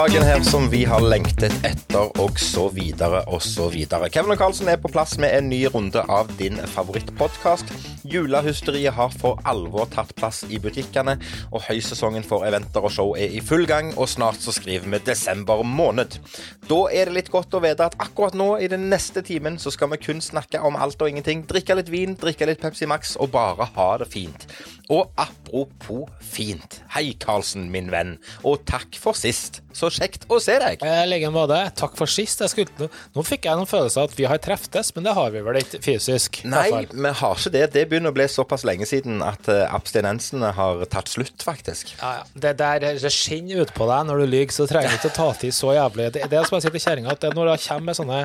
dagen 0.00 0.22
her 0.22 0.40
som 0.40 0.70
vi 0.72 0.78
har 0.88 1.02
lengtet 1.04 1.52
etter, 1.66 2.06
og 2.22 2.38
så 2.40 2.70
videre 2.72 3.20
og 3.28 3.42
så 3.44 3.66
videre. 3.68 4.08
Kevin 4.08 4.32
og 4.32 4.38
Karlsen 4.40 4.70
er 4.72 4.78
på 4.80 4.88
plass 4.88 5.18
med 5.20 5.34
en 5.36 5.50
ny 5.52 5.58
runde 5.74 6.00
av 6.08 6.30
din 6.38 6.56
favorittpodkast. 6.72 7.68
Julehysteriet 8.04 8.94
har 8.96 9.12
for 9.12 9.40
alvor 9.48 9.88
tatt 9.92 10.14
plass 10.16 10.42
i 10.48 10.60
butikkene, 10.62 11.16
og 11.52 11.64
høysesongen 11.66 12.24
for 12.26 12.46
eventer 12.48 12.84
og 12.86 12.94
show 12.94 13.14
er 13.18 13.34
i 13.36 13.42
full 13.44 13.66
gang, 13.68 13.92
og 13.98 14.08
snart 14.08 14.40
så 14.40 14.54
skriver 14.56 14.88
vi 14.88 15.02
desember 15.04 15.62
måned. 15.66 16.16
Da 16.70 16.80
er 16.94 17.10
det 17.10 17.16
litt 17.18 17.32
godt 17.32 17.54
å 17.56 17.62
vite 17.64 17.90
at 17.90 17.98
akkurat 18.00 18.36
nå, 18.38 18.52
i 18.62 18.70
den 18.72 18.88
neste 18.92 19.24
timen, 19.26 19.58
så 19.60 19.72
skal 19.74 19.92
vi 19.92 20.00
kun 20.00 20.24
snakke 20.24 20.62
om 20.64 20.78
alt 20.80 21.00
og 21.02 21.12
ingenting. 21.12 21.44
Drikke 21.50 21.76
litt 21.78 21.92
vin, 21.92 22.16
drikke 22.20 22.48
litt 22.48 22.62
Pepsi 22.62 22.88
Max 22.88 23.16
og 23.20 23.32
bare 23.34 23.68
ha 23.76 23.90
det 24.00 24.08
fint. 24.12 24.46
Og 24.90 25.12
apropos 25.20 26.08
fint. 26.24 26.80
Hei, 26.96 27.12
Karlsen, 27.20 27.68
min 27.70 27.92
venn, 27.92 28.16
og 28.42 28.64
takk 28.66 28.96
for 28.98 29.14
sist. 29.18 29.60
Så 29.76 29.86
kjekt 29.94 30.24
å 30.26 30.40
se 30.42 30.56
deg. 30.58 30.82
I 30.82 31.04
like 31.06 31.30
måte. 31.30 31.58
Takk 31.78 31.94
for 31.98 32.10
sist. 32.10 32.42
Skulle, 32.50 32.88
nå, 33.14 33.22
fikk 33.26 33.46
jeg 33.46 33.58
noen 33.58 33.70
følelse 33.70 34.02
av 34.02 34.10
at 34.10 34.16
vi 34.18 34.26
har 34.26 34.40
treftes, 34.42 34.90
men 34.96 35.06
det 35.06 35.14
har 35.14 35.30
vi 35.30 35.42
vel 35.46 35.60
ikke 35.60 35.78
fysisk? 35.84 36.40
Nei, 36.50 36.66
vi 36.90 37.12
har 37.20 37.38
ikke 37.38 37.54
det. 37.54 37.64
Det 37.76 37.84
begynner 37.90 38.12
å 38.12 38.16
bli 38.16 38.26
såpass 38.30 38.64
lenge 38.68 38.86
siden 38.88 39.20
at 39.26 39.50
eh, 39.50 39.66
abstinensene 39.68 40.52
har 40.56 40.84
tatt 40.92 41.10
slutt, 41.12 41.44
faktisk. 41.44 41.94
Ja, 41.98 42.20
ja. 42.20 42.24
Det 42.46 42.54
der 42.60 42.86
det 43.02 43.12
skinner 43.14 43.64
utpå 43.66 43.88
deg 43.90 44.08
når 44.08 44.22
du 44.22 44.26
lyver, 44.30 44.54
så 44.54 44.68
trenger 44.70 44.94
du 44.94 45.00
ikke 45.00 45.12
å 45.12 45.18
ta 45.18 45.28
til 45.42 45.54
så 45.54 45.74
jævlig. 45.76 46.10
Det, 46.16 46.24
det 46.30 46.40
er 46.40 46.48
som 46.48 46.58
jeg 46.58 46.66
sier 46.66 46.76
til 46.76 46.84
kjerringa, 46.86 47.16
at 47.16 47.28
når 47.36 47.52
det 47.52 47.58
kommer 47.66 47.90
med 47.90 47.98
sånne, 48.00 48.20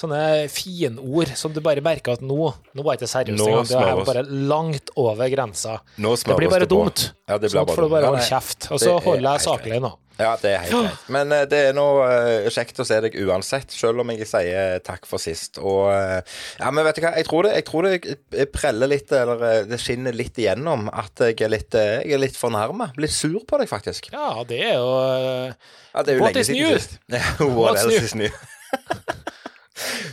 sånne 0.00 0.20
finord 0.52 1.32
som 1.38 1.52
du 1.54 1.60
bare 1.64 1.84
merker 1.84 2.16
at 2.16 2.24
nå 2.24 2.38
Nå 2.74 2.84
var 2.84 2.96
det 2.96 3.02
ikke 3.04 3.12
seriøst 3.12 3.46
engang. 3.46 3.66
Det 3.70 3.80
er 3.80 4.04
bare 4.08 4.26
langt 4.50 4.92
over 5.00 5.30
grensa. 5.32 5.78
Det 5.96 6.36
blir 6.38 6.52
bare 6.52 6.68
dumt. 6.70 7.10
Ja, 7.28 7.36
det 7.38 7.50
blir 7.50 7.58
Sånn 7.60 7.66
bare 7.68 7.76
får 7.78 7.88
du 7.88 7.94
bare 7.96 8.12
holde 8.12 8.28
kjeft. 8.28 8.70
Og 8.70 8.80
så 8.82 8.94
er 8.96 9.04
holder 9.08 9.28
jeg 9.36 9.46
saklig 9.48 9.82
nå. 9.82 9.90
Ja, 10.20 10.34
det 10.36 10.50
er 10.52 10.64
helt 10.66 10.74
greit. 10.74 11.04
Men 11.14 11.32
eh, 11.32 11.46
det 11.48 11.60
er 11.70 11.76
nå 11.76 11.84
eh, 12.04 12.48
kjekt 12.52 12.80
å 12.82 12.84
se 12.84 12.98
deg 13.06 13.14
uansett, 13.24 13.72
selv 13.72 14.02
om 14.02 14.10
jeg 14.12 14.28
sier 14.28 14.82
takk 14.84 15.08
for 15.08 15.22
sist. 15.22 15.56
Og 15.62 15.88
eh, 15.94 16.20
ja, 16.60 16.68
men 16.74 16.84
vet 16.84 16.98
du 17.00 17.04
hva, 17.06 17.14
jeg 17.16 17.28
tror 17.28 17.48
det, 17.48 17.54
jeg 17.56 17.66
tror 17.70 17.88
det 17.88 18.46
preller 18.52 18.92
litt, 18.92 19.14
eller 19.16 19.64
det 19.70 19.80
skinner 19.80 20.16
litt 20.16 20.36
igjennom 20.42 20.90
at 20.92 21.24
jeg 21.30 21.40
er 21.46 21.54
litt, 21.54 21.72
jeg 21.78 22.12
er 22.16 22.20
litt 22.20 22.36
fornærma. 22.36 22.90
Litt 23.00 23.16
sur 23.16 23.40
på 23.48 23.62
deg, 23.62 23.70
faktisk. 23.72 24.10
Ja, 24.12 24.44
det 24.48 24.60
er 24.68 24.76
jo 24.76 24.92
Ja, 24.92 26.04
det 26.04 26.12
er 26.12 26.20
jo 26.20 26.24
What 26.26 26.36
lenge 26.36 26.44
is 26.44 26.52
siden 26.52 26.68
new? 26.68 26.76
sist. 26.78 26.98
Ja, 27.08 27.24
What 27.40 27.56
What's 27.56 27.84
else 27.86 27.96
new? 27.96 28.04
is 28.04 28.14
new? 28.26 28.30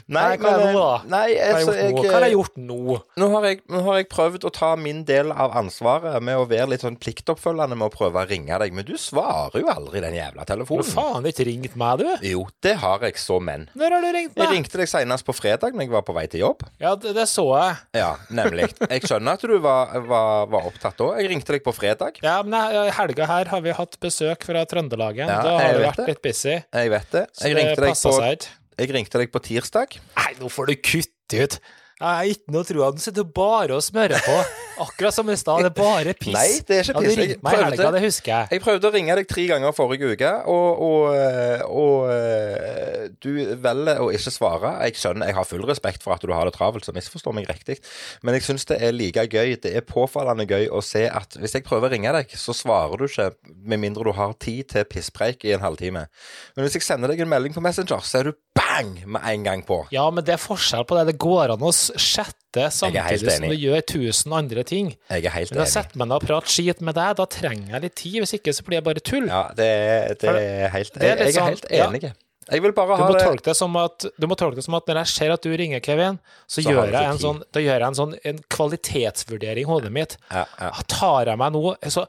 Nei, 0.07 0.25
hva 0.39 0.51
er 0.53 0.61
det 0.61 0.67
nå, 0.73 0.81
da? 0.81 0.97
Nei, 1.11 1.25
har 1.37 1.57
altså, 1.57 1.73
jeg? 1.77 1.93
Hva 1.97 2.13
har 2.13 2.25
jeg 2.27 2.35
gjort 2.35 2.59
nå? 2.61 2.97
Nå 3.19 3.29
har, 3.33 3.47
jeg, 3.49 3.61
nå 3.73 3.81
har 3.87 3.99
jeg 3.99 4.07
prøvd 4.11 4.47
å 4.47 4.51
ta 4.55 4.69
min 4.79 5.03
del 5.07 5.31
av 5.33 5.55
ansvaret 5.59 6.17
med 6.23 6.39
å 6.39 6.45
være 6.49 6.69
litt 6.73 6.85
sånn 6.85 6.97
pliktoppfølgende 7.01 7.77
med 7.79 7.89
å 7.89 7.93
prøve 7.93 8.23
å 8.23 8.27
ringe 8.29 8.59
deg, 8.63 8.75
men 8.77 8.87
du 8.87 8.95
svarer 9.01 9.59
jo 9.61 9.69
aldri 9.73 10.01
den 10.03 10.15
jævla 10.17 10.45
Du 10.45 10.51
telefonen. 10.53 10.89
faen 10.93 11.27
ikke 11.31 11.47
ringt 11.49 11.75
meg, 11.79 12.03
du? 12.03 12.27
Jo, 12.31 12.45
det 12.63 12.75
har 12.83 13.03
jeg 13.07 13.19
så, 13.21 13.39
men. 13.43 13.67
Når 13.77 13.97
har 13.97 14.05
du 14.05 14.09
ringt 14.15 14.35
meg? 14.35 14.43
Jeg 14.45 14.53
ringte 14.55 14.81
deg 14.83 14.91
senest 14.91 15.27
på 15.27 15.35
fredag 15.37 15.75
når 15.75 15.87
jeg 15.87 15.93
var 15.97 16.05
på 16.07 16.15
vei 16.17 16.25
til 16.31 16.45
jobb. 16.45 16.63
Ja, 16.83 16.95
det, 16.95 17.15
det 17.17 17.27
så 17.31 17.47
jeg. 17.57 17.75
Ja, 17.99 18.13
nemlig. 18.33 18.69
Jeg 18.87 19.03
skjønner 19.07 19.37
at 19.37 19.43
du 19.47 19.57
var, 19.63 19.91
var, 20.07 20.47
var 20.51 20.69
opptatt 20.69 20.97
da. 21.01 21.11
Jeg 21.21 21.31
ringte 21.33 21.55
deg 21.57 21.65
på 21.65 21.73
fredag. 21.75 22.21
Ja, 22.23 22.39
men 22.45 22.55
i 22.57 22.87
helga 22.95 23.27
her 23.29 23.51
har 23.51 23.65
vi 23.65 23.75
hatt 23.75 23.97
besøk 24.03 24.45
fra 24.47 24.63
Trøndelagen. 24.69 25.27
Ja, 25.29 25.41
da 25.43 25.57
har 25.59 25.75
du 25.77 25.83
vært 25.85 26.01
det. 26.01 26.07
litt 26.13 26.23
busy. 26.23 26.55
Jeg 26.61 26.93
vet 26.93 27.11
det. 27.13 27.25
Så 27.33 27.49
Jeg 27.49 27.57
det 27.57 27.63
ringte 27.65 27.83
deg 27.85 27.93
på, 27.95 28.13
seg 28.17 28.37
ikke. 28.37 28.55
Jeg 28.77 28.93
ringte 28.93 29.21
deg 29.21 29.33
på 29.33 29.41
tirsdag. 29.41 29.97
Nei, 30.17 30.31
nå 30.41 30.51
får 30.53 30.69
du 30.69 30.75
kutte 30.77 31.43
ut. 31.43 31.59
Jeg 31.97 32.05
har 32.05 32.29
ikke 32.29 32.53
noe 32.53 32.67
tro. 32.67 32.83
Han 32.85 33.01
sitter 33.01 33.25
bare 33.25 33.77
og 33.79 33.85
smører 33.85 34.21
på. 34.21 34.37
Akkurat 34.83 35.15
som 35.15 35.29
i 35.29 35.35
stad. 35.39 35.63
Det 35.65 35.71
er 35.71 35.75
bare 35.77 36.13
piss. 36.17 36.33
Nei, 36.35 36.59
det 36.67 36.77
er 36.79 36.89
ikke 36.91 37.03
piss. 37.03 37.17
ringte 37.19 37.45
meg 37.45 37.59
helga, 37.61 37.89
det 37.95 38.01
husker 38.03 38.31
jeg. 38.33 38.49
Jeg 38.55 38.63
prøvde 38.63 38.89
å 38.89 38.93
ringe 38.93 39.17
deg 39.19 39.29
tre 39.29 39.45
ganger 39.49 39.75
forrige 39.77 40.11
uke, 40.13 40.31
og, 40.53 40.83
og, 40.87 41.17
eh, 41.17 41.63
og 41.67 42.11
eh, 42.13 43.07
du 43.23 43.31
velger 43.63 44.01
å 44.03 44.09
ikke 44.15 44.33
svare. 44.33 44.73
Jeg 44.87 44.99
skjønner, 45.01 45.31
jeg 45.31 45.37
har 45.39 45.49
full 45.49 45.65
respekt 45.69 46.05
for 46.05 46.15
at 46.15 46.25
du 46.25 46.33
har 46.35 46.49
det 46.49 46.55
travelt, 46.57 46.87
så 46.87 46.95
misforstår 46.95 47.35
meg 47.37 47.49
riktig. 47.49 47.79
Men 48.25 48.37
jeg 48.37 48.47
syns 48.47 48.67
det 48.69 48.79
er 48.83 48.95
like 48.95 49.27
gøy, 49.27 49.57
det 49.63 49.73
er 49.75 49.85
påfallende 49.87 50.47
gøy 50.49 50.69
å 50.69 50.83
se 50.85 51.05
at 51.09 51.39
hvis 51.41 51.57
jeg 51.57 51.67
prøver 51.67 51.89
å 51.89 51.93
ringe 51.95 52.13
deg, 52.19 52.35
så 52.37 52.55
svarer 52.55 52.99
du 52.99 53.07
ikke 53.09 53.31
med 53.67 53.83
mindre 53.83 54.07
du 54.07 54.13
har 54.17 54.35
tid 54.41 54.69
til 54.73 54.87
pisspreik 54.89 55.45
i 55.47 55.55
en 55.55 55.65
halvtime. 55.65 56.07
Men 56.55 56.67
hvis 56.67 56.79
jeg 56.79 56.87
sender 56.87 57.11
deg 57.11 57.23
en 57.23 57.31
melding 57.31 57.55
på 57.55 57.63
Messenger, 57.63 58.03
så 58.05 58.21
er 58.21 58.31
du 58.31 58.37
bang 58.57 58.93
med 59.05 59.21
en 59.25 59.45
gang 59.45 59.63
på. 59.65 59.81
Ja, 59.93 60.07
men 60.13 60.25
det 60.25 60.35
er 60.35 60.41
forskjell 60.41 60.85
på 60.87 60.97
det. 60.97 61.07
Det 61.11 61.17
går 61.21 61.55
an 61.55 61.65
å 61.65 61.71
chatte 61.71 62.36
helt 62.55 62.73
samtidig 62.73 63.31
som 63.35 63.49
du 63.49 63.55
gjør 63.55 63.81
tusen 63.91 64.33
andre 64.33 64.63
ting. 64.63 64.93
Jeg 65.09 65.25
er 65.25 65.35
helt 65.35 65.51
Men 65.51 65.61
å 65.61 65.65
setter 65.65 65.89
sette 65.89 65.97
meg 65.99 66.07
ned 66.07 66.15
og 66.21 66.27
prater 66.29 66.49
skit 66.49 66.79
med 66.81 66.95
deg, 66.95 67.17
da 67.19 67.25
trenger 67.25 67.73
jeg 67.75 67.81
litt 67.81 67.95
tid. 67.95 68.15
Hvis 68.23 68.33
ikke 68.39 68.53
så 68.53 68.63
blir 68.63 68.79
jeg 68.79 68.85
bare 68.87 69.03
tull. 69.03 69.27
Ja, 69.27 69.43
det, 69.57 69.67
det 70.21 70.31
er 70.31 70.69
helt 70.73 70.95
Jeg, 70.95 71.17
jeg 71.19 71.35
er 71.35 71.51
helt 71.51 71.65
enig. 71.69 71.77
ja. 71.77 71.89
enig. 71.91 72.13
Jeg 72.47 72.63
vil 72.63 72.71
bare 72.71 72.95
Du 72.95 73.01
ha 73.03 73.07
må, 73.09 73.15
det 73.17 73.25
tolke 73.27 73.43
det 73.49 73.57
som 73.59 73.73
at, 73.75 74.05
du 74.15 74.27
må 74.31 74.35
tolke 74.39 74.55
det 74.55 74.63
som 74.63 74.77
at 74.77 74.87
når 74.87 75.01
jeg 75.01 75.11
ser 75.11 75.33
at 75.33 75.43
du 75.43 75.51
ringer, 75.51 75.81
Kevin, 75.83 76.15
så, 76.47 76.61
Så 76.61 76.69
gjør 76.71 76.93
jeg 76.95 77.09
en 77.09 77.19
sånn, 77.19 77.41
da 77.51 77.59
gjør 77.59 77.75
jeg 77.75 77.87
en 77.89 77.97
sånn 77.99 78.13
en 78.23 78.39
kvalitetsvurdering 78.55 79.65
i 79.65 79.67
hodet 79.67 79.91
mitt. 79.91 80.15
ja, 80.31 80.45
ja. 80.61 80.69
Tar 80.87 81.27
jeg 81.33 81.41
meg 81.41 81.51
nå 81.57 81.75
så 81.91 82.05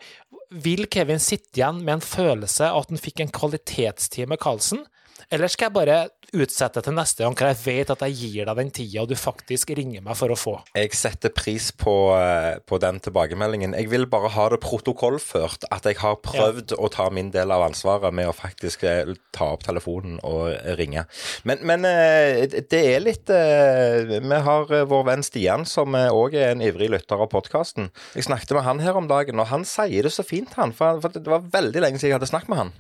Vil 0.65 0.87
Kevin 0.87 1.19
sitte 1.19 1.59
igjen 1.59 1.83
med 1.83 1.99
en 1.99 2.05
følelse 2.07 2.71
av 2.71 2.85
at 2.85 2.95
han 2.95 3.03
fikk 3.03 3.25
en 3.25 3.35
kvalitetstid 3.35 4.31
med 4.31 4.39
Karlsen? 4.39 4.87
Eller 5.29 5.51
skal 5.51 5.69
jeg 5.69 5.75
bare 5.75 5.99
utsette 6.37 6.83
til 6.85 6.97
neste 6.97 7.25
gang, 7.25 7.37
hvor 7.39 7.49
jeg 7.49 7.59
vet 7.63 7.93
at 7.93 8.03
jeg 8.05 8.17
gir 8.19 8.49
deg 8.49 8.59
den 8.61 8.73
tida 8.75 9.05
du 9.09 9.15
faktisk 9.19 9.73
ringer 9.77 10.03
meg 10.05 10.19
for 10.19 10.33
å 10.35 10.39
få? 10.39 10.55
Jeg 10.77 10.93
setter 10.97 11.33
pris 11.35 11.71
på, 11.73 11.95
eh, 12.17 12.59
på 12.69 12.79
den 12.83 13.01
tilbakemeldingen. 13.01 13.77
Jeg 13.79 13.89
vil 13.91 14.07
bare 14.11 14.31
ha 14.35 14.49
det 14.53 14.61
protokollført 14.61 15.65
at 15.73 15.89
jeg 15.89 16.01
har 16.03 16.19
prøvd 16.25 16.77
å 16.77 16.91
ta 16.93 17.09
min 17.11 17.31
del 17.33 17.53
av 17.55 17.65
ansvaret 17.69 18.13
med 18.15 18.29
å 18.29 18.37
faktisk 18.37 18.85
eh, 18.85 19.15
ta 19.33 19.53
opp 19.55 19.65
telefonen 19.65 20.19
og 20.27 20.53
ringe. 20.79 21.07
Men, 21.49 21.65
men 21.69 21.87
eh, 21.89 22.45
det 22.69 22.83
er 22.95 23.05
litt 23.05 23.31
eh, 23.33 24.19
Vi 24.19 24.43
har 24.49 24.73
eh, 24.75 24.87
vår 24.89 25.07
venn 25.09 25.25
Stian, 25.27 25.65
som 25.69 25.97
òg 25.97 26.37
er 26.37 26.53
en 26.53 26.65
ivrig 26.65 26.91
lytter 26.93 27.21
av 27.21 27.31
podkasten. 27.33 27.89
Jeg 28.17 28.29
snakket 28.29 28.57
med 28.59 28.67
han 28.69 28.85
her 28.85 28.99
om 29.01 29.09
dagen, 29.11 29.41
og 29.41 29.49
han 29.53 29.65
sier 29.69 30.05
det 30.05 30.13
så 30.15 30.27
fint, 30.27 30.53
han. 30.59 30.75
For 30.77 31.01
det 31.15 31.25
var 31.29 31.49
veldig 31.53 31.85
lenge 31.85 32.01
siden 32.01 32.13
jeg 32.13 32.19
hadde 32.19 32.31
snakket 32.31 32.53
med 32.53 32.63
han. 32.63 32.75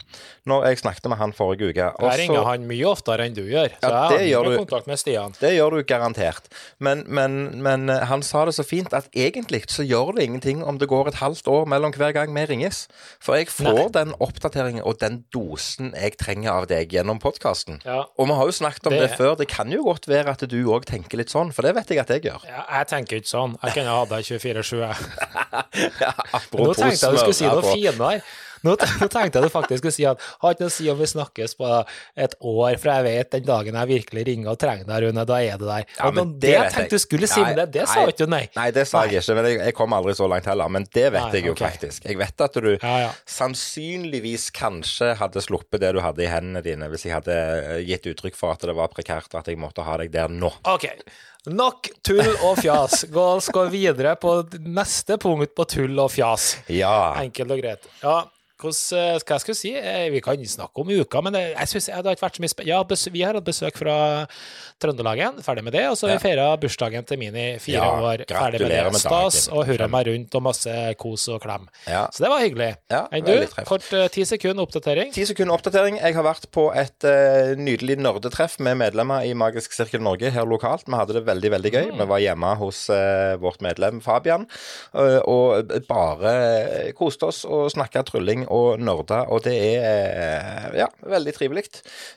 Når 0.48 0.69
jeg 0.70 0.82
snakket 0.84 1.10
med 1.12 1.20
han 1.22 1.34
forrige 1.36 1.72
uke. 1.72 1.91
Også, 1.97 2.12
Jeg 2.12 2.26
ringer 2.26 2.48
han 2.48 2.69
mye 2.69 2.88
oftere 2.88 3.28
enn 3.28 3.38
du 3.38 3.44
gjør, 3.49 3.71
så 3.81 3.88
Ja, 3.93 4.03
det 4.12 4.19
jeg 4.25 4.31
gjør 4.32 4.44
har 4.44 4.50
du. 4.53 4.59
kontakt 4.65 4.88
med 4.91 4.99
Stian. 5.00 5.34
Det 5.41 5.53
gjør 5.54 5.76
du 5.78 5.82
garantert. 5.88 6.50
Men, 6.82 7.04
men, 7.06 7.38
men 7.65 7.88
eh, 7.94 8.04
han 8.10 8.22
sa 8.26 8.44
det 8.49 8.54
så 8.59 8.65
fint 8.66 8.93
at 8.99 9.06
egentlig 9.15 9.62
så 9.72 9.87
gjør 9.87 10.12
det 10.19 10.26
ingenting 10.28 10.65
om 10.66 10.78
det 10.82 10.88
går 10.91 11.09
et 11.12 11.21
halvt 11.22 11.48
år 11.54 11.66
mellom 11.71 11.94
hver 11.97 12.12
gang 12.16 12.34
vi 12.34 12.44
ringes. 12.50 12.84
For 13.22 13.38
jeg 13.38 13.48
får 13.54 13.72
Nei. 13.78 13.87
den 13.98 14.15
oppdateringen 14.19 14.82
og 14.84 14.98
den 15.00 15.22
dosen 15.34 15.94
jeg 15.94 16.19
trenger 16.21 16.50
av 16.59 16.66
deg 16.71 16.93
gjennom 16.93 17.19
podkasten. 17.22 17.81
Ja. 17.87 18.04
Og 18.19 18.28
vi 18.28 18.37
har 18.41 18.50
jo 18.50 18.56
snakket 18.59 18.91
om 18.91 18.97
det, 18.98 19.06
Det- 19.09 19.16
før. 19.19 19.37
Det 19.38 19.48
kan 19.48 19.71
jo 19.72 19.82
godt 19.88 20.09
være 20.09 20.34
at 20.37 20.44
du 20.50 20.59
òg 20.69 20.84
tenker 20.84 21.16
litt 21.22 21.31
sånn, 21.31 21.53
for 21.54 21.62
det 21.62 21.75
vet 21.78 21.88
jeg 21.94 21.98
at 22.03 22.09
jeg 22.16 22.22
gjør. 22.28 22.44
Ja, 22.48 22.65
jeg 22.81 22.88
tenker 22.93 23.16
ikke 23.22 23.32
sånn. 23.32 23.56
Jeg 23.62 23.75
kunne 23.78 23.94
hatt 23.94 24.09
deg 24.10 24.25
24-7, 24.25 24.82
jeg. 24.82 24.97
Ja, 26.03 26.12
Nå 26.53 26.72
tenkte 26.75 27.06
jeg 27.06 27.15
du 27.15 27.19
skulle 27.22 27.34
si 27.37 27.47
noe 27.48 27.62
finere. 27.62 28.21
Nå, 28.66 28.74
tenkte 28.78 29.38
jeg 29.38 29.44
du 29.44 29.52
faktisk 29.52 29.82
skulle 29.82 29.94
si 29.94 30.06
at 30.08 30.22
har 30.42 30.54
ikke 30.54 30.66
noe 30.66 30.72
å 30.72 30.74
si 30.74 30.88
om 30.91 30.98
vi 30.98 31.08
snakkes 31.10 31.56
på 31.58 31.72
et 32.19 32.36
år, 32.38 32.78
for 32.80 32.92
jeg 32.92 33.06
vet 33.06 33.32
den 33.36 33.46
dagen 33.48 33.78
jeg 33.78 33.91
virkelig 33.92 34.24
ringer 34.28 34.52
og 34.54 34.60
trenger 34.60 34.88
deg, 34.88 35.06
Rune, 35.06 35.24
da 35.28 35.41
er 35.44 35.60
du 35.60 35.66
der. 35.69 35.86
Ja, 35.98 36.10
men 36.14 36.34
det, 36.34 36.41
det 36.44 36.54
vet 36.54 36.74
tenkte 36.74 36.84
jeg. 36.86 36.91
du 36.91 37.04
skulle 37.04 37.30
si, 37.30 37.41
men 37.44 37.58
det, 37.60 37.68
det 37.76 37.86
sa 37.91 38.04
ikke 38.06 38.24
du, 38.24 38.32
nei. 38.32 38.42
Nei, 38.58 38.68
det 38.74 38.86
sa 38.91 39.04
jeg 39.06 39.22
ikke, 39.22 39.38
men 39.38 39.50
jeg, 39.50 39.60
jeg 39.68 39.76
kom 39.78 39.97
aldri 39.97 40.16
så 40.18 40.28
langt 40.30 40.48
heller. 40.50 40.72
Men 40.72 40.86
det 40.88 41.06
vet 41.14 41.28
Nei, 41.28 41.32
jeg 41.38 41.48
jo 41.48 41.54
okay. 41.54 41.72
faktisk. 41.72 42.08
Jeg 42.08 42.20
vet 42.20 42.47
at 42.48 42.58
du 42.58 42.70
Ja, 42.74 42.94
ja. 43.06 43.10
sannsynligvis 43.38 44.48
kanskje 44.56 45.12
hadde 45.21 45.42
sluppet 45.44 45.83
det 45.84 45.94
du 45.97 46.03
hadde 46.04 46.24
i 46.24 46.30
hendene 46.30 46.62
dine, 46.65 46.91
hvis 46.92 47.06
jeg 47.06 47.16
hadde 47.16 47.34
eh, 47.34 47.83
gitt 47.88 48.09
uttrykk 48.12 48.38
for 48.38 48.56
at 48.56 48.66
det 48.68 48.77
var 48.78 48.91
prekært, 48.92 49.30
og 49.33 49.42
at 49.42 49.50
jeg 49.53 49.60
måtte 49.60 49.86
ha 49.86 49.98
deg 50.00 50.12
der 50.15 50.33
nå. 50.33 50.50
Ok, 50.68 50.88
nok 51.48 51.91
tull 52.06 52.33
og 52.44 52.59
fjas. 52.62 53.04
Gå 53.12 53.28
oss 53.38 53.50
gå 53.54 53.65
videre 53.72 54.16
på 54.21 54.41
neste 54.65 55.18
punkt 55.21 55.54
på 55.56 55.68
tull 55.71 55.98
og 56.03 56.10
fjas. 56.15 56.50
Ja. 56.72 57.15
Enkelt 57.22 57.54
og 57.54 57.62
greit. 57.62 57.88
Ja, 58.03 58.18
hvordan 58.59 59.22
hva 59.28 59.39
skal 59.41 59.55
jeg 59.55 59.59
si? 59.60 59.72
Eh, 59.78 60.09
Vi 60.13 60.22
kan 60.25 60.39
snakke 60.45 60.83
om 60.83 60.91
uka, 60.91 61.22
men 61.22 61.34
jeg 61.39 61.69
synes, 61.69 61.87
det 61.87 61.95
har 62.05 62.16
ikke 62.16 62.27
vært 62.27 62.39
så 62.39 62.45
mye 62.45 62.53
spe... 62.53 62.66
Ja, 62.69 62.83
vi 63.13 63.22
har 63.22 63.39
hatt 63.39 63.47
besøk 63.47 63.78
fra 63.78 63.97
Trøndelagen, 64.83 65.41
ferdig 65.43 65.65
med 65.66 65.75
det. 65.75 65.84
Og 65.91 65.97
så 65.99 66.09
har 66.09 66.19
vi 66.19 66.25
feira 66.28 66.49
bursdagen 66.60 67.07
til 67.07 67.19
Mini, 67.21 67.47
fire 67.63 67.78
Ja, 67.78 67.89
år, 67.99 68.25
ferdig 68.31 68.63
med 68.63 68.71
det. 68.75 68.83
med 68.93 69.01
Stas 69.03 69.49
og 69.51 69.66
hurra 69.69 69.89
meg 69.91 70.09
rundt 70.10 70.34
og 70.39 70.45
masse 70.47 70.75
kos 71.01 71.28
og 71.33 71.43
klem. 71.43 71.66
Ja. 71.87 72.07
Så 72.15 72.25
det 72.25 72.33
var 72.33 72.45
hyggelig. 72.45 72.71
Enn 72.91 73.27
du? 73.27 73.63
Kort 73.69 73.87
eh, 73.97 74.09
ti 74.15 74.27
sekunder 74.28 74.66
oppdatering. 74.66 75.13
Ti 75.15 75.27
sekunder 75.28 75.57
oppdatering. 75.57 75.99
Jeg 76.03 76.16
har 76.19 76.27
vært 76.27 76.49
på 76.55 76.69
et 76.77 77.07
uh, 77.09 77.55
nydelig 77.59 77.99
nerdetreff 78.01 78.59
med 78.63 78.78
medlemmer 78.83 79.27
i 79.27 79.34
Magisk 79.39 79.75
Sirkel 79.77 80.03
Norge 80.05 80.31
her 80.34 80.47
lokalt. 80.49 80.87
Vi 80.89 80.99
hadde 80.99 81.19
det 81.19 81.25
veldig 81.28 81.53
veldig 81.57 81.75
gøy. 81.75 81.87
Vi 81.99 82.09
var 82.13 82.22
hjemme 82.22 82.55
hos 82.63 82.84
uh, 82.93 83.37
vårt 83.43 83.63
medlem 83.65 84.03
Fabian 84.05 84.47
eh, 84.95 85.19
og 85.28 85.72
bare 85.89 86.93
koste 86.99 87.28
oss 87.28 87.45
og 87.49 87.69
snakka 87.75 88.05
trylling 88.09 88.47
og 88.54 88.80
nerda, 88.83 89.24
og 89.33 89.42
det 89.47 89.54
er 89.56 89.89
eh, 89.89 90.68
ja, 90.80 90.89
veldig 91.06 91.34
trivelig. 91.36 91.66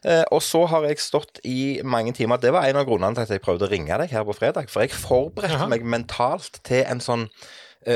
Eh, 0.07 0.23
og 0.31 0.41
så 0.45 0.63
har 0.71 0.87
jeg 0.87 1.01
stått 1.03 1.41
i 1.47 1.81
mange 1.83 2.13
timer. 2.17 2.41
Det 2.41 2.53
var 2.55 2.67
en 2.67 2.81
av 2.81 2.87
grunnene 2.89 3.17
til 3.17 3.27
at 3.27 3.35
jeg 3.35 3.43
prøvde 3.45 3.67
å 3.67 3.71
ringe 3.71 3.97
deg 4.03 4.13
her 4.13 4.27
på 4.27 4.37
fredag, 4.37 4.71
for 4.71 4.85
jeg 4.85 4.95
forberedte 4.95 5.69
meg 5.71 5.85
mentalt 5.87 6.61
til 6.67 6.85
en 6.87 7.03
sånn 7.03 7.27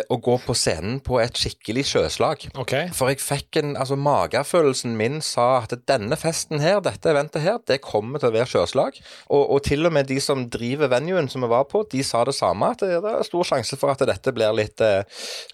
å 0.09 0.17
gå 0.17 0.35
på 0.41 0.55
scenen 0.57 0.97
på 1.05 1.19
et 1.21 1.37
skikkelig 1.37 1.85
sjøslag. 1.91 2.47
Okay. 2.57 2.89
For 2.95 3.11
jeg 3.11 3.21
fikk 3.21 3.59
en 3.61 3.75
Altså, 3.75 3.97
magefølelsen 3.99 4.95
min 4.97 5.19
sa 5.21 5.59
at 5.61 5.73
denne 5.89 6.17
festen 6.17 6.61
her, 6.63 6.79
dette 6.81 7.11
eventet 7.11 7.43
her, 7.43 7.59
det 7.67 7.81
kommer 7.83 8.21
til 8.21 8.31
å 8.31 8.35
være 8.35 8.49
sjøslag. 8.49 8.97
Og, 9.27 9.43
og 9.43 9.61
til 9.67 9.85
og 9.85 9.93
med 9.93 10.09
de 10.09 10.17
som 10.23 10.47
driver 10.49 10.89
venuen 10.91 11.29
som 11.29 11.45
vi 11.45 11.51
var 11.51 11.67
på, 11.69 11.83
de 11.91 12.01
sa 12.05 12.23
det 12.25 12.35
samme. 12.37 12.71
At 12.73 12.81
det, 12.81 13.01
det 13.03 13.13
er 13.13 13.27
stor 13.27 13.47
sjanse 13.51 13.77
for 13.79 13.93
at 13.93 14.01
dette 14.09 14.33
blir 14.35 14.55
litt, 14.57 14.81
eh, 14.81 15.05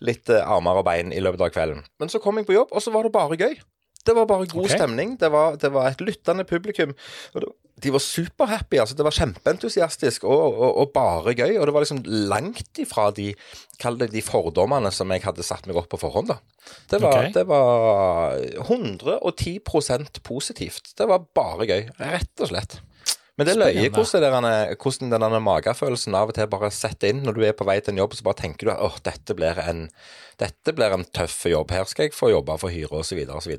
litt 0.06 0.31
eh, 0.31 0.45
armer 0.45 0.81
og 0.81 0.88
bein 0.88 1.12
i 1.12 1.24
løpet 1.24 1.48
av 1.48 1.54
kvelden. 1.56 1.83
Men 2.00 2.13
så 2.13 2.22
kom 2.24 2.39
jeg 2.39 2.48
på 2.48 2.56
jobb, 2.56 2.72
og 2.72 2.83
så 2.83 2.94
var 2.94 3.07
det 3.07 3.16
bare 3.16 3.39
gøy. 3.39 3.60
Det 4.06 4.15
var 4.18 4.30
bare 4.30 4.48
god 4.50 4.65
okay. 4.65 4.77
stemning. 4.77 5.18
Det 5.21 5.30
var, 5.33 5.57
det 5.62 5.71
var 5.74 5.92
et 5.92 6.01
lyttende 6.01 6.45
publikum. 6.48 6.94
Og 7.36 7.44
det, 7.44 7.51
de 7.81 7.92
var 7.94 8.03
superhappy. 8.03 8.77
altså 8.81 8.95
Det 8.98 9.06
var 9.06 9.15
kjempeentusiastisk 9.15 10.24
og, 10.24 10.53
og, 10.53 10.77
og 10.83 10.92
bare 10.94 11.33
gøy. 11.33 11.57
Og 11.57 11.68
det 11.68 11.74
var 11.75 11.86
liksom 11.86 12.03
langt 12.31 12.81
ifra 12.81 13.09
de 13.15 13.33
de 13.81 14.21
fordommene 14.21 14.92
som 14.94 15.09
jeg 15.09 15.24
hadde 15.25 15.42
satt 15.42 15.65
meg 15.65 15.80
opp 15.80 15.89
på 15.89 15.98
forhånd. 15.98 16.30
da. 16.30 16.38
Det 16.92 17.00
var, 17.01 17.18
okay. 17.18 17.31
det 17.33 17.48
var 17.50 18.38
110% 18.62 20.21
positivt. 20.21 20.94
Det 20.97 21.07
var 21.09 21.25
bare 21.33 21.65
gøy. 21.65 21.89
Rett 21.97 22.44
og 22.45 22.51
slett. 22.51 22.77
Men 23.42 23.50
det 23.50 23.56
er 23.56 23.62
løye 23.66 23.90
hvordan, 23.90 24.26
denne, 24.38 24.54
hvordan 24.78 25.16
den 25.18 25.38
magefølelsen 25.50 26.18
av 26.22 26.30
og 26.32 26.38
til 26.38 26.50
bare 26.52 26.70
setter 26.74 27.10
inn 27.12 27.24
når 27.26 27.34
du 27.40 27.46
er 27.50 27.56
på 27.58 27.66
vei 27.68 27.80
til 27.82 27.96
en 27.96 28.04
jobb, 28.06 28.14
så 28.18 28.26
bare 28.30 28.42
tenker 28.46 28.70
du 28.70 28.74
at 28.76 28.84
åh, 28.86 29.00
dette 29.06 29.34
blir 29.38 29.58
en, 29.66 29.88
dette 30.42 30.74
blir 30.78 30.94
en 30.94 31.08
tøff 31.18 31.40
jobb. 31.50 31.74
Her 31.74 31.90
skal 31.90 32.08
jeg 32.10 32.14
få 32.18 32.30
jobbe 32.34 32.60
for 32.62 32.70
hyre, 32.74 33.02
osv., 33.02 33.26
osv. 33.34 33.58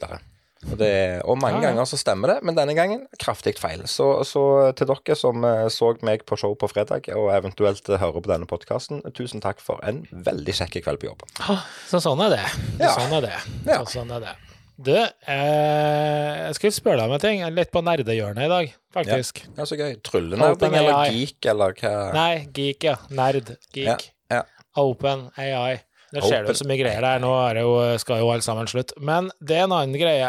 Og, 0.63 0.77
det- 0.79 1.23
og 1.27 1.41
mange 1.43 1.57
Ja, 1.59 1.63
ja. 1.63 1.73
ganger 1.73 1.89
så 1.91 1.99
stemmer 1.99 2.31
det, 2.37 2.37
men 2.47 2.55
denne 2.55 2.77
gangen 2.79 3.01
kraftig 3.19 3.57
feil. 3.59 3.83
Så, 3.91 4.23
så 4.23 4.45
til 4.79 4.87
dere 4.87 5.17
som 5.19 5.43
eh, 5.45 5.67
så 5.75 5.89
meg 6.07 6.23
på 6.25 6.39
show 6.39 6.55
på 6.55 6.69
fredag, 6.71 7.09
og 7.19 7.33
eventuelt 7.35 7.83
hører 7.91 8.21
på 8.23 8.31
denne 8.31 8.47
podkasten, 8.47 9.03
tusen 9.19 9.43
takk 9.43 9.59
for 9.59 9.83
en 9.83 10.05
veldig 10.13 10.55
kjekk 10.55 10.79
kveld 10.85 11.03
på 11.03 11.11
jobben. 11.11 11.27
Ah, 11.43 11.65
Så 11.91 11.99
sånn 12.05 12.23
er 12.29 12.37
det. 12.37 12.45
Ja. 12.79 12.95
Sånn 12.95 13.11
er 13.19 13.27
det. 13.27 13.35
Så 13.67 13.85
sånn 13.99 14.15
er 14.15 14.21
det. 14.29 14.37
Du, 14.83 14.95
eh, 14.97 16.33
jeg 16.49 16.57
skulle 16.59 16.75
spørre 16.75 17.03
deg 17.03 17.11
om 17.11 17.15
en 17.15 17.23
ting. 17.23 17.45
Litt 17.55 17.71
på 17.75 17.85
nerdehjørnet 17.87 18.49
i 18.49 18.51
dag, 18.51 18.75
faktisk. 18.97 19.45
Ja, 19.55 19.67
så 19.69 19.79
gøy. 19.79 19.95
Tryllenerding 20.03 20.75
eller 20.75 20.97
OpenAI. 20.97 21.15
geek, 21.15 21.39
eller 21.53 21.79
hva? 21.79 21.95
Nei, 22.17 22.35
geek, 22.57 22.91
ja. 22.91 22.99
Nerd. 23.15 23.55
Geek. 23.77 24.11
ja. 24.33 24.43
Open 24.81 25.29
AI. 25.39 25.83
Det 26.13 26.21
skjer 26.27 26.45
jo 26.45 26.55
så 26.57 26.67
mye 26.69 26.77
greier 26.77 27.05
der. 27.05 27.21
Nå 27.23 27.31
det 27.57 27.63
jo, 27.65 27.77
skal 28.01 28.21
jo 28.21 28.29
alt 28.35 28.45
sammen 28.45 28.69
slutte. 28.69 28.99
Men 29.01 29.31
det 29.41 29.57
er 29.57 29.65
en 29.65 29.73
annen 29.73 29.97
greie. 29.97 30.29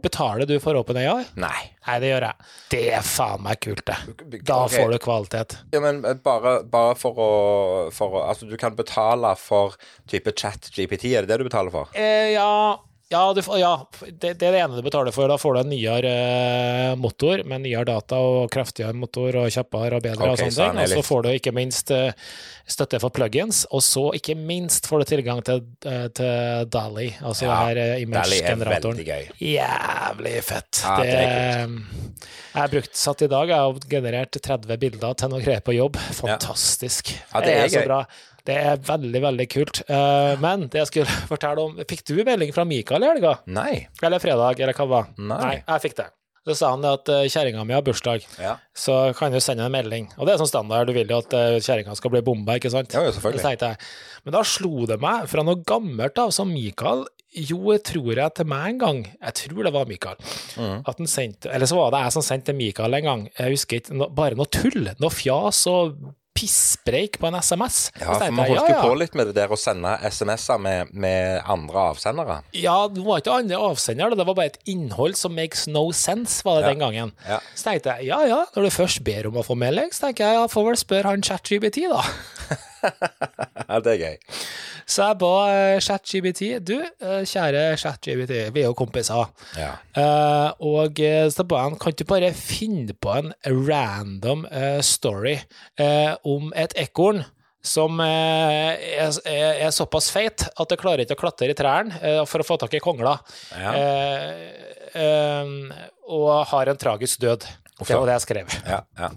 Betaler 0.00 0.48
du 0.48 0.54
for 0.62 0.78
Open 0.80 0.96
AI? 0.96 1.26
Nei. 1.36 1.58
Nei, 1.84 1.98
det 2.00 2.12
gjør 2.12 2.26
jeg. 2.30 2.48
Det 2.72 2.82
er 2.96 3.04
faen 3.04 3.44
meg 3.44 3.60
kult, 3.64 3.84
det. 3.88 3.98
Da 4.48 4.62
okay. 4.64 4.78
får 4.78 4.94
du 4.94 4.98
kvalitet. 5.04 5.58
Ja, 5.74 5.82
men 5.84 6.00
eh, 6.08 6.16
bare, 6.24 6.62
bare 6.68 6.96
for, 7.00 7.20
å, 7.20 7.30
for 7.92 8.20
å 8.20 8.24
Altså, 8.28 8.48
du 8.48 8.56
kan 8.60 8.76
betale 8.76 9.34
for 9.40 9.76
type 10.08 10.32
chat 10.36 10.70
GPT, 10.72 11.12
er 11.12 11.26
det 11.26 11.34
det 11.34 11.42
du 11.42 11.48
betaler 11.48 11.72
for? 11.74 11.92
Eh, 11.96 12.32
ja, 12.32 12.48
ja, 13.08 13.32
du, 13.32 13.40
ja 13.56 13.72
det, 14.04 14.34
det 14.36 14.48
er 14.48 14.52
det 14.52 14.60
ene 14.60 14.76
du 14.76 14.84
betaler 14.84 15.14
for. 15.16 15.30
Da 15.30 15.38
får 15.40 15.56
du 15.56 15.60
en 15.62 15.70
nyere 15.72 16.10
eh, 16.12 16.92
motor 17.00 17.40
med 17.48 17.64
nyere 17.64 17.86
data 17.88 18.18
og 18.20 18.50
kraftigere 18.52 18.92
motor 18.96 19.40
og 19.40 19.48
kjappere 19.54 19.96
og 19.96 20.04
bedre. 20.04 20.28
Okay, 20.28 20.48
og 20.48 20.54
sånne 20.54 20.74
ting. 20.74 20.82
er 20.82 20.92
Og 20.92 20.92
så 20.92 21.06
får 21.06 21.24
du 21.24 21.30
ikke 21.32 21.54
minst 21.56 21.92
eh, 21.94 22.28
støtte 22.68 23.00
for 23.00 23.14
plugins, 23.16 23.62
og 23.72 23.80
så 23.86 24.04
ikke 24.18 24.36
minst 24.36 24.90
får 24.90 25.02
du 25.04 25.08
tilgang 25.14 25.40
til, 25.46 25.64
eh, 25.88 26.06
til 26.12 26.68
Dali, 26.68 27.08
altså 27.22 27.48
Ja, 27.48 27.50
det 27.50 27.58
her 27.64 27.82
er 27.86 28.04
image-generatoren. 28.04 29.04
Jævlig 29.40 30.38
fett. 30.44 30.84
Ja, 30.84 30.96
det 31.00 31.18
er 31.18 31.68
Jeg 31.68 32.60
har 32.60 32.72
brukt 32.76 32.96
satt 32.96 33.24
i 33.24 33.32
dag, 33.32 33.48
jeg 33.48 33.56
har 33.56 33.84
generert 33.88 34.42
30 34.42 34.80
bilder 34.84 35.16
til 35.16 35.32
noen 35.32 35.44
greier 35.48 35.64
på 35.64 35.76
jobb. 35.76 35.96
Fantastisk. 36.20 37.14
Ja, 37.32 37.40
det 37.40 37.56
er 37.56 37.70
så 37.72 37.80
gøy. 37.80 37.88
bra. 37.88 38.02
Det 38.48 38.56
er 38.56 38.78
veldig, 38.80 39.20
veldig 39.26 39.46
kult. 39.52 39.82
Eh, 39.92 40.34
men 40.40 40.68
det 40.72 40.80
jeg 40.82 40.90
skulle 40.92 41.16
fortelle 41.32 41.64
om 41.68 41.80
Fikk 41.88 42.06
du 42.08 42.14
melding 42.24 42.54
fra 42.56 42.64
Mikael 42.68 43.04
i 43.04 43.10
helga? 43.12 43.34
Nei. 43.52 43.74
Eller 44.02 44.22
fredag, 44.22 44.62
eller 44.64 44.72
hva 44.78 44.86
det 44.86 44.94
var? 44.94 45.10
Nei. 45.34 45.58
jeg 45.60 45.84
fikk 45.88 45.98
det. 46.00 46.08
Så 46.48 46.54
sa 46.56 46.68
han 46.72 46.80
det 46.80 46.88
at 46.96 47.10
uh, 47.12 47.26
kjerringa 47.28 47.60
mi 47.68 47.74
har 47.76 47.82
bursdag, 47.84 48.22
Ja. 48.40 48.54
så 48.72 49.10
kan 49.18 49.34
du 49.34 49.36
sende 49.44 49.66
en 49.66 49.74
melding. 49.74 50.06
Og 50.16 50.24
det 50.24 50.32
er 50.32 50.38
sånn 50.40 50.48
standard, 50.48 50.88
du 50.88 50.94
vil 50.96 51.10
jo 51.12 51.18
at 51.20 51.34
uh, 51.36 51.58
kjerringa 51.60 51.92
skal 51.98 52.12
bli 52.14 52.22
bomba, 52.24 52.54
ikke 52.56 52.70
sant? 52.72 52.94
Ja, 52.96 53.02
selvfølgelig. 53.12 53.76
Men 54.24 54.32
da 54.38 54.40
slo 54.48 54.86
det 54.88 54.96
meg, 55.02 55.26
fra 55.28 55.44
noe 55.44 55.60
gammelt 55.68 56.16
av, 56.22 56.32
som 56.32 56.48
Mikael 56.54 57.04
jo, 57.36 57.58
jeg 57.74 57.82
tror 57.84 58.14
jeg 58.16 58.32
til 58.38 58.48
meg 58.48 58.70
en 58.70 58.78
gang, 58.80 59.02
jeg 59.18 59.34
tror 59.42 59.66
det 59.68 59.74
var 59.74 59.90
Mikael, 59.90 60.16
Mm. 60.56 60.78
at 60.88 60.96
han 61.02 61.10
sendte, 61.12 61.50
eller 61.52 61.68
så 61.68 61.76
var 61.76 61.92
det 61.92 62.00
jeg 62.06 62.14
som 62.16 62.24
sendte 62.24 62.48
til 62.54 62.56
Mikael 62.62 62.96
en 62.96 63.04
gang, 63.10 63.26
jeg 63.36 63.52
husker 63.52 63.82
ikke, 63.82 63.98
no, 64.00 64.08
bare 64.08 64.38
noe 64.40 64.48
tull, 64.48 64.88
noe 65.04 65.12
fjas 65.12 65.60
og 65.68 65.98
pisspreik 66.38 67.18
på 67.18 67.26
en 67.28 67.34
SMS. 67.42 67.78
Ja, 67.98 68.12
for 68.14 68.30
man 68.30 68.46
vi 68.46 68.54
holdt 68.54 68.70
jo 68.70 68.76
ja, 68.76 68.82
på 68.84 68.94
litt 69.00 69.16
med 69.18 69.30
det 69.30 69.34
der 69.40 69.50
å 69.54 69.58
sende 69.58 69.96
SMS-er 70.06 70.60
med, 70.62 70.92
med 70.94 71.42
andre 71.50 71.88
avsendere. 71.92 72.38
Ja, 72.56 72.76
det 72.92 73.02
var 73.04 73.18
ikke 73.22 73.34
andre 73.40 73.58
avsender, 73.68 74.14
det 74.14 74.26
var 74.28 74.38
bare 74.38 74.52
et 74.54 74.60
innhold 74.70 75.18
som 75.18 75.34
makes 75.34 75.66
no 75.70 75.88
sense, 75.92 76.40
var 76.46 76.60
det 76.60 76.68
Ja. 76.68 76.72
den 76.72 76.84
gangen. 76.86 77.12
Ja. 77.26 77.40
Så 77.54 77.70
tenkte 77.72 77.96
jeg, 77.98 78.08
ja 78.12 78.22
ja, 78.28 78.44
når 78.54 78.68
du 78.68 78.70
først 78.78 79.02
ber 79.04 79.26
om 79.32 79.40
å 79.42 79.46
få 79.46 79.58
melding, 79.58 79.90
så 79.92 80.06
tenker 80.08 80.28
jeg, 80.28 80.38
ja, 80.38 80.46
får 80.52 80.66
vel 80.70 80.80
spørre 80.86 81.12
han 81.14 81.22
ChatGPT 81.26 81.88
da. 81.90 82.02
Det 83.84 83.92
er 83.94 84.00
gøy. 84.00 84.16
Så 84.88 85.04
jeg 85.10 85.18
ba 85.20 85.30
ChatGBT 85.44 85.82
ChatGPT, 85.84 86.42
du, 86.64 86.76
eh, 86.80 87.22
kjære 87.28 87.64
ChatGBT, 87.76 88.34
vi 88.54 88.62
er 88.62 88.68
jo 88.70 88.76
kompiser. 88.78 89.28
Ja. 89.58 89.74
Eh, 89.92 90.52
og 90.64 91.00
eh, 91.04 91.26
så 91.34 91.44
ba 91.48 91.66
han, 91.66 91.76
kan 91.80 91.92
du 91.98 92.04
bare 92.08 92.30
finne 92.36 92.94
på 92.96 93.12
en 93.18 93.34
random 93.68 94.46
eh, 94.48 94.78
story 94.86 95.36
eh, 95.76 96.14
om 96.24 96.52
et 96.56 96.72
ekorn 96.80 97.20
som 97.68 97.98
eh, 98.00 98.78
er, 99.02 99.12
er, 99.28 99.60
er 99.66 99.74
såpass 99.74 100.08
feit 100.14 100.46
at 100.48 100.70
det 100.70 100.78
klarer 100.80 101.02
ikke 101.04 101.18
å 101.18 101.22
klatre 101.26 101.50
i 101.52 101.56
trærne 101.58 101.98
eh, 102.00 102.22
for 102.30 102.40
å 102.40 102.46
få 102.48 102.56
tak 102.62 102.78
i 102.78 102.80
kongla, 102.80 103.18
Ja. 103.58 103.72
eh, 103.76 104.68
eh, 104.96 105.54
og 106.08 106.30
har 106.48 106.70
en 106.72 106.78
tragisk 106.80 107.20
død. 107.20 107.44
Det 107.78 107.94
var 107.94 108.08
det 108.08 108.14
jeg 108.16 108.22
skrev. 108.24 108.54
Ja, 108.66 108.78
ja. 108.98 109.08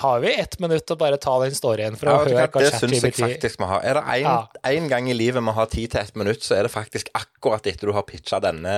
Har 0.00 0.22
vi 0.22 0.30
ett 0.40 0.56
minutt 0.62 0.86
til 0.88 0.96
å 0.96 1.00
bare 1.02 1.18
ta 1.20 1.34
den 1.42 1.52
storyen 1.56 1.98
for 2.00 2.08
ja 2.08 2.14
hva, 2.24 2.46
hva 2.48 2.62
det 2.64 2.70
syns 2.72 2.96
jeg 2.96 3.12
faktisk 3.18 3.60
vi 3.60 3.68
har. 3.68 3.84
Er 3.84 4.00
det 4.00 4.70
én 4.72 4.88
gang 4.88 5.10
i 5.12 5.16
livet 5.16 5.44
vi 5.44 5.54
har 5.58 5.68
tid 5.68 5.92
til 5.92 6.00
ett 6.00 6.16
minutt, 6.16 6.40
så 6.46 6.56
er 6.56 6.64
det 6.64 6.72
faktisk 6.72 7.12
akkurat 7.18 7.68
etter 7.68 7.90
du 7.90 7.94
har 7.96 8.06
pitcha 8.08 8.40
denne, 8.40 8.74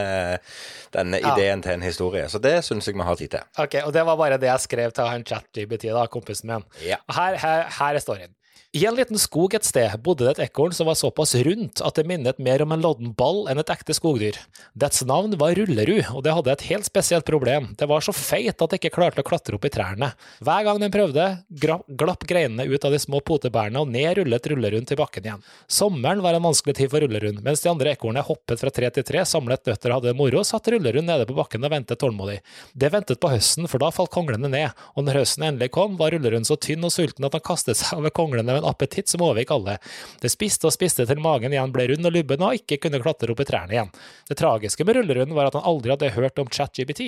denne 0.94 1.22
ideen 1.22 1.62
til 1.62 1.76
en 1.76 1.86
historie. 1.86 2.26
Så 2.32 2.43
det 2.43 2.56
syns 2.67 2.91
jeg 2.91 2.98
vi 2.98 3.06
har 3.06 3.20
tid 3.20 3.36
til. 3.36 3.46
Ok, 3.62 3.79
og 3.86 3.94
det 3.94 4.06
var 4.10 4.19
bare 4.19 4.41
det 4.43 4.50
jeg 4.50 4.67
skrev 4.67 4.94
til 4.96 5.10
han 5.12 5.26
ChatGPT, 5.29 5.93
da, 5.94 6.08
kompisen 6.10 6.50
min. 6.50 6.67
Ja. 6.82 6.98
Her, 7.14 7.38
her, 7.38 7.69
her 7.79 8.00
er 8.00 8.02
storyen. 8.02 8.34
I 8.73 8.87
en 8.89 8.97
liten 8.97 9.19
skog 9.21 9.53
et 9.53 9.67
sted 9.69 9.99
bodde 10.01 10.25
det 10.25 10.31
et 10.32 10.47
ekorn 10.47 10.73
som 10.73 10.87
var 10.89 10.97
såpass 10.97 11.35
rundt 11.44 11.82
at 11.85 11.99
det 11.99 12.06
minnet 12.09 12.39
mer 12.41 12.63
om 12.65 12.71
en 12.73 12.81
lodden 12.81 13.11
ball 13.13 13.43
enn 13.53 13.61
et 13.61 13.69
ekte 13.69 13.93
skogdyr. 13.93 14.39
Dets 14.73 15.03
navn 15.05 15.35
var 15.37 15.53
Rullerud, 15.59 16.06
og 16.17 16.23
det 16.25 16.32
hadde 16.32 16.55
et 16.55 16.65
helt 16.71 16.89
spesielt 16.89 17.27
problem. 17.29 17.67
Det 17.77 17.85
var 17.91 18.01
så 18.01 18.15
feit 18.17 18.56
at 18.56 18.73
det 18.73 18.79
ikke 18.81 18.94
klarte 18.94 19.21
å 19.21 19.27
klatre 19.29 19.59
opp 19.59 19.67
i 19.69 19.73
trærne. 19.75 20.15
Hver 20.41 20.65
gang 20.65 20.81
den 20.81 20.94
prøvde, 20.94 21.27
glapp 21.53 22.25
greinene 22.25 22.65
ut 22.65 22.87
av 22.89 22.97
de 22.97 23.03
små 23.03 23.21
potebærene, 23.21 23.82
og 23.82 23.93
ned 23.93 24.23
rullet 24.23 24.49
Rullerund 24.55 24.89
til 24.89 25.01
bakken 25.03 25.29
igjen. 25.29 25.44
Sommeren 25.69 26.25
var 26.25 26.39
en 26.39 26.49
vanskelig 26.49 26.79
tid 26.81 26.89
for 26.94 27.05
Rullerund. 27.05 27.44
Mens 27.44 27.61
de 27.61 27.69
andre 27.75 27.93
ekornene 27.93 28.25
hoppet 28.25 28.65
fra 28.65 28.73
tre 28.73 28.89
til 28.97 29.05
tre, 29.05 29.21
samlet 29.29 29.69
nøtter 29.69 29.93
og 29.93 30.01
hadde 30.01 30.15
det 30.15 30.17
moro, 30.23 30.41
satt 30.49 30.73
Rullerund 30.73 31.13
nede 31.13 31.29
på 31.29 31.37
bakken 31.37 31.69
og 31.69 31.75
ventet 31.77 32.01
tålmodig. 32.01 32.41
Det 32.73 32.89
ventet 32.97 33.21
på 33.21 33.35
høsten, 33.35 33.69
for 33.69 33.85
da 33.85 33.93
falt 33.93 34.15
konglene 34.17 34.49
ned, 34.49 34.82
og 34.97 35.05
når 35.05 35.21
høsten 35.21 35.44
endelig 35.51 35.75
kom, 35.77 36.01
var 36.01 36.17
Rullerund 36.17 36.49
så 36.49 36.56
tynn 36.56 36.89
og 36.89 36.97
sulten 36.97 37.29
at 37.29 37.37
han 37.37 37.47
kastet 37.53 37.77
seg 37.85 38.01
over 38.01 38.17
konglene 38.17 38.42
med 38.46 38.61
en 38.61 38.69
appetitt 38.69 39.11
som 39.11 39.25
overgikk 39.25 39.53
alle. 39.55 39.79
Det 40.22 40.31
spiste 40.32 40.69
og 40.69 40.75
spiste 40.75 41.06
til 41.08 41.22
magen 41.22 41.55
igjen 41.55 41.72
ble 41.75 41.89
rund 41.91 42.08
og 42.08 42.17
lubben 42.17 42.44
og 42.46 42.58
ikke 42.58 42.81
kunne 42.84 43.01
klatre 43.03 43.32
opp 43.32 43.43
i 43.44 43.49
trærne 43.49 43.77
igjen. 43.77 43.93
Det 44.29 44.39
tragiske 44.41 44.87
med 44.87 44.99
rullerunden 44.99 45.37
var 45.37 45.51
at 45.51 45.58
han 45.58 45.67
aldri 45.69 45.94
hadde 45.94 46.13
hørt 46.17 46.41
om 46.43 46.51
ChatGBT. 46.53 47.03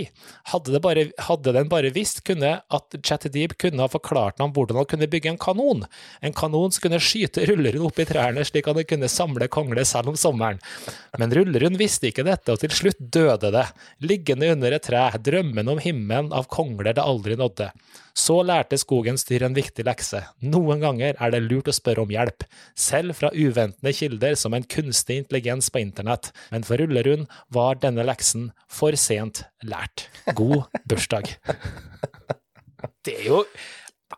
Hadde, 0.53 0.81
hadde 1.29 1.57
den 1.57 1.71
bare 1.73 1.93
visst 1.95 2.23
kunne 2.27 2.57
at 2.63 2.99
ChatDeep 3.01 3.57
kunne 3.61 3.83
ha 3.85 3.91
forklart 3.91 4.43
ham 4.43 4.55
hvordan 4.55 4.81
han 4.81 4.89
kunne 4.91 5.11
bygge 5.11 5.33
en 5.33 5.41
kanon. 5.41 5.85
En 6.25 6.37
kanon 6.37 6.75
som 6.75 6.87
kunne 6.87 7.03
skyte 7.03 7.47
Rullerund 7.49 7.89
opp 7.89 8.01
i 8.01 8.09
trærne 8.09 8.45
slik 8.47 8.69
at 8.71 8.79
han 8.81 8.89
kunne 8.89 9.11
samle 9.13 9.49
kongler 9.53 9.87
selv 9.89 10.13
om 10.13 10.19
sommeren. 10.21 10.61
Men 11.19 11.35
Rullerund 11.35 11.79
visste 11.81 12.11
ikke 12.11 12.27
dette, 12.27 12.55
og 12.55 12.63
til 12.63 12.75
slutt 12.75 13.01
døde 13.01 13.53
det, 13.55 13.67
liggende 14.05 14.53
under 14.55 14.77
et 14.77 14.85
tre, 14.85 15.07
drømmen 15.25 15.71
om 15.71 15.83
himmelen 15.83 16.33
av 16.35 16.49
kongler 16.53 16.97
det 16.97 17.05
aldri 17.05 17.39
nådde. 17.41 17.71
Så 18.15 18.37
lærte 18.47 18.79
skogens 18.79 19.27
dyr 19.27 19.43
en 19.49 19.57
viktig 19.57 19.85
lekse. 19.87 20.21
Noen 20.47 20.83
ganger 20.85 21.17
er 21.19 21.33
det 21.35 21.43
lurt 21.43 21.71
å 21.71 21.75
spørre 21.75 22.05
om 22.05 22.13
hjelp, 22.15 22.47
selv 22.79 23.17
fra 23.19 23.33
uventende 23.35 23.91
kilder 23.97 24.37
som 24.39 24.55
en 24.55 24.67
kunstig 24.71 25.19
intelligens 25.25 25.71
på 25.75 25.83
internett, 25.83 26.31
men 26.55 26.67
for 26.67 26.79
Rullerund 26.79 27.27
var 27.55 27.81
denne 27.83 28.07
leksen 28.07 28.53
for 28.71 28.95
sent 28.95 29.43
lært. 29.67 30.07
God 30.39 30.63
bursdag. 30.87 31.35
Det 33.05 33.19
er 33.19 33.33
jo 33.33 33.43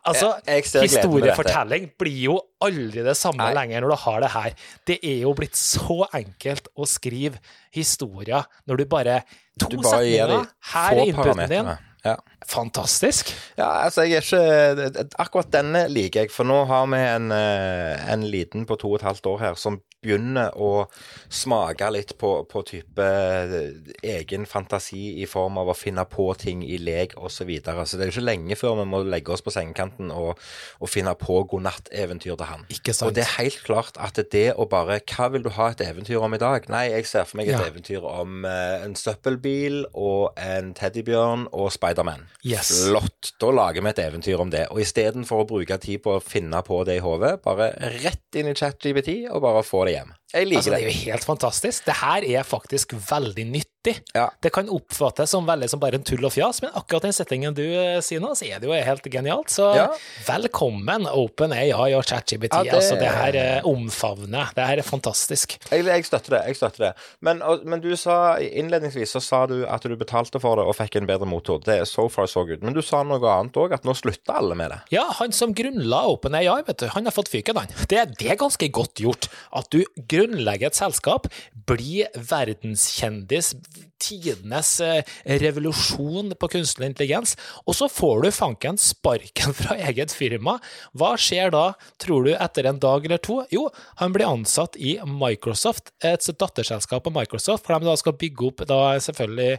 Altså, 0.05 0.29
historiefortelling 0.45 1.89
blir 1.99 2.19
jo 2.27 2.35
aldri 2.63 3.01
det 3.03 3.15
samme 3.17 3.41
Nei. 3.41 3.55
lenger 3.57 3.83
når 3.83 3.93
du 3.93 3.97
har 4.03 4.21
det 4.23 4.29
her. 4.31 4.55
Det 4.87 4.97
er 5.01 5.17
jo 5.23 5.33
blitt 5.35 5.57
så 5.57 6.05
enkelt 6.15 6.69
å 6.77 6.87
skrive 6.87 7.41
historier 7.75 8.45
når 8.69 8.83
du 8.83 8.85
bare 8.87 9.21
To 9.57 9.71
Du 9.73 9.79
bare 9.81 10.03
setninger, 10.03 10.49
her 10.71 10.99
er 11.01 11.09
inputen 11.09 11.49
din. 11.49 11.71
Ja. 12.05 12.15
Fantastisk. 12.45 13.31
Ja, 13.57 13.83
altså 13.87 14.03
jeg 14.05 14.21
er 14.21 14.77
ikke 14.87 15.07
Akkurat 15.19 15.49
denne 15.51 15.87
liker 15.89 16.21
jeg, 16.25 16.31
for 16.31 16.45
nå 16.47 16.61
har 16.69 16.85
vi 16.91 16.99
en, 17.01 17.31
eh, 17.33 18.13
en 18.13 18.23
liten 18.29 18.65
på 18.69 18.77
to 18.77 18.93
og 18.93 18.99
et 19.01 19.07
halvt 19.07 19.25
år 19.33 19.39
her 19.41 19.57
som 19.59 19.81
begynner 20.05 20.53
å 20.61 20.85
smake 21.33 21.87
litt 21.91 22.13
på, 22.21 22.29
på 22.47 22.61
type 22.69 23.01
eh, 23.03 23.73
egen 24.05 24.45
fantasi 24.47 25.17
i 25.23 25.25
form 25.27 25.57
av 25.57 25.71
å 25.73 25.75
finne 25.75 26.05
på 26.07 26.27
ting 26.37 26.61
i 26.63 26.77
lek 26.77 27.17
osv. 27.17 27.37
Så, 27.37 27.45
videre. 27.49 27.83
så 27.85 27.97
det 27.97 28.05
er 28.05 28.09
jo 28.11 28.15
ikke 28.15 28.25
lenge 28.29 28.55
før 28.57 28.77
vi 28.79 28.85
må 28.89 29.01
legge 29.05 29.33
oss 29.33 29.43
på 29.45 29.53
sengekanten 29.53 30.09
og, 30.13 30.39
og 30.81 30.89
finne 30.89 31.13
på 31.17 31.41
godnatteventyr 31.51 32.37
til 32.37 32.47
han. 32.49 32.65
Ikke 32.73 32.95
sant. 32.95 33.09
Og 33.11 33.17
det 33.17 33.25
er 33.25 33.33
helt 33.41 33.59
klart 33.65 33.97
at 34.01 34.21
det 34.31 34.47
å 34.57 34.65
bare 34.69 34.99
Hva 35.07 35.29
vil 35.33 35.45
du 35.45 35.51
ha 35.57 35.69
et 35.73 35.83
eventyr 35.85 36.21
om 36.21 36.33
i 36.33 36.41
dag? 36.41 36.65
Nei, 36.71 36.87
jeg 36.93 37.09
ser 37.09 37.27
for 37.29 37.41
meg 37.41 37.49
et 37.51 37.57
Ja. 37.57 37.65
eventyr 37.69 38.05
om 38.07 38.45
eh, 38.45 38.85
en 38.85 38.95
søppelbil 38.97 39.85
og 39.93 40.37
en 40.37 40.73
teddybjørn 40.77 41.49
og 41.51 41.71
Spiderman. 41.73 42.26
Yes. 42.47 42.69
Flott. 42.85 43.33
Da 43.41 43.49
lager 43.51 43.83
vi 43.83 43.91
et 43.91 44.01
eventyr 44.03 44.41
om 44.41 44.51
det. 44.53 44.67
Og 44.71 44.81
istedenfor 44.83 45.43
å 45.43 45.47
bruke 45.49 45.79
tid 45.83 46.03
på 46.05 46.17
å 46.17 46.23
finne 46.23 46.61
på 46.65 46.79
det 46.87 46.99
i 46.99 47.03
hodet, 47.03 47.37
bare 47.43 47.71
rett 48.01 48.39
inn 48.39 48.51
i 48.51 48.55
ChatGPT 48.57 49.27
og 49.31 49.43
bare 49.45 49.65
få 49.65 49.85
det 49.87 49.97
hjem. 49.97 50.13
Jeg 50.33 50.43
liker 50.49 50.57
Altså, 50.59 50.71
det 50.73 50.79
er 50.81 50.87
jo 50.89 50.95
helt 51.07 51.23
fantastisk. 51.23 51.85
Det 51.87 51.93
her 52.01 52.25
er 52.37 52.43
faktisk 52.43 52.93
veldig 53.09 53.45
nyttig. 53.47 53.93
Ja. 54.11 54.25
Det 54.43 54.49
kan 54.51 54.67
oppfattes 54.67 55.31
som 55.31 55.45
veldig 55.47 55.69
som 55.71 55.79
bare 55.79 55.95
en 55.95 56.03
tull 56.03 56.25
og 56.27 56.33
fjas, 56.35 56.57
men 56.61 56.73
akkurat 56.75 57.05
den 57.07 57.13
settingen 57.15 57.55
du 57.55 57.61
eh, 57.63 58.01
sier 58.03 58.19
nå, 58.19 58.33
så 58.35 58.43
er 58.49 58.59
det 58.59 58.67
jo 58.67 58.75
helt 58.75 59.05
genialt. 59.13 59.47
Så 59.53 59.69
Ja. 59.77 59.85
velkommen 60.27 61.07
OpenAI 61.07 61.93
og 61.95 62.03
ChatGBT. 62.09 62.51
Ja, 62.57 62.63
det- 62.63 62.73
Altså, 62.77 62.95
det 62.99 63.07
her 63.09 63.35
eh, 63.35 63.61
omfavner. 63.65 64.51
Det 64.55 64.65
her 64.67 64.77
er 64.77 64.81
fantastisk. 64.83 65.55
Jeg, 65.71 65.85
jeg 65.85 66.05
støtter 66.05 66.29
det. 66.35 66.41
jeg 66.47 66.55
støtter 66.59 66.83
det. 66.87 66.93
Men, 67.21 67.41
og, 67.41 67.63
men 67.65 67.79
du 67.79 67.95
sa 67.95 68.35
innledningsvis 68.39 69.15
så 69.15 69.21
sa 69.23 69.45
du 69.47 69.65
at 69.65 69.81
du 69.87 69.95
betalte 69.95 70.39
for 70.43 70.57
det 70.59 70.65
og 70.67 70.75
fikk 70.75 70.97
en 70.99 71.07
bedre 71.07 71.25
motor. 71.25 71.59
Det 71.63 71.79
er 71.79 71.85
so 71.85 72.09
far 72.09 72.27
so 72.27 72.43
good. 72.45 72.61
Men 72.67 72.73
du 72.75 72.81
sa 72.81 73.01
noe 73.07 73.23
annet 73.31 73.53
òg, 73.55 73.71
at 73.73 73.87
nå 73.87 73.95
slutter 73.95 74.35
alle 74.41 74.55
med 74.59 74.71
det. 74.75 74.81
Ja, 74.91 75.07
han 75.21 75.31
som 75.31 75.53
grunnla 75.55 76.03
OpenAI, 76.11 76.63
vet 76.67 76.77
du, 76.83 76.87
han 76.91 77.05
har 77.07 77.15
fått 77.15 77.31
fyken, 77.31 77.55
han. 77.63 77.71
Det, 77.87 78.03
det 78.19 78.29
er 78.31 78.35
ganske 78.35 78.67
godt 78.75 78.99
gjort. 78.99 79.29
At 79.55 79.71
du 79.71 79.79
grunnlegger 80.17 80.71
et 80.71 80.79
selskap, 80.79 81.29
blir 81.67 82.09
verdenskjendis, 82.15 83.53
tidenes 83.97 84.75
eh, 84.83 85.01
revolusjon 85.41 86.35
på 86.37 86.49
kunstig 86.53 86.85
intelligens, 86.85 87.33
og 87.65 87.75
så 87.77 87.87
får 87.89 88.23
du 88.23 88.29
fanken 88.35 88.77
sparken 88.81 89.55
fra 89.57 89.77
eget 89.89 90.13
firma. 90.13 90.57
Hva 90.97 91.15
skjer 91.19 91.51
da, 91.53 91.71
tror 92.01 92.27
du, 92.27 92.31
etter 92.35 92.69
en 92.69 92.81
dag 92.81 93.07
eller 93.07 93.21
to? 93.23 93.39
Jo, 93.53 93.67
han 94.01 94.13
blir 94.15 94.29
ansatt 94.29 94.77
i 94.77 94.97
Microsoft, 95.07 95.91
et 96.05 96.23
datterselskap 96.37 97.09
av 97.09 97.15
Microsoft, 97.17 97.65
for 97.65 97.77
de 97.77 97.89
da 97.89 97.97
skal 97.99 98.17
bygge 98.17 98.47
opp 98.51 98.65
da 98.69 98.81
selvfølgelig 99.03 99.57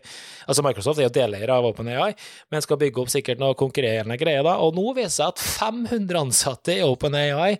Altså, 0.48 0.62
Microsoft 0.64 1.00
er 1.00 1.06
jo 1.06 1.12
deleier 1.12 1.50
av 1.52 1.66
OpenAI, 1.68 2.12
men 2.52 2.62
skal 2.64 2.78
bygge 2.80 3.02
opp 3.02 3.10
sikkert 3.12 3.40
noe 3.40 3.56
konkurrerende 3.58 4.16
greier 4.20 4.46
da, 4.46 4.54
og 4.62 4.76
nå 4.76 4.94
viser 4.96 5.08
det 5.08 5.14
seg 5.16 5.32
at 5.32 5.42
500 5.42 6.18
ansatte 6.20 6.74
i 6.76 6.84
OpenAI 6.84 7.50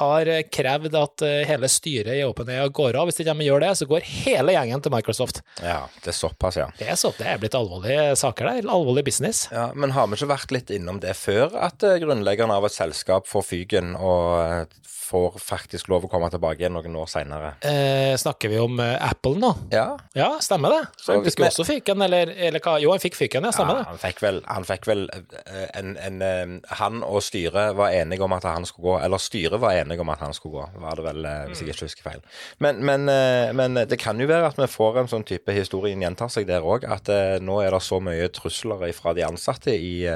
har 0.00 0.30
eh, 0.32 0.44
krevd 0.52 0.96
at 0.98 1.24
eh, 1.26 1.42
hele 1.48 1.70
styret 1.72 2.18
i 2.18 2.24
OpenAI 2.26 2.47
går 2.74 2.96
av. 3.00 3.08
Hvis 3.10 3.20
ikke 3.22 3.34
de 3.38 3.46
gjør 3.48 3.60
det, 3.66 3.70
så 3.78 3.86
går 3.90 4.06
hele 4.24 4.52
gjengen 4.56 4.82
til 4.84 4.94
Microsoft. 4.94 5.42
Ja, 5.62 5.84
det 6.04 6.12
er 6.14 6.18
såpass, 6.18 6.56
ja. 6.60 6.68
Det 6.78 6.88
er 6.88 6.98
så, 7.00 7.12
det 7.18 7.26
er 7.28 7.38
blitt 7.42 7.54
alvorlige 7.58 8.16
saker 8.18 8.50
der, 8.52 8.68
alvorlig 8.68 9.04
business. 9.08 9.46
Ja, 9.52 9.70
Men 9.74 9.90
har 9.96 10.06
vi 10.10 10.18
ikke 10.18 10.32
vært 10.34 10.54
litt 10.54 10.70
innom 10.74 11.00
det 11.04 11.14
før, 11.18 11.54
at 11.68 11.82
eh, 11.86 11.98
grunnleggeren 12.02 12.50
av 12.54 12.64
et 12.68 12.74
selskap 12.76 13.28
får 13.30 13.46
fyken 13.52 13.94
og 13.96 14.28
eh, 14.44 14.84
får 15.08 15.38
faktisk 15.40 15.88
lov 15.88 16.04
å 16.04 16.08
komme 16.12 16.28
tilbake 16.28 16.60
igjen 16.60 16.74
noen 16.76 16.96
år 17.00 17.06
seinere? 17.08 17.54
Eh, 17.64 18.12
snakker 18.20 18.50
vi 18.52 18.58
om 18.60 18.74
eh, 18.84 18.96
Apple 19.08 19.38
nå? 19.40 19.54
Ja. 19.72 19.94
Ja, 20.18 20.34
stemmer 20.44 20.74
det. 20.74 20.80
Så 21.00 21.14
han 21.14 21.22
skulle 21.24 21.30
fikk 21.30 21.40
vi- 21.40 21.48
også 21.48 21.64
fyken, 21.64 22.02
eller, 22.04 22.28
eller 22.36 22.60
hva? 22.60 22.74
Jo, 22.82 22.90
han 22.92 23.00
fikk 23.00 23.16
fyken, 23.16 23.46
ja, 23.46 23.48
ja 23.48 23.56
stemmer 23.56 23.80
det. 23.80 23.86
han 23.88 24.02
fikk 24.02 24.20
vel, 24.26 24.42
han 24.44 24.66
fikk 24.68 24.88
vel 24.90 25.06
en, 25.78 25.94
en, 25.96 26.60
Han 26.82 27.00
og 27.06 27.22
styret 27.24 27.72
var 27.78 27.94
enige 27.96 28.24
om 28.26 28.34
at 28.36 28.44
han 28.44 28.66
skulle 28.68 28.84
gå, 28.90 28.98
eller 29.06 29.22
styret 29.22 29.60
var 29.62 29.78
enige 29.80 30.04
om 30.04 30.12
at 30.12 30.20
han 30.26 30.36
skulle 30.36 30.60
gå, 30.60 30.82
var 30.84 31.00
det 31.00 31.06
vel, 31.08 31.24
hvis 31.48 31.62
jeg 31.64 31.72
ikke 31.72 31.88
husker 31.88 32.08
feil. 32.10 32.20
Men, 32.62 32.82
men, 32.84 33.08
eh, 33.12 33.52
men 33.56 33.82
det 33.88 34.00
kan 34.00 34.20
jo 34.20 34.28
være 34.30 34.52
at 34.52 34.60
vi 34.60 34.70
får 34.70 35.02
en 35.02 35.10
sånn 35.10 35.26
type 35.28 35.54
historien 35.54 36.02
gjentar 36.02 36.32
seg 36.32 36.48
der 36.48 36.66
òg, 36.66 36.86
at 36.88 37.10
eh, 37.12 37.38
nå 37.42 37.60
er 37.64 37.74
det 37.74 37.82
så 37.84 38.00
mye 38.02 38.30
trusler 38.34 38.86
fra 38.96 39.14
de 39.16 39.26
ansatte 39.26 39.74
i 39.74 40.06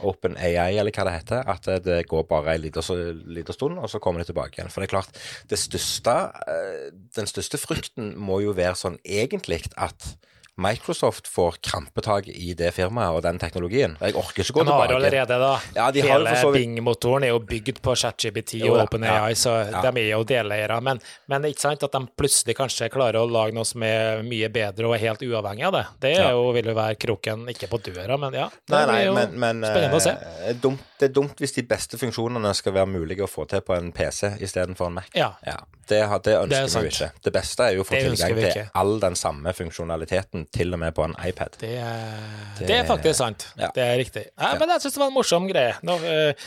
Open 0.00 0.36
AI, 0.40 0.78
eller 0.78 0.94
hva 0.94 1.06
det 1.06 1.16
heter, 1.18 1.44
at 1.50 1.68
eh, 1.68 1.80
det 1.84 2.00
går 2.10 2.26
bare 2.30 2.56
en 2.56 2.64
liten, 2.64 3.54
stund, 3.54 3.78
og 3.78 3.90
så 3.90 4.00
kommer 4.02 4.22
de 4.22 4.30
tilbake 4.30 4.58
igjen. 4.58 4.72
For 4.72 4.82
det 4.82 4.90
er 4.90 4.96
klart, 4.96 5.20
det 5.50 5.60
største, 5.60 6.16
eh, 6.46 6.90
den 7.16 7.30
største 7.30 7.60
frykten 7.60 8.14
må 8.18 8.40
jo 8.44 8.56
være 8.56 8.78
sånn 8.78 9.00
egentlig 9.04 9.62
at 9.76 10.14
Microsoft 10.60 11.26
får 11.30 11.52
krampetak 11.64 12.28
i 12.28 12.54
det 12.54 12.72
firmaet 12.76 13.16
og 13.16 13.22
den 13.24 13.38
teknologien. 13.40 13.94
Jeg 14.00 14.16
orker 14.18 14.42
ikke 14.42 14.52
gå 14.58 14.64
Han 14.64 14.72
har 14.72 14.88
tilbake. 14.88 14.96
allerede, 14.98 15.38
da. 15.40 15.52
Ja, 15.76 15.90
de 15.94 16.02
Hele 16.04 16.34
så 16.36 16.50
Bing-motoren 16.52 17.24
er 17.24 17.32
jo 17.32 17.38
bygd 17.40 17.80
på 17.80 17.94
ChatGBT 17.96 18.56
og 18.68 18.82
OpenAI, 18.84 19.30
ja, 19.30 19.38
så 19.38 19.54
ja. 19.70 19.80
de 19.86 20.02
er 20.02 20.10
jo 20.12 20.24
deleiere. 20.28 20.80
Men, 20.84 21.00
men 21.30 21.48
ikke 21.48 21.64
sant 21.64 21.86
at 21.86 21.92
de 21.96 22.02
plutselig 22.18 22.56
kanskje 22.58 22.90
klarer 22.92 23.22
å 23.22 23.30
lage 23.30 23.56
noe 23.56 23.64
som 23.64 23.82
er 23.86 24.20
mye 24.26 24.50
bedre 24.52 24.90
og 24.90 24.96
er 24.98 25.04
helt 25.06 25.24
uavhengig 25.24 25.64
av 25.70 25.78
det. 25.78 25.86
Det 26.04 26.14
jo, 26.18 26.50
vil 26.56 26.72
jo 26.72 26.76
være 26.76 27.00
kroken, 27.00 27.48
ikke 27.54 27.70
på 27.70 27.80
døra, 27.88 28.18
men 28.20 28.36
ja. 28.36 28.50
Det 28.50 28.76
Nei, 28.76 28.84
nei, 28.90 29.00
jo 29.06 29.16
men, 29.16 29.36
men 29.40 29.64
spennende 29.64 29.96
å 29.96 30.04
se. 30.04 30.16
eh, 30.44 30.54
dumt, 30.60 30.84
det 31.00 31.08
er 31.08 31.14
dumt 31.16 31.38
hvis 31.40 31.54
de 31.56 31.62
beste 31.64 31.96
funksjonene 32.00 32.50
skal 32.54 32.74
være 32.76 32.86
mulige 32.92 33.24
å 33.24 33.28
få 33.30 33.46
til 33.48 33.62
på 33.64 33.72
en 33.76 33.90
PC 33.96 34.34
istedenfor 34.44 34.90
en 34.90 34.98
Mac. 35.00 35.08
Ja. 35.16 35.30
det, 35.40 35.56
det 35.88 36.22
Det 36.22 36.34
ønsker 36.36 36.62
ønsker 36.66 36.84
vi 36.84 36.90
jo 36.90 36.92
ikke. 36.92 37.08
Det 37.24 37.32
beste 37.34 37.64
er 37.66 37.72
jo 37.74 37.82
å 37.82 37.86
få 37.88 37.94
Det 37.96 38.02
tilgang 38.10 38.36
til 38.52 38.66
all 38.82 38.92
den 39.02 39.16
samme 39.18 39.54
funksjonaliteten, 39.56 40.44
til 40.54 40.74
og 40.76 40.78
med 40.82 40.94
på 40.94 41.04
en 41.08 41.14
iPad. 41.26 41.56
Det, 41.60 41.72
er- 41.80 42.60
det 42.60 42.76
er 42.76 42.84
faktisk 42.86 43.16
sant. 43.18 43.46
Ja. 43.58 43.70
Det 43.74 43.82
er 43.82 43.96
riktig. 43.98 44.26
Ja, 44.38 44.52
Men 44.60 44.68
jeg 44.76 44.84
syns 44.84 44.94
det 44.98 45.00
var 45.02 45.08
en 45.10 45.16
morsom 45.16 45.48
greie. 45.48 45.74
Nå, 45.82 45.96
eh, 46.04 46.46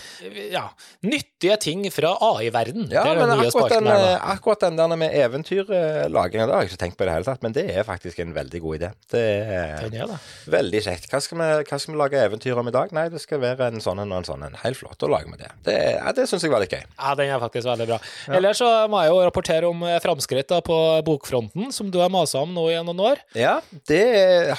ja. 0.53 0.67
Nyttige 1.03 1.57
ting 1.65 1.83
fra 1.91 2.13
AI-verden. 2.21 2.87
Ja, 2.93 3.03
men 3.17 3.33
akkurat 3.39 3.73
den, 3.73 3.87
eh, 3.87 4.29
akkurat 4.35 4.59
den 4.67 4.77
der 4.79 4.95
med 4.95 5.11
eventyrlaging, 5.17 6.45
det 6.45 6.53
har 6.53 6.61
jeg 6.63 6.71
ikke 6.71 6.81
tenkt 6.85 6.97
på 6.99 7.03
i 7.03 7.09
det 7.09 7.13
hele 7.17 7.27
tatt, 7.27 7.43
men 7.43 7.53
det 7.55 7.65
er 7.73 7.83
faktisk 7.87 8.19
en 8.23 8.33
veldig 8.35 8.61
god 8.63 8.77
idé. 8.79 8.91
Det 9.11 9.23
er 9.23 9.89
det. 9.89 10.19
veldig 10.53 10.81
kjekt. 10.85 11.09
Hva 11.11 11.19
skal, 11.23 11.37
vi, 11.41 11.49
hva 11.69 11.79
skal 11.79 11.93
vi 11.95 11.99
lage 11.99 12.23
eventyr 12.29 12.59
om 12.59 12.67
i 12.71 12.75
dag? 12.75 12.91
Nei, 12.95 13.07
det 13.13 13.21
skal 13.23 13.41
være 13.43 13.71
en 13.73 13.81
sånn 13.83 13.99
en 14.03 14.11
og 14.11 14.21
en 14.23 14.29
sånn 14.29 14.42
en. 14.47 14.57
Helt 14.63 14.77
flott, 14.79 15.01
å 15.03 15.09
lage 15.11 15.29
med 15.31 15.39
det. 15.43 15.49
Det, 15.67 15.75
ja, 15.97 16.11
det 16.15 16.27
syns 16.29 16.43
jeg 16.45 16.51
var 16.53 16.63
litt 16.63 16.73
gøy. 16.75 16.83
Ja, 16.97 17.13
den 17.19 17.31
er 17.33 17.39
faktisk 17.43 17.67
veldig 17.69 17.87
bra. 17.89 17.99
Ellers 18.37 18.59
så 18.61 18.69
må 18.91 19.01
jeg 19.03 19.13
jo 19.13 19.21
rapportere 19.25 19.69
om 19.69 19.83
eh, 19.87 19.99
framskritt 20.03 20.51
på 20.67 20.77
bokfronten, 21.07 21.71
som 21.75 21.89
du 21.93 21.99
har 22.01 22.11
masa 22.13 22.41
om 22.43 22.53
nå 22.55 22.67
i 22.73 22.77
noen 22.83 22.99
år. 23.11 23.23
Ja, 23.37 23.59
det 23.89 24.03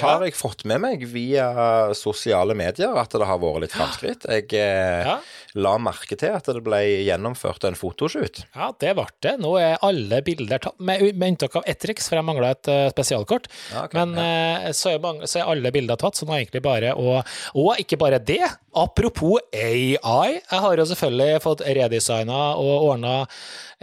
har 0.00 0.21
Ja. 0.21 0.26
jeg 0.26 0.35
fått 0.38 0.64
med 0.69 0.81
meg 0.85 1.05
via 1.11 1.49
sosiale 1.95 2.55
medier, 2.57 2.95
at 2.99 3.11
det 3.14 3.26
har 3.26 3.38
vært 3.43 3.61
litt 3.67 3.75
framskritt. 3.76 4.26
Jeg 4.31 4.53
eh, 4.59 5.05
Ja. 5.05 5.19
la 5.55 5.76
merke 5.79 6.17
til 6.19 6.33
at 6.35 6.45
det 6.50 6.62
ble 6.64 6.81
gjennomført 7.07 7.64
en 7.69 7.75
fotoshoot. 7.79 8.45
Ja, 8.57 8.73
det 8.81 8.95
ble 8.97 9.07
det. 9.23 9.37
Nå 9.43 9.55
er 9.61 9.79
alle 9.83 10.21
bilder 10.26 10.59
tatt, 10.59 10.79
med, 10.81 11.03
med 11.14 11.35
unntak 11.35 11.57
av 11.61 11.64
ett 11.67 11.79
triks, 11.83 12.09
for 12.09 12.17
jeg 12.19 12.25
mangla 12.26 12.50
et 12.55 12.69
eh, 12.73 12.88
spesialkort. 12.95 13.49
Ja, 13.73 13.85
okay, 13.87 14.00
Men 14.05 14.19
eh, 14.19 14.71
så, 14.73 14.95
er 14.95 15.03
mange, 15.05 15.26
så 15.31 15.41
er 15.43 15.50
alle 15.53 15.71
bilder 15.75 15.97
tatt, 16.00 16.17
så 16.19 16.26
nå 16.26 16.35
er 16.35 16.45
egentlig 16.45 16.62
bare 16.64 16.95
å 16.95 17.21
Og 17.55 17.76
ikke 17.79 17.99
bare 18.00 18.19
det. 18.19 18.43
Apropos 18.75 19.38
AI. 19.75 20.38
Jeg 20.38 20.64
har 20.64 20.81
jo 20.81 20.87
selvfølgelig 20.90 21.43
fått 21.45 21.64
redesigna 21.66 22.40
og 22.61 22.88
ordna 22.90 23.14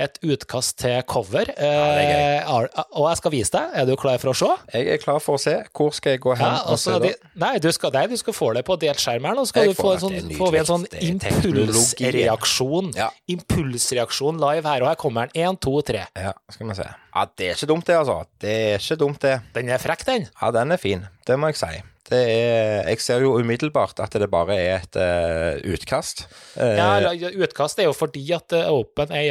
et 0.01 0.17
utkast 0.23 0.77
til 0.81 1.01
cover. 1.09 1.51
er 1.57 2.01
eh, 2.01 2.51
og 2.51 3.09
jeg 3.09 3.19
skal 3.19 3.33
vise 3.33 3.53
deg. 3.53 3.75
Er 3.81 3.87
du 3.89 3.93
klar 3.99 4.17
for 4.21 4.31
å 4.31 4.35
se? 4.37 4.49
Jeg 4.73 4.95
er 4.95 5.01
klar 5.01 5.19
for 5.23 5.37
å 5.37 5.41
se. 5.41 5.55
Hvor 5.75 5.91
skal 5.95 6.15
jeg 6.15 6.23
gå 6.23 6.35
hen? 6.37 6.45
Ja, 6.45 6.63
og 6.71 6.79
se 6.81 6.95
altså, 6.95 7.03
de, 7.05 7.31
nei, 7.43 7.53
du 7.61 7.69
skal, 7.75 7.93
nei, 7.95 8.05
du 8.11 8.17
skal 8.19 8.35
få 8.37 8.51
det 8.57 8.63
på 8.67 8.77
delt 8.81 9.01
skjerm 9.03 9.27
her. 9.29 9.37
Nå 9.37 9.45
skal 9.49 9.69
du 9.69 9.77
få, 9.77 9.93
en 9.97 10.03
sånn, 10.05 10.33
får 10.39 10.55
vi 10.55 10.61
en 10.61 10.71
sånn 10.71 10.87
impulsreaksjon. 11.11 12.91
Ja. 12.97 13.11
Impulsreaksjon 13.35 14.41
live 14.41 14.65
her, 14.67 14.85
og 14.85 14.91
her 14.93 14.99
kommer 15.01 15.29
den. 15.29 15.45
Én, 15.45 15.59
to, 15.61 15.77
tre. 15.85 16.07
Ja, 16.17 16.33
skal 16.51 16.71
vi 16.71 16.79
se. 16.81 16.89
Ja, 17.11 17.27
det 17.37 17.51
er 17.51 17.59
ikke 17.59 17.71
dumt, 17.73 17.87
det, 17.87 18.01
altså. 18.01 18.21
Det 18.41 18.57
er 18.71 18.83
ikke 18.83 18.99
dumt, 19.05 19.23
det. 19.23 19.37
Den 19.57 19.71
er 19.75 19.81
frekk, 19.83 20.07
den. 20.07 20.29
Ja, 20.39 20.53
den 20.55 20.73
er 20.73 20.81
fin. 20.81 21.07
Det 21.27 21.37
må 21.39 21.51
jeg 21.51 21.61
si. 21.61 21.73
Det 22.11 22.19
er, 22.19 22.89
jeg 22.91 22.99
ser 23.03 23.23
jo 23.23 23.33
umiddelbart 23.39 24.01
at 24.03 24.15
det 24.19 24.27
bare 24.31 24.57
er 24.59 24.81
et 24.81 24.97
uh, 24.99 25.71
utkast. 25.71 26.25
Uh, 26.57 26.75
Ja, 26.75 27.13
utkast 27.45 27.79
er 27.79 27.87
jo 27.87 27.93
fordi 27.95 28.25
at 28.35 28.51
eh, 28.57 28.67
OpenAI 28.67 29.29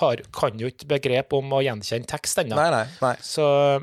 har, 0.00 0.22
kan 0.32 0.56
jo 0.60 0.70
ikke 0.70 0.88
begrep 0.94 1.36
om 1.36 1.52
å 1.52 1.60
gjenkjenne 1.64 2.08
tekst 2.08 2.40
ennå. 2.40 2.56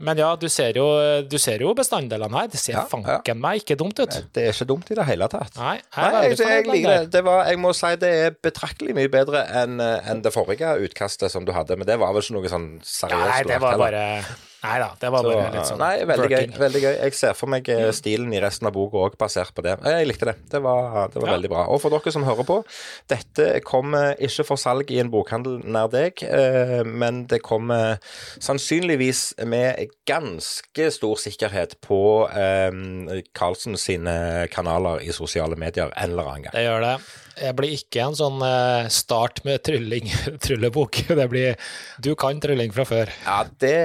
Men 0.01 0.21
ja, 0.21 0.31
du 0.39 0.47
ser 0.49 0.79
jo, 0.79 0.87
du 1.29 1.37
ser 1.41 1.61
jo 1.61 1.75
bestanddelene 1.77 2.41
her. 2.41 2.49
Det 2.49 2.61
ser 2.61 2.79
Ja, 2.79 2.85
fanken 2.89 3.41
meg 3.43 3.61
ikke 3.63 3.77
dumt 3.79 4.01
ut. 4.01 4.19
Det 4.33 4.47
er 4.47 4.55
ikke 4.55 4.69
dumt 4.73 4.89
i 4.89 4.97
det 4.97 5.05
hele 5.09 5.29
tatt. 5.31 5.53
Nei, 5.59 5.77
Nei, 5.97 6.09
jeg, 6.29 6.39
jeg 6.41 6.67
liker 6.69 6.93
det. 6.95 7.13
det 7.17 7.23
var, 7.27 7.45
jeg 7.51 7.61
må 7.61 7.73
si 7.77 7.93
det 8.01 8.13
er 8.25 8.37
betraktelig 8.49 8.97
mye 8.97 9.11
bedre 9.13 9.45
enn 9.61 9.77
en 9.83 10.25
det 10.25 10.33
forrige 10.33 10.73
utkastet 10.89 11.31
som 11.33 11.45
du 11.45 11.53
hadde. 11.55 11.77
Men 11.77 11.89
det 11.89 11.99
var 12.01 12.15
vel 12.15 12.25
ikke 12.25 12.39
noe 12.39 12.51
sånn 12.51 12.69
seriøst? 12.85 13.35
Nei, 13.35 13.43
det 13.53 13.61
var 13.61 13.77
bare 13.81 14.05
Nei 14.59 14.75
da, 14.81 14.89
det 14.99 15.09
var 15.13 15.23
Så, 15.23 15.29
bare 15.31 15.51
litt 15.53 15.67
sånn 15.69 15.79
nei, 15.79 15.93
veldig 16.09 16.29
gøy, 16.33 16.47
veldig 16.59 16.79
gøy. 16.83 16.95
Jeg 17.05 17.13
ser 17.15 17.35
for 17.39 17.47
meg 17.53 17.69
eh, 17.71 17.85
stilen 17.95 18.33
i 18.35 18.41
resten 18.43 18.67
av 18.67 18.73
boka 18.75 18.99
òg 19.05 19.13
basert 19.21 19.53
på 19.55 19.63
det. 19.63 19.77
Jeg 19.87 20.07
likte 20.09 20.27
det. 20.27 20.33
Det 20.51 20.59
var, 20.65 21.07
det 21.13 21.21
var 21.21 21.29
Ja. 21.29 21.35
veldig 21.37 21.51
bra. 21.53 21.61
Og 21.71 21.79
for 21.79 21.93
dere 21.95 22.11
som 22.11 22.25
hører 22.27 22.43
på, 22.47 22.57
dette 23.07 23.45
kommer 23.63 24.19
ikke 24.19 24.43
for 24.49 24.59
salg 24.59 24.91
i 24.91 24.99
en 24.99 25.11
bokhandel 25.13 25.61
nær 25.63 25.87
deg, 25.93 26.23
eh, 26.27 26.83
men 26.83 27.23
det 27.31 27.39
kommer 27.45 27.99
sannsynligvis 28.43 29.21
med 29.47 29.87
ganske 30.09 30.89
stor 30.91 31.15
sikkerhet 31.23 31.77
på 31.85 32.01
eh, 32.27 33.23
Carlsen 33.37 33.77
sine 33.79 34.47
kanaler 34.51 34.99
i 35.05 35.15
sosiale 35.15 35.55
medier 35.59 35.93
en 35.95 36.11
eller 36.11 36.27
annen 36.33 36.49
gang. 36.49 36.55
Det 36.57 36.65
gjør 36.67 36.83
det. 36.83 36.93
Det 37.39 37.51
blir 37.55 37.73
ikke 37.75 38.03
en 38.03 38.17
sånn 38.17 38.41
eh, 38.43 38.89
start 38.91 39.41
med 39.47 39.63
trylling, 39.65 40.09
tryllebok. 40.43 41.01
Det 41.19 41.27
blir 41.31 41.55
Du 42.03 42.11
kan 42.19 42.39
trylling 42.41 42.73
fra 42.75 42.85
før. 42.87 43.11
Ja, 43.25 43.39
det, 43.63 43.75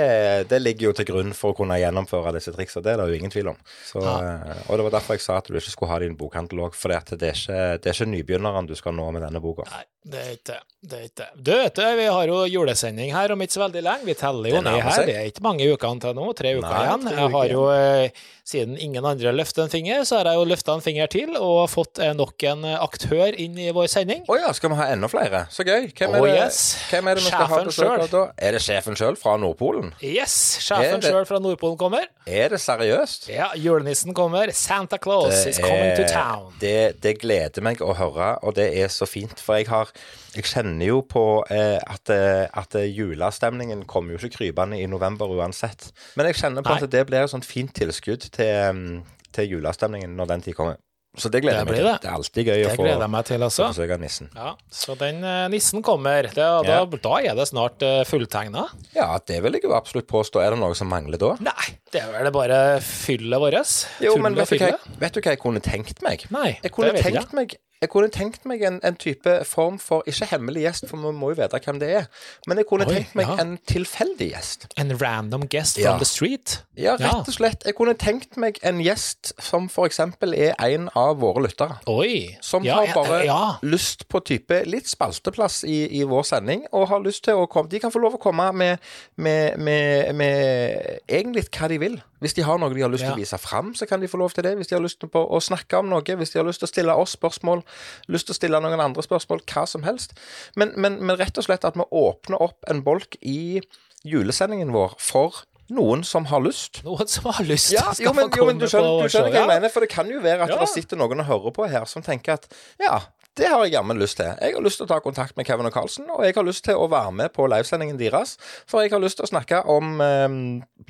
det 0.50 0.60
ligger 0.62 0.90
jo 0.90 0.94
til 0.98 1.08
grunn 1.10 1.34
for 1.36 1.54
å 1.54 1.58
kunne 1.58 1.78
gjennomføre 1.80 2.34
disse 2.36 2.54
triksene. 2.54 2.84
Det 2.84 2.94
er 2.94 3.02
det 3.02 3.08
jo 3.12 3.20
ingen 3.20 3.34
tvil 3.34 3.52
om. 3.54 3.60
Så, 3.86 4.02
ja. 4.02 4.60
og 4.66 4.78
det 4.78 4.88
var 4.88 4.96
derfor 4.98 5.18
jeg 5.18 5.26
sa 5.26 5.38
at 5.40 5.50
du 5.50 5.58
ikke 5.58 5.74
skulle 5.74 5.92
ha 5.92 6.00
det 6.02 6.10
i 6.10 6.12
en 6.12 6.18
bokhandel 6.18 6.64
òg. 6.66 6.78
For 6.78 6.90
det 6.92 7.20
er, 7.20 7.34
ikke, 7.34 7.60
det 7.82 7.90
er 7.90 7.98
ikke 7.98 8.10
nybegynneren 8.10 8.70
du 8.70 8.74
skal 8.78 8.96
nå 8.96 9.08
med 9.14 9.26
denne 9.26 9.42
boka. 9.44 9.66
Nei, 9.70 9.84
det 10.14 10.22
er 10.24 10.38
ikke 10.38 10.60
det. 10.84 10.98
Er 10.98 11.06
ikke. 11.08 11.28
Du, 11.34 11.52
vet 11.56 11.78
du, 11.78 11.84
vi 11.96 12.08
har 12.12 12.28
jo 12.28 12.42
julesending 12.50 13.14
her 13.14 13.32
om 13.32 13.40
ikke 13.40 13.56
så 13.56 13.64
veldig 13.64 13.84
lenge. 13.86 14.08
Vi 14.10 14.18
teller 14.20 14.50
jo 14.52 14.64
ned 14.64 14.80
her. 14.80 14.90
seg. 14.98 15.08
Det 15.08 15.16
er 15.20 15.30
ikke 15.30 15.46
mange 15.46 15.68
ukene 15.70 16.02
til 16.02 16.18
nå. 16.18 16.26
Tre 16.36 16.56
uker 16.58 16.66
Nei, 16.66 16.82
igjen. 16.84 17.06
Jeg 17.14 17.32
har 17.38 17.54
jo, 17.54 17.62
eh, 17.72 18.24
siden 18.44 18.76
ingen 18.76 19.08
andre 19.08 19.32
løfter 19.32 19.64
en 19.64 19.72
finger, 19.72 20.04
så 20.04 20.20
har 20.20 20.32
jeg 20.32 20.42
jo 20.42 20.50
løfta 20.50 20.76
en 20.76 20.84
finger 20.84 21.08
til 21.14 21.38
og 21.38 21.62
fått 21.72 22.02
eh, 22.04 22.12
nok 22.16 22.44
en 22.50 22.68
aktør 22.74 23.04
aktør 23.04 23.36
inn 23.44 23.58
i 23.58 23.68
vår 23.74 23.86
sending. 23.92 24.24
Å 24.28 24.38
ja, 24.40 24.52
skal 24.56 24.72
vi 24.72 24.78
ha 24.80 24.86
enda 24.94 25.08
flere? 25.12 25.44
Så 25.52 25.64
gøy. 25.66 25.90
Hvem 25.92 26.14
er, 26.16 26.20
Oh, 26.20 26.26
det, 26.26 26.48
hvem 26.90 27.08
er 27.12 27.14
det 27.18 27.22
vi 27.24 27.28
skal 27.30 27.46
ha 27.46 27.58
Sjefen 27.60 27.70
besøk 27.70 27.90
av 27.90 28.00
selv. 28.04 28.10
da? 28.14 28.22
Er 28.48 28.56
det 28.56 28.62
sjefen 28.64 28.98
sjøl 28.98 29.16
fra 29.20 29.36
Nordpolen? 29.42 29.92
Yes, 30.02 30.34
Er 30.58 30.66
sjefen 30.68 31.00
det- 31.04 31.10
sjøl 31.12 31.26
fra 31.28 31.38
Nordpolen 31.44 31.78
kommer. 31.78 32.06
Er 32.26 32.48
det 32.54 32.60
seriøst? 32.64 33.28
Ja, 33.28 33.50
julenissen 33.54 34.14
kommer. 34.14 34.50
Santa 34.52 34.96
Claus 34.98 35.46
is 35.46 35.58
coming 35.58 35.94
to 35.96 36.04
town. 36.08 36.52
Det, 36.60 37.00
det 37.02 37.18
gleder 37.20 37.62
meg 37.62 37.78
å 37.84 37.94
høre, 37.94 38.38
og 38.42 38.54
det 38.54 38.70
er 38.82 38.88
så 38.88 39.06
fint. 39.06 39.38
For 39.40 39.56
jeg 39.60 39.68
har 39.68 39.88
Jeg 40.34 40.42
kjenner 40.50 40.84
jo 40.88 40.96
på 41.06 41.44
eh, 41.48 41.78
at, 41.86 42.10
eh, 42.10 42.48
at 42.58 42.74
eh, 42.74 42.88
julestemningen 42.90 43.84
kommer 43.86 44.16
jo 44.16 44.18
ikke 44.18 44.38
krypende 44.40 44.80
i 44.82 44.86
november 44.90 45.30
uansett. 45.30 45.92
Men 46.16 46.26
jeg 46.26 46.34
kjenner 46.40 46.64
på 46.66 46.74
Nei. 46.74 46.82
at 46.82 46.90
det 46.90 47.04
blir 47.06 47.22
et 47.22 47.30
sånt 47.30 47.46
fint 47.46 47.70
tilskudd 47.72 48.26
til, 48.34 48.50
mm, 48.74 49.04
til 49.32 49.48
julestemningen 49.54 50.16
når 50.18 50.26
den 50.32 50.42
tid 50.42 50.54
kommer. 50.58 50.76
Så 51.14 51.30
det 51.30 51.44
gleder 51.44 51.60
jeg 51.62 51.68
meg 51.68 51.76
til. 51.78 51.86
det. 51.86 51.94
Det 52.02 52.08
er 52.10 52.16
alltid 52.16 52.48
gøy 52.48 52.56
Det 52.58 52.66
å 52.66 52.74
få 52.74 53.08
meg 53.14 53.26
til, 53.28 53.42
altså. 53.46 53.68
besøk 53.70 53.92
av 53.94 54.00
nissen. 54.02 54.30
Ja, 54.34 54.54
så 54.74 54.96
den 54.98 55.20
eh, 55.22 55.44
nissen 55.52 55.84
kommer. 55.86 56.26
Det, 56.26 56.34
da, 56.34 56.62
Ja. 56.66 56.80
da 56.84 57.14
er 57.22 57.38
det 57.38 57.46
snart 57.50 57.84
uh, 57.86 58.00
fulltegna. 58.08 58.66
Ja, 58.96 59.12
det 59.22 59.38
vil 59.44 59.58
jeg 59.58 59.66
jo 59.68 59.74
absolutt 59.78 60.08
påstå. 60.10 60.42
Er 60.42 60.56
det 60.56 60.60
noe 60.62 60.74
som 60.74 60.90
mangler 60.90 61.20
da? 61.20 61.34
Nei, 61.44 61.68
det 61.94 62.02
er 62.02 62.10
vel 62.16 62.32
bare 62.34 62.58
fyllet 62.82 63.42
vårt. 63.42 63.74
Jo, 64.02 64.16
men 64.18 64.34
vet 64.34 64.50
du, 64.50 64.58
hva 64.58 64.72
jeg, 64.72 64.96
vet 65.04 65.14
du 65.14 65.20
hva 65.22 65.36
jeg 65.36 65.42
kunne 65.44 65.62
tenkt 65.62 66.02
meg? 66.02 66.26
Nei, 66.34 66.58
Jeg 66.64 66.74
kunne 66.74 66.90
det 66.90 66.98
vet 66.98 67.06
jeg 67.12 67.20
tenkt 67.22 67.38
meg 67.38 67.56
jeg 67.82 67.90
kunne 67.92 68.08
tenkt 68.08 68.46
meg 68.48 68.62
en, 68.64 68.78
en 68.86 68.96
type 68.96 69.32
form 69.44 69.76
for 69.82 70.06
Ikke 70.08 70.28
hemmelig 70.30 70.62
gjest, 70.64 70.86
for 70.88 71.00
vi 71.02 71.10
må 71.12 71.32
jo 71.32 71.38
vite 71.42 71.58
hvem 71.64 71.80
det 71.82 71.90
er. 71.98 72.06
Men 72.48 72.60
jeg 72.60 72.68
kunne 72.70 72.86
Oi, 72.88 72.94
tenkt 72.94 73.14
meg 73.18 73.28
ja. 73.28 73.36
en 73.42 73.56
tilfeldig 73.68 74.28
gjest. 74.30 74.66
En 74.80 74.94
random 75.02 75.44
guest 75.52 75.78
Ja. 75.78 75.90
from 75.90 76.00
the 76.00 76.08
street. 76.08 76.54
Ja, 76.80 76.94
rett 77.00 77.28
og 77.28 77.34
slett. 77.34 77.66
Jeg 77.66 77.76
kunne 77.76 77.94
tenkt 78.00 78.38
meg 78.40 78.58
en 78.64 78.80
gjest 78.80 79.34
som 79.42 79.68
eksempel 79.84 80.34
er 80.38 80.54
en 80.64 80.88
av 80.96 81.18
våre 81.20 81.44
lyttere. 81.44 81.76
Oi. 81.90 82.36
Som 82.40 82.64
har 82.64 82.88
bare 82.94 83.58
lyst 83.66 84.06
på 84.08 84.22
type 84.24 84.62
litt 84.64 84.88
spalteplass 84.88 85.62
i, 85.68 86.00
i 86.00 86.04
vår 86.08 86.24
sending, 86.30 86.64
og 86.72 86.88
har 86.88 87.04
lyst 87.04 87.24
til 87.28 87.42
å 87.42 87.46
komme 87.50 87.68
De 87.68 87.80
kan 87.82 87.92
få 87.92 88.00
lov 88.02 88.16
å 88.16 88.22
komme 88.22 88.48
med, 88.56 88.78
med, 89.16 89.58
med, 89.58 90.14
med 90.14 91.00
egentlig 91.08 91.48
hva 91.50 91.68
de 91.68 91.78
vil. 91.82 92.00
Hvis 92.24 92.34
de 92.38 92.44
har 92.46 92.58
noe 92.62 92.72
de 92.72 92.80
har 92.84 92.88
lyst 92.92 93.04
til 93.04 93.12
Ja. 93.12 93.16
å 93.18 93.20
vise 93.20 93.38
fram, 93.38 93.74
så 93.76 93.86
kan 93.88 94.00
de 94.00 94.08
få 94.08 94.16
lov 94.20 94.32
til 94.34 94.42
det. 94.46 94.54
Hvis 94.56 94.72
de 94.72 94.76
har 94.78 94.82
lyst 94.82 94.98
til 95.04 95.10
på 95.12 95.22
å 95.28 95.40
snakke 95.44 95.78
om 95.78 95.90
noe, 95.92 96.00
hvis 96.02 96.32
de 96.32 96.40
har 96.40 96.46
lyst 96.48 96.64
til 96.64 96.68
å 96.70 96.72
stille 96.72 96.96
oss 96.96 97.12
spørsmål, 97.18 97.62
lyst 98.08 98.26
til 98.30 98.34
å 98.34 98.40
stille 98.40 98.60
noen 98.64 98.80
andre 98.80 99.04
spørsmål, 99.04 99.44
hva 99.44 99.66
som 99.68 99.84
helst. 99.84 100.16
Men, 100.56 100.72
men, 100.76 100.98
men 101.04 101.18
rett 101.20 101.36
og 101.38 101.44
slett 101.44 101.64
at 101.68 101.76
vi 101.76 101.84
åpner 101.92 102.40
opp 102.40 102.64
en 102.72 102.80
bolk 102.86 103.16
i 103.22 103.60
julesendingen 104.04 104.72
vår 104.74 104.96
for 105.00 105.44
noen 105.72 106.02
som 106.04 106.26
har 106.28 106.42
lyst. 106.44 106.82
Noen 106.84 107.08
som 107.08 107.24
har 107.32 107.44
lyst 107.48 107.72
Ja, 107.72 107.86
jo, 107.98 108.12
men, 108.12 108.28
jo, 108.36 108.44
men 108.50 108.58
du 108.60 108.66
skjønner, 108.68 109.08
hva 109.08 109.30
jeg 109.32 109.46
mener. 109.48 109.70
For 109.72 109.80
det 109.80 109.88
kan 109.94 110.10
jo 110.12 110.20
være 110.20 110.44
at 110.44 110.52
Ja. 110.52 110.58
det 110.60 110.68
sitter 110.68 110.96
noen 111.00 111.20
og 111.24 111.26
hører 111.30 111.54
på 111.56 111.68
her 111.72 111.86
som 111.88 112.02
tenker 112.04 112.34
at 112.36 112.44
ja, 112.78 112.98
det 113.36 113.48
har 113.50 113.64
jeg 113.66 113.72
jammen 113.74 113.98
lyst 113.98 114.16
til. 114.20 114.28
Jeg 114.40 114.54
har 114.54 114.62
lyst 114.62 114.78
til 114.78 114.86
å 114.86 114.90
ta 114.92 115.00
kontakt 115.02 115.34
med 115.36 115.46
Kevin 115.48 115.66
og 115.66 115.72
Carlsen, 115.74 116.06
og 116.14 116.22
jeg 116.22 116.36
har 116.36 116.44
lyst 116.46 116.64
til 116.68 116.78
å 116.78 116.86
være 116.90 117.10
med 117.18 117.32
på 117.34 117.46
livesendingen 117.50 117.96
deres. 117.98 118.36
For 118.70 118.84
jeg 118.84 118.92
har 118.94 119.02
lyst 119.02 119.18
til 119.18 119.26
å 119.26 119.30
snakke 119.32 119.58
om 119.74 119.96
um, 119.98 120.36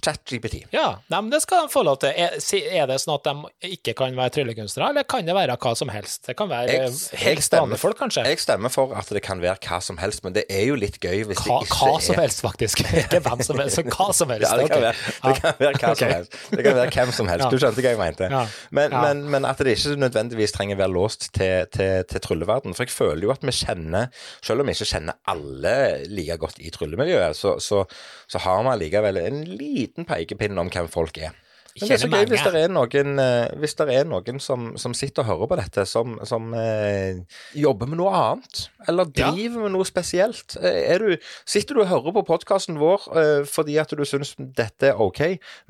ChatGPT. 0.05 0.59
Ja, 0.75 0.99
nei, 1.09 1.21
men 1.25 1.31
det 1.33 1.41
skal 1.45 1.65
de 1.65 1.73
få 1.73 1.85
lov 1.89 2.03
til. 2.03 2.13
Er, 2.13 2.37
er 2.37 2.91
det 2.91 2.99
sånn 3.01 3.15
at 3.17 3.25
de 3.31 3.71
ikke 3.79 3.95
kan 3.97 4.17
være 4.19 4.35
tryllekunstnere, 4.37 4.91
eller 4.93 5.07
kan 5.09 5.25
det 5.25 5.37
være 5.39 5.57
hva 5.65 5.73
som 5.81 5.93
helst? 5.95 6.27
Det 6.29 6.37
kan 6.37 6.51
være 6.53 6.69
Jeg- 6.75 6.91
eh, 6.91 7.23
helt 7.25 7.57
vanlige 7.57 7.81
folk, 7.81 7.99
kanskje? 8.03 8.27
Jeg 8.29 8.43
stemmer 8.45 8.73
for 8.75 8.93
at 8.99 9.09
det 9.17 9.23
kan 9.25 9.41
være 9.41 9.57
hva 9.65 9.81
som 9.83 9.97
helst, 10.03 10.25
men 10.27 10.37
det 10.37 10.45
er 10.53 10.67
jo 10.69 10.77
litt 10.77 11.01
gøy 11.01 11.25
hvis 11.31 11.41
Hva, 11.47 11.63
det 11.63 11.71
ikke 11.71 11.81
hva 11.81 11.97
er 11.97 12.05
som 12.11 12.21
helst, 12.21 12.45
faktisk. 12.45 12.85
Ikke 13.05 13.21
hvem 13.25 13.41
som 13.45 13.59
helst, 13.59 13.81
hva 13.89 14.11
som 14.13 14.31
helst. 14.31 14.51
Ja, 14.51 14.61
det 14.61 14.69
kan 14.71 14.85
være, 14.85 14.97
det 15.25 15.41
kan 15.41 15.59
være 15.65 15.81
hva 15.81 15.95
som 15.97 16.13
helst. 16.13 16.39
Det 16.53 16.65
kan 16.69 16.77
være 16.83 16.93
hvem 16.99 17.13
som 17.17 17.29
helst. 17.33 17.45
Ja. 17.47 17.51
Du 17.51 17.59
skjønte 17.63 17.81
hva 17.85 17.95
jeg 17.95 18.01
mente. 18.05 18.29
Ja. 18.31 18.45
Men, 18.71 18.95
men, 19.01 19.25
men 19.33 19.49
at 19.49 19.59
det 19.65 19.79
ikke 19.79 19.97
nødvendigvis 20.05 20.53
trenger 20.53 20.77
være 20.83 20.93
låst 20.93 21.31
til, 21.35 21.67
til, 21.73 22.05
til 22.11 22.21
trylleverden. 22.35 22.75
For 22.75 22.85
jeg 22.87 22.95
føler 22.95 23.29
jo 23.29 23.33
at 23.35 23.47
vi 23.47 23.55
kjenner, 23.55 24.11
selv 24.43 24.63
om 24.63 24.69
vi 24.69 24.77
ikke 24.77 24.91
kjenner 24.91 25.21
alle 25.31 25.77
like 26.11 26.39
godt 26.43 26.61
i 26.61 26.73
tryllemiljøet, 26.75 27.39
så, 27.39 27.57
så, 27.63 27.85
så 28.29 28.43
har 28.45 28.63
vi 28.63 28.75
allikevel 28.75 29.23
en 29.23 29.43
liten 29.55 30.09
pekepinn 30.09 30.59
om 30.59 30.73
hvem 30.73 30.91
folk 30.91 31.19
er. 31.23 31.35
Men 31.81 31.89
det 31.91 31.95
er 31.97 32.03
så 32.05 32.09
gøy 32.13 32.27
hvis 32.31 32.43
det 32.47 32.61
er 32.63 32.69
noen, 32.71 33.19
eh, 33.19 33.55
hvis 33.59 33.73
det 33.81 33.87
er 33.91 34.05
noen 34.07 34.37
som, 34.41 34.69
som 34.79 34.93
sitter 34.95 35.25
og 35.25 35.29
hører 35.33 35.49
på 35.51 35.57
dette, 35.59 35.85
som, 35.91 36.13
som 36.29 36.53
eh, 36.55 37.17
jobber 37.59 37.89
med 37.91 37.99
noe 37.99 38.13
annet, 38.15 38.69
eller 38.87 39.09
Ja. 39.17 39.31
driver 39.33 39.65
med 39.65 39.73
noe 39.75 39.87
spesielt. 39.89 40.55
Eh, 40.63 40.95
du, 41.03 41.17
sitter 41.51 41.75
du 41.75 41.81
og 41.83 41.89
hører 41.91 42.15
på 42.15 42.23
podkasten 42.29 42.79
vår 42.79 43.09
eh, 43.19 43.41
fordi 43.49 43.75
at 43.83 43.91
du 43.91 44.05
syns 44.07 44.35
dette 44.39 44.93
er 44.93 45.01
ok, 45.03 45.21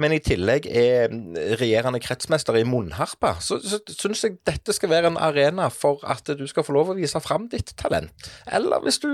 men 0.02 0.12
i 0.12 0.20
tillegg 0.20 0.66
er 0.68 1.08
mm, 1.08 1.38
regjerende 1.62 2.02
kretsmester 2.04 2.58
i 2.60 2.66
munnharpe, 2.68 3.32
så, 3.40 3.56
så 3.64 3.80
syns 3.94 4.26
jeg 4.26 4.36
dette 4.44 4.76
skal 4.76 4.92
være 4.92 5.08
en 5.14 5.16
arena 5.16 5.70
for 5.72 6.04
at 6.04 6.28
du 6.36 6.44
skal 6.50 6.66
få 6.68 6.76
lov 6.76 6.92
å 6.92 6.98
vise 6.98 7.20
fram 7.24 7.48
ditt 7.48 7.72
talent. 7.80 8.28
Eller 8.52 8.84
hvis 8.84 9.00
du 9.00 9.08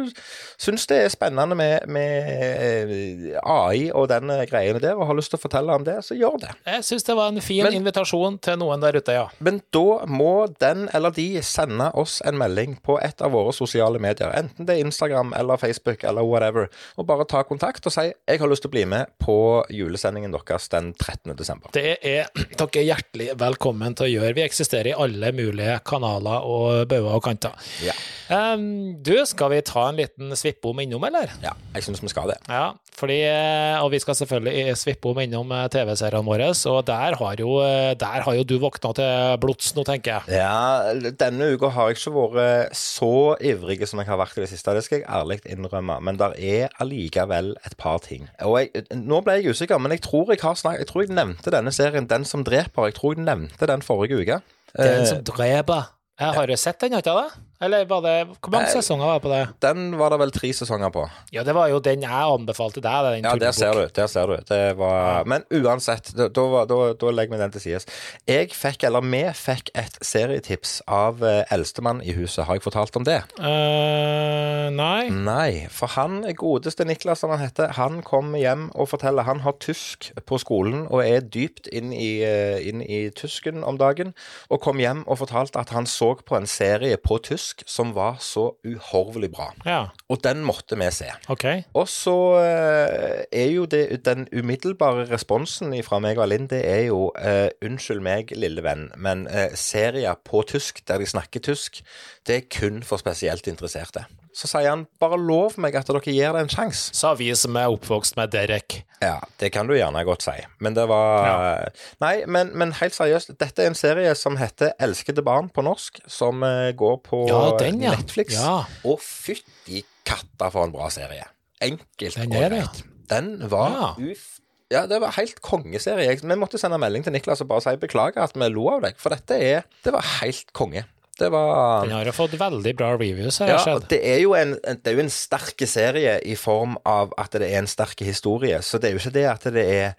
syns 0.59 0.89
det 0.91 1.05
er 1.05 1.15
spennende 1.15 1.55
med, 1.55 1.87
med 1.87 2.35
eh, 2.51 3.39
AI 3.47 3.91
og 3.95 4.09
den 4.11 4.33
greiene 4.51 4.83
der, 4.83 4.99
og 4.99 5.07
har 5.07 5.19
lyst 5.19 5.31
til 5.35 5.39
å 5.39 5.45
fortelle 5.47 5.79
om 5.79 5.87
det, 5.87 6.01
så 6.07 6.19
gjør 6.19 6.41
det. 6.49 6.55
Jeg 6.67 6.80
syns 6.87 7.05
det 7.07 7.17
var 7.17 7.29
en 7.33 7.41
fin 7.45 7.65
Men- 7.65 7.77
invitasjon 7.81 8.39
til 8.43 8.59
noen 8.61 8.81
der 8.83 8.99
ute, 9.01 9.13
ja. 9.13 9.27
Men 9.39 9.61
da 9.73 10.07
må 10.07 10.49
den 10.61 10.89
eller 10.95 11.11
de 11.15 11.43
sende 11.43 11.91
oss 11.95 12.21
en 12.27 12.39
melding 12.41 12.77
på 12.83 12.99
et 13.03 13.21
av 13.23 13.33
våre 13.33 13.53
sosiale 13.57 13.99
medier, 14.03 14.33
enten 14.37 14.67
det 14.67 14.77
er 14.77 14.85
Instagram 14.85 15.33
eller 15.37 15.61
Facebook 15.61 16.05
eller 16.05 16.27
whatever, 16.27 16.69
og 16.97 17.07
bare 17.07 17.27
ta 17.29 17.43
kontakt 17.43 17.87
og 17.87 17.93
si 17.93 18.13
'jeg 18.13 18.39
har 18.39 18.49
lyst 18.49 18.63
til 18.63 18.71
å 18.71 18.77
bli 18.77 18.85
med 18.85 19.07
på 19.21 19.65
julesendingen 19.71 20.33
deres 20.33 20.69
den 20.69 20.95
13. 20.95 21.37
desember'. 21.37 21.73
Det 21.73 21.99
er 22.03 22.27
dere 22.59 22.85
hjertelig 22.85 23.39
velkommen 23.39 23.95
til 23.95 24.07
å 24.07 24.21
gjøre. 24.21 24.35
Vi 24.35 24.43
eksisterer 24.43 24.87
i 24.89 24.93
alle 24.93 25.33
mulige 25.33 25.81
kanaler 25.85 26.45
og 26.45 26.89
bauger 26.89 27.15
og 27.15 27.23
kanter. 27.23 27.53
Ja. 27.83 27.93
Um, 28.31 29.03
du, 29.03 29.27
skal 29.27 29.51
vi 29.51 29.61
ta 29.67 29.89
en 29.89 29.97
liten 29.97 30.31
svippom 30.37 30.79
innom, 30.81 31.03
eller? 31.05 31.33
ja, 31.43 31.51
jeg 31.75 31.83
syns 31.83 32.03
vi 32.03 32.09
skal 32.09 32.29
det. 32.31 32.37
Ja, 32.49 32.73
fordi, 32.95 33.23
eh, 33.27 33.83
og 33.83 33.91
vi 33.91 33.99
skal 33.99 34.15
selvfølgelig 34.15 34.77
svippe 34.77 35.11
om 35.11 35.19
innom 35.19 35.51
eh, 35.53 35.67
TV-seriene 35.73 36.27
våre, 36.27 36.51
og 36.71 36.87
der 36.89 37.17
har, 37.19 37.41
jo, 37.43 37.59
eh, 37.65 37.93
der 37.99 38.25
har 38.27 38.37
jo 38.39 38.45
du 38.47 38.57
våkna 38.63 38.93
til 38.97 39.37
blods 39.43 39.73
nå, 39.77 39.85
tenker 39.89 40.19
jeg. 40.21 40.41
Ja, 40.41 40.95
denne 41.21 41.51
uka 41.55 41.73
har 41.75 41.91
jeg 41.91 41.99
ikke 42.01 42.15
vært 42.17 42.77
så 42.79 43.13
ivrig 43.41 43.81
som 43.89 44.03
jeg 44.03 44.11
har 44.11 44.21
vært 44.21 44.39
i 44.39 44.45
det 44.45 44.51
siste, 44.53 44.75
det 44.77 44.85
skal 44.87 45.01
jeg 45.01 45.09
ærlig 45.11 45.41
innrømme, 45.45 45.99
men 46.07 46.21
der 46.21 46.37
er 46.39 46.75
allikevel 46.83 47.55
et 47.67 47.77
par 47.81 48.01
ting. 48.05 48.29
Og 48.47 48.61
jeg, 48.61 48.87
nå 48.97 49.21
ble 49.27 49.39
jeg 49.41 49.55
usikker, 49.55 49.81
men 49.83 49.97
jeg 49.97 50.05
tror 50.07 50.33
jeg 50.33 50.43
har 50.43 50.59
snakket, 50.59 50.85
jeg 50.85 50.93
tror 50.93 51.07
jeg 51.07 51.15
nevnte 51.17 51.55
denne 51.55 51.73
serien 51.75 52.09
'Den 52.11 52.25
som 52.25 52.45
dreper', 52.45 52.91
jeg 52.91 52.95
tror 52.95 53.15
jeg 53.17 53.25
nevnte 53.25 53.67
den 53.67 53.83
forrige 53.83 54.21
uke. 54.21 54.41
Den 54.77 55.03
Eh, 55.03 55.07
som 55.07 55.25
dreper. 55.25 55.91
Jeg 56.21 56.35
har 56.37 56.47
jo 56.47 56.57
sett 56.57 56.81
den, 56.81 56.93
har 56.93 57.03
ikke 57.03 57.11
jeg 57.11 57.31
det? 57.31 57.50
Eller 57.61 57.85
var 57.85 58.01
det 58.01 58.15
Hvor 58.41 58.53
mange 58.55 58.71
sesonger 58.73 59.05
var 59.05 59.19
det 59.19 59.23
på 59.23 59.31
det? 59.33 59.41
Den 59.61 59.99
var 60.01 60.15
det 60.15 60.19
vel 60.23 60.31
tre 60.33 60.49
sesonger 60.57 60.89
på. 60.95 61.03
Ja, 61.33 61.43
det 61.45 61.53
var 61.53 61.69
jo 61.69 61.81
den 61.85 62.01
jeg 62.07 62.29
anbefalte 62.35 62.81
deg, 62.81 63.09
den 63.11 63.27
Ja, 63.29 63.35
der 63.37 63.53
ser 63.53 63.77
du. 63.77 63.83
der 63.97 64.07
ser 64.09 64.31
du. 64.33 64.37
Det 64.49 64.79
var, 64.79 65.27
men 65.29 65.45
uansett, 65.53 66.09
da, 66.17 66.31
da, 66.33 66.65
da, 66.65 66.79
da 66.97 67.13
legger 67.13 67.37
vi 67.37 67.43
den 67.43 67.53
til 67.53 67.65
sides. 67.67 67.87
Jeg 68.29 68.49
fikk, 68.57 68.87
eller 68.89 69.05
vi 69.05 69.21
fikk, 69.37 69.69
et 69.77 69.99
serietips 70.01 70.79
av 70.89 71.21
eh, 71.27 71.43
eldstemann 71.53 72.01
i 72.01 72.15
huset. 72.17 72.47
Har 72.49 72.57
jeg 72.57 72.65
fortalt 72.65 72.97
om 72.97 73.05
det? 73.05 73.19
Uh, 73.37 74.73
nei. 74.73 75.11
Nei, 75.13 75.67
for 75.69 75.93
han 75.99 76.23
godeste 76.41 76.89
Niklas, 76.89 77.21
som 77.21 77.35
han 77.35 77.43
heter, 77.45 77.75
han 77.77 78.01
kom 78.07 78.33
hjem 78.39 78.71
og 78.73 78.89
forteller 78.95 79.29
Han 79.29 79.45
har 79.45 79.59
tysk 79.61 80.11
på 80.27 80.39
skolen 80.41 80.87
og 80.89 81.05
er 81.05 81.21
dypt 81.21 81.69
inn 81.69 81.93
i, 81.93 82.23
eh, 82.25 82.57
inn 82.69 82.81
i 82.81 83.11
tysken 83.13 83.61
om 83.69 83.77
dagen. 83.77 84.15
Og 84.49 84.63
kom 84.65 84.81
hjem 84.81 85.05
og 85.07 85.21
fortalte 85.21 85.61
at 85.61 85.75
han 85.77 85.85
så 85.85 86.15
på 86.25 86.41
en 86.41 86.49
serie 86.49 86.97
på 86.97 87.21
tysk 87.21 87.50
norsk 87.51 87.63
som 87.67 87.95
var 87.95 88.19
så 88.21 88.55
uhorvelig 88.65 89.31
bra. 89.33 89.53
Ja, 89.65 89.91
Og 90.09 90.23
den 90.23 90.45
måtte 90.45 90.77
vi 90.77 90.91
se. 90.91 91.11
Okay. 91.29 91.63
Og 91.75 91.89
så 91.89 92.39
eh, 92.39 93.25
er 93.33 93.51
jo 93.53 93.67
det 93.67 94.05
den 94.05 94.29
umiddelbare 94.33 95.09
responsen 95.11 95.75
fra 95.83 95.99
meg 96.01 96.19
og 96.19 96.29
Linn, 96.29 96.49
det 96.49 96.63
er 96.67 96.87
jo 96.89 97.13
uh, 97.15 97.49
Unnskyld 97.65 98.01
meg, 98.01 98.33
lille 98.37 98.63
venn, 98.63 98.91
men 98.97 99.27
uh, 99.29 99.53
serier 99.55 100.15
på 100.25 100.43
tysk 100.43 100.87
der 100.89 100.99
de 100.99 101.07
snakker 101.07 101.41
tysk, 101.41 101.83
det 102.31 102.37
er 102.39 102.47
kun 102.55 102.81
for 102.87 103.01
spesielt 103.03 103.49
interesserte. 103.51 104.05
Så 104.37 104.47
sier 104.47 104.69
han 104.71 104.85
bare 105.03 105.17
lov 105.19 105.57
meg 105.59 105.75
at 105.75 105.89
dere 105.91 105.99
gir 106.07 106.37
det 106.37 106.45
en 106.45 106.51
sjanse. 106.53 106.93
Sa 106.95 107.11
vi 107.19 107.27
som 107.35 107.57
er 107.59 107.73
oppvokst 107.75 108.15
med 108.17 108.31
Derek. 108.31 108.77
Ja, 109.03 109.17
det 109.43 109.51
kan 109.57 109.67
du 109.67 109.75
gjerne 109.75 110.05
godt 110.07 110.23
si. 110.23 110.37
Men 110.63 110.77
det 110.79 110.85
var 110.91 111.67
Nei, 112.05 112.13
men, 112.31 112.53
men 112.55 112.73
helt 112.79 112.95
seriøst, 112.95 113.35
dette 113.41 113.65
er 113.65 113.73
en 113.73 113.79
serie 113.79 114.13
som 114.19 114.39
heter 114.39 114.71
Elskede 114.79 115.25
barn 115.27 115.51
på 115.51 115.65
norsk, 115.67 115.99
som 116.07 116.45
eh, 116.47 116.71
går 116.79 117.01
på 117.09 117.25
Ja, 117.33 117.41
den, 117.59 117.83
ja. 117.83 117.97
Netflix. 117.99 118.37
Ja. 118.39 118.61
Og 118.87 119.03
fytti 119.03 119.83
katta 120.07 120.53
for 120.55 120.69
en 120.69 120.75
bra 120.77 120.87
serie. 120.95 121.27
Enkelt 121.61 122.15
Den 122.21 122.31
og 122.31 122.37
greit. 122.39 122.85
Den 123.11 123.33
var 123.51 123.75
Ja. 123.75 123.91
uff 124.13 124.29
Ja, 124.71 124.85
det 124.87 125.01
var 125.03 125.11
helt 125.17 125.41
kongeserie. 125.43 126.13
Vi 126.23 126.37
måtte 126.39 126.59
sende 126.63 126.79
melding 126.79 127.03
til 127.03 127.11
Niklas 127.17 127.41
og 127.43 127.49
bare 127.51 127.65
si 127.65 127.73
beklager 127.83 128.23
at 128.23 128.37
vi 128.39 128.47
lo 128.55 128.69
av 128.77 128.85
deg, 128.85 128.95
for 129.03 129.11
dette 129.11 129.35
er 129.35 129.65
Det 129.83 129.91
var 129.91 130.07
helt 130.21 130.53
konge. 130.55 130.85
Det 131.21 131.29
var 131.33 131.85
Den 131.85 131.93
har 131.99 132.09
jo 132.09 132.15
fått 132.17 132.39
veldig 132.41 132.73
bra 132.79 132.95
reviews, 132.97 133.41
har 133.43 133.53
ja, 133.53 133.59
jeg 133.59 133.67
sett. 133.69 133.91
det 133.93 134.01
er 134.09 134.23
jo 134.23 134.33
en, 134.39 134.57
det 134.57 134.89
er 134.89 134.97
jo 134.97 135.05
en 135.05 135.13
sterk 135.13 135.67
serie 135.69 136.17
i 136.25 136.37
form 136.41 136.79
av 136.89 137.13
at 137.21 137.37
det 137.37 137.51
er 137.51 137.61
en 137.61 137.71
sterk 137.71 138.01
historie. 138.07 138.63
Så 138.65 138.81
det 138.81 138.91
er 138.91 138.97
jo 138.97 139.03
ikke 139.03 139.17
det 139.19 139.27
at 139.29 139.49
det 139.53 139.67
er 139.69 139.95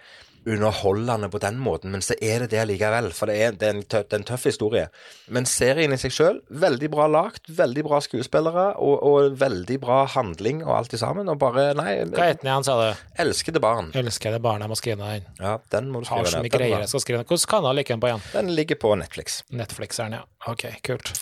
underholdende 0.45 1.29
på 1.29 1.37
den 1.37 1.57
måten, 1.61 1.91
men 1.93 2.01
så 2.01 2.15
er 2.21 2.43
det 2.43 2.51
det 2.55 2.63
likevel. 2.69 3.11
For 3.13 3.29
det 3.29 3.35
er, 3.37 3.51
det 3.57 3.67
er, 3.67 3.75
en, 3.77 3.83
tøff, 3.85 4.07
det 4.09 4.17
er 4.17 4.21
en 4.23 4.27
tøff 4.31 4.45
historie. 4.49 4.87
Men 5.29 5.45
serien 5.49 5.93
i 5.93 5.99
seg 6.01 6.15
sjøl, 6.15 6.39
veldig 6.63 6.89
bra 6.93 7.05
lagt, 7.11 7.49
veldig 7.57 7.83
bra 7.85 7.99
skuespillere 8.01 8.65
og, 8.81 8.95
og 9.05 9.37
veldig 9.41 9.77
bra 9.83 9.99
handling 10.15 10.63
og 10.65 10.73
alt 10.79 10.97
i 10.97 11.01
sammen. 11.01 11.29
Og 11.31 11.37
bare 11.41 11.69
Nei, 11.77 11.93
Hva 12.09 12.31
het 12.31 12.41
den 12.41 12.51
igjen, 12.51 12.67
sa 12.67 12.79
du? 12.81 13.05
elskede 13.21 13.61
barn. 13.63 13.91
Elskede 13.97 14.41
barn, 14.41 14.65
jeg 14.65 14.73
må 14.73 14.79
skrive 14.79 15.13
den. 15.13 15.29
Ja, 15.39 15.55
den 15.73 15.93
må 15.93 16.01
du 16.01 16.09
Har 16.09 16.25
så 16.25 16.41
mye 16.43 16.53
greier 16.53 16.81
jeg 16.83 16.91
skal 16.91 17.05
skrive 17.05 17.21
ned. 17.21 17.29
Hvilken 17.31 17.53
kanal 17.55 17.77
ligger 17.77 17.95
den 17.95 18.03
på 18.03 18.11
igjen? 18.11 18.27
den 18.33 18.53
ligger 18.57 18.81
på 18.81 18.95
Netflix. 18.97 19.41
Netflix 19.53 19.99
er 20.01 20.09
den, 20.09 20.19
ja. 20.21 20.51
Ok, 20.51 20.67
kult. 20.85 21.13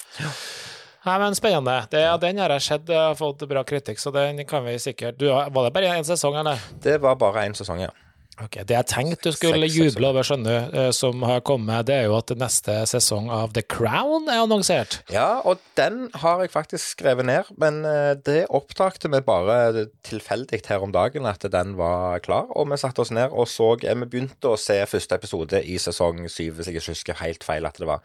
Nei, 1.05 1.15
men 1.19 1.35
Spennende. 1.35 1.75
Det, 1.91 2.01
ja, 2.03 2.17
den 2.19 2.39
har 2.39 2.51
jeg 2.55 2.65
sett, 2.65 2.89
har 2.91 3.15
fått 3.19 3.43
bra 3.49 3.63
kritikk, 3.67 3.99
så 3.99 4.11
den 4.15 4.43
kan 4.47 4.65
vi 4.65 4.75
sikkert 4.79 5.19
du, 5.19 5.29
Var 5.31 5.49
det 5.67 5.71
bare 5.75 5.95
én 5.95 6.07
sesong, 6.07 6.35
eller? 6.41 6.59
Det 6.83 6.99
var 7.03 7.15
bare 7.19 7.47
én 7.47 7.55
sesong, 7.55 7.83
ja. 7.83 7.91
Ok, 8.39 8.55
Det 8.63 8.75
jeg 8.75 8.87
tenkte 8.87 9.31
du 9.33 9.35
skulle 9.35 9.67
juble 9.67 10.09
over, 10.09 10.23
skjønner 10.23 10.69
du, 10.71 10.77
eh, 10.79 10.89
som 10.95 11.23
har 11.27 11.41
kommet, 11.45 11.87
det 11.89 11.95
er 11.97 12.05
jo 12.07 12.15
at 12.19 12.31
neste 12.39 12.75
sesong 12.87 13.27
av 13.33 13.51
The 13.55 13.63
Crown 13.67 14.29
er 14.31 14.43
annonsert. 14.45 14.99
Ja, 15.11 15.41
og 15.43 15.59
den 15.79 16.07
har 16.21 16.43
jeg 16.43 16.53
faktisk 16.53 16.95
skrevet 16.95 17.27
ned, 17.27 17.49
men 17.59 17.81
eh, 17.87 18.13
det 18.15 18.45
opptakte 18.47 19.11
vi 19.11 19.19
bare 19.25 19.87
tilfeldig 20.07 20.61
her 20.69 20.85
om 20.85 20.93
dagen 20.95 21.27
at 21.27 21.43
den 21.51 21.75
var 21.79 22.23
klar, 22.23 22.47
og 22.55 22.69
vi 22.71 22.79
satte 22.79 23.03
oss 23.03 23.11
ned 23.11 23.33
og 23.33 23.49
så 23.51 23.73
eh, 23.83 23.97
Vi 23.99 24.07
begynte 24.07 24.53
å 24.53 24.59
se 24.59 24.79
første 24.87 25.19
episode 25.19 25.59
i 25.59 25.75
sesong 25.81 26.23
syv, 26.31 26.55
hvis 26.55 26.71
jeg 26.71 26.79
ikke 26.79 26.95
husker 26.95 27.21
helt 27.23 27.43
feil 27.43 27.67
at 27.67 27.79
det 27.79 27.89
var. 27.89 27.99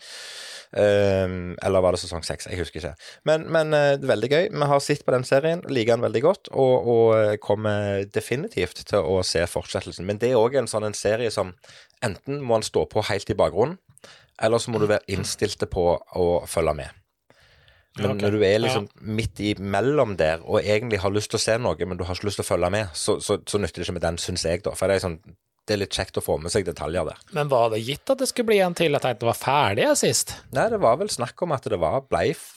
Ehm, 0.77 1.55
eller 1.63 1.83
var 1.85 1.95
det 1.95 2.01
sesong 2.03 2.25
seks? 2.27 2.49
Jeg 2.51 2.59
husker 2.59 2.81
ikke. 2.81 2.95
Men, 3.29 3.47
men 3.53 3.75
eh, 3.77 4.03
veldig 4.03 4.31
gøy. 4.31 4.49
Vi 4.51 4.69
har 4.71 4.83
sett 4.83 5.05
på 5.07 5.15
den 5.15 5.27
serien, 5.27 5.63
liker 5.71 5.95
den 5.95 6.07
veldig 6.09 6.23
godt, 6.25 6.51
og, 6.51 6.89
og 6.95 7.05
eh, 7.19 7.37
kommer 7.43 8.03
definitivt 8.15 8.83
til 8.89 8.99
å 8.99 9.21
se 9.27 9.45
fortsettelsen. 9.51 10.07
Men 10.09 10.19
det 10.23 10.33
er 10.33 10.41
òg 10.41 10.59
en 10.59 10.71
sånn 10.71 10.89
en 10.89 10.99
serie 10.99 11.31
som 11.35 11.55
enten 12.05 12.43
må 12.43 12.59
han 12.59 12.67
stå 12.67 12.89
på 12.91 13.07
helt 13.07 13.31
i 13.31 13.39
bakgrunnen, 13.39 13.79
eller 14.43 14.59
så 14.59 14.75
må 14.75 14.83
du 14.83 14.89
være 14.91 15.07
innstilt 15.15 15.63
på 15.71 15.89
å 15.95 16.29
følge 16.51 16.75
med. 16.83 17.01
Men 17.95 18.17
okay. 18.17 18.25
når 18.25 18.35
du 18.35 18.43
er 18.43 18.57
liksom 18.59 18.89
midt 19.07 19.39
imellom 19.39 20.17
der 20.19 20.43
og 20.43 20.65
egentlig 20.65 20.99
har 21.05 21.13
lyst 21.15 21.31
til 21.31 21.39
å 21.39 21.45
se 21.45 21.55
noe, 21.63 21.87
men 21.87 21.99
du 21.99 22.03
har 22.03 22.19
ikke 22.19 22.27
lyst 22.27 22.41
til 22.41 22.47
å 22.49 22.49
følge 22.49 22.71
med, 22.75 22.91
så, 22.99 23.21
så, 23.23 23.39
så 23.47 23.61
nytter 23.63 23.79
det 23.79 23.87
ikke 23.87 23.95
med 24.01 24.07
den, 24.09 24.19
syns 24.19 24.43
jeg, 24.49 24.65
da. 24.67 24.73
For 24.75 24.91
det 24.91 24.99
er, 24.99 25.05
sånn, 25.05 25.21
det 25.64 25.74
er 25.74 25.81
litt 25.81 25.96
kjekt 25.96 26.18
å 26.20 26.22
få 26.24 26.37
med 26.42 26.53
seg 26.53 26.66
detaljer 26.66 27.07
der. 27.09 27.20
Men 27.37 27.48
var 27.48 27.70
det 27.72 27.81
gitt 27.85 28.11
at 28.12 28.20
det 28.20 28.29
skulle 28.29 28.50
bli 28.53 28.61
en 28.61 28.77
til? 28.77 28.92
Jeg 28.92 29.00
tenkte 29.00 29.24
det 29.24 29.31
var 29.31 29.40
ferdig 29.40 29.87
sist. 29.96 30.35
Nei, 30.53 30.66
det 30.72 30.81
var 30.83 30.98
vel 31.00 31.12
snakk 31.12 31.40
om 31.46 31.55
at 31.57 31.64
det 31.72 31.81
var 31.81 32.05
bleif, 32.11 32.53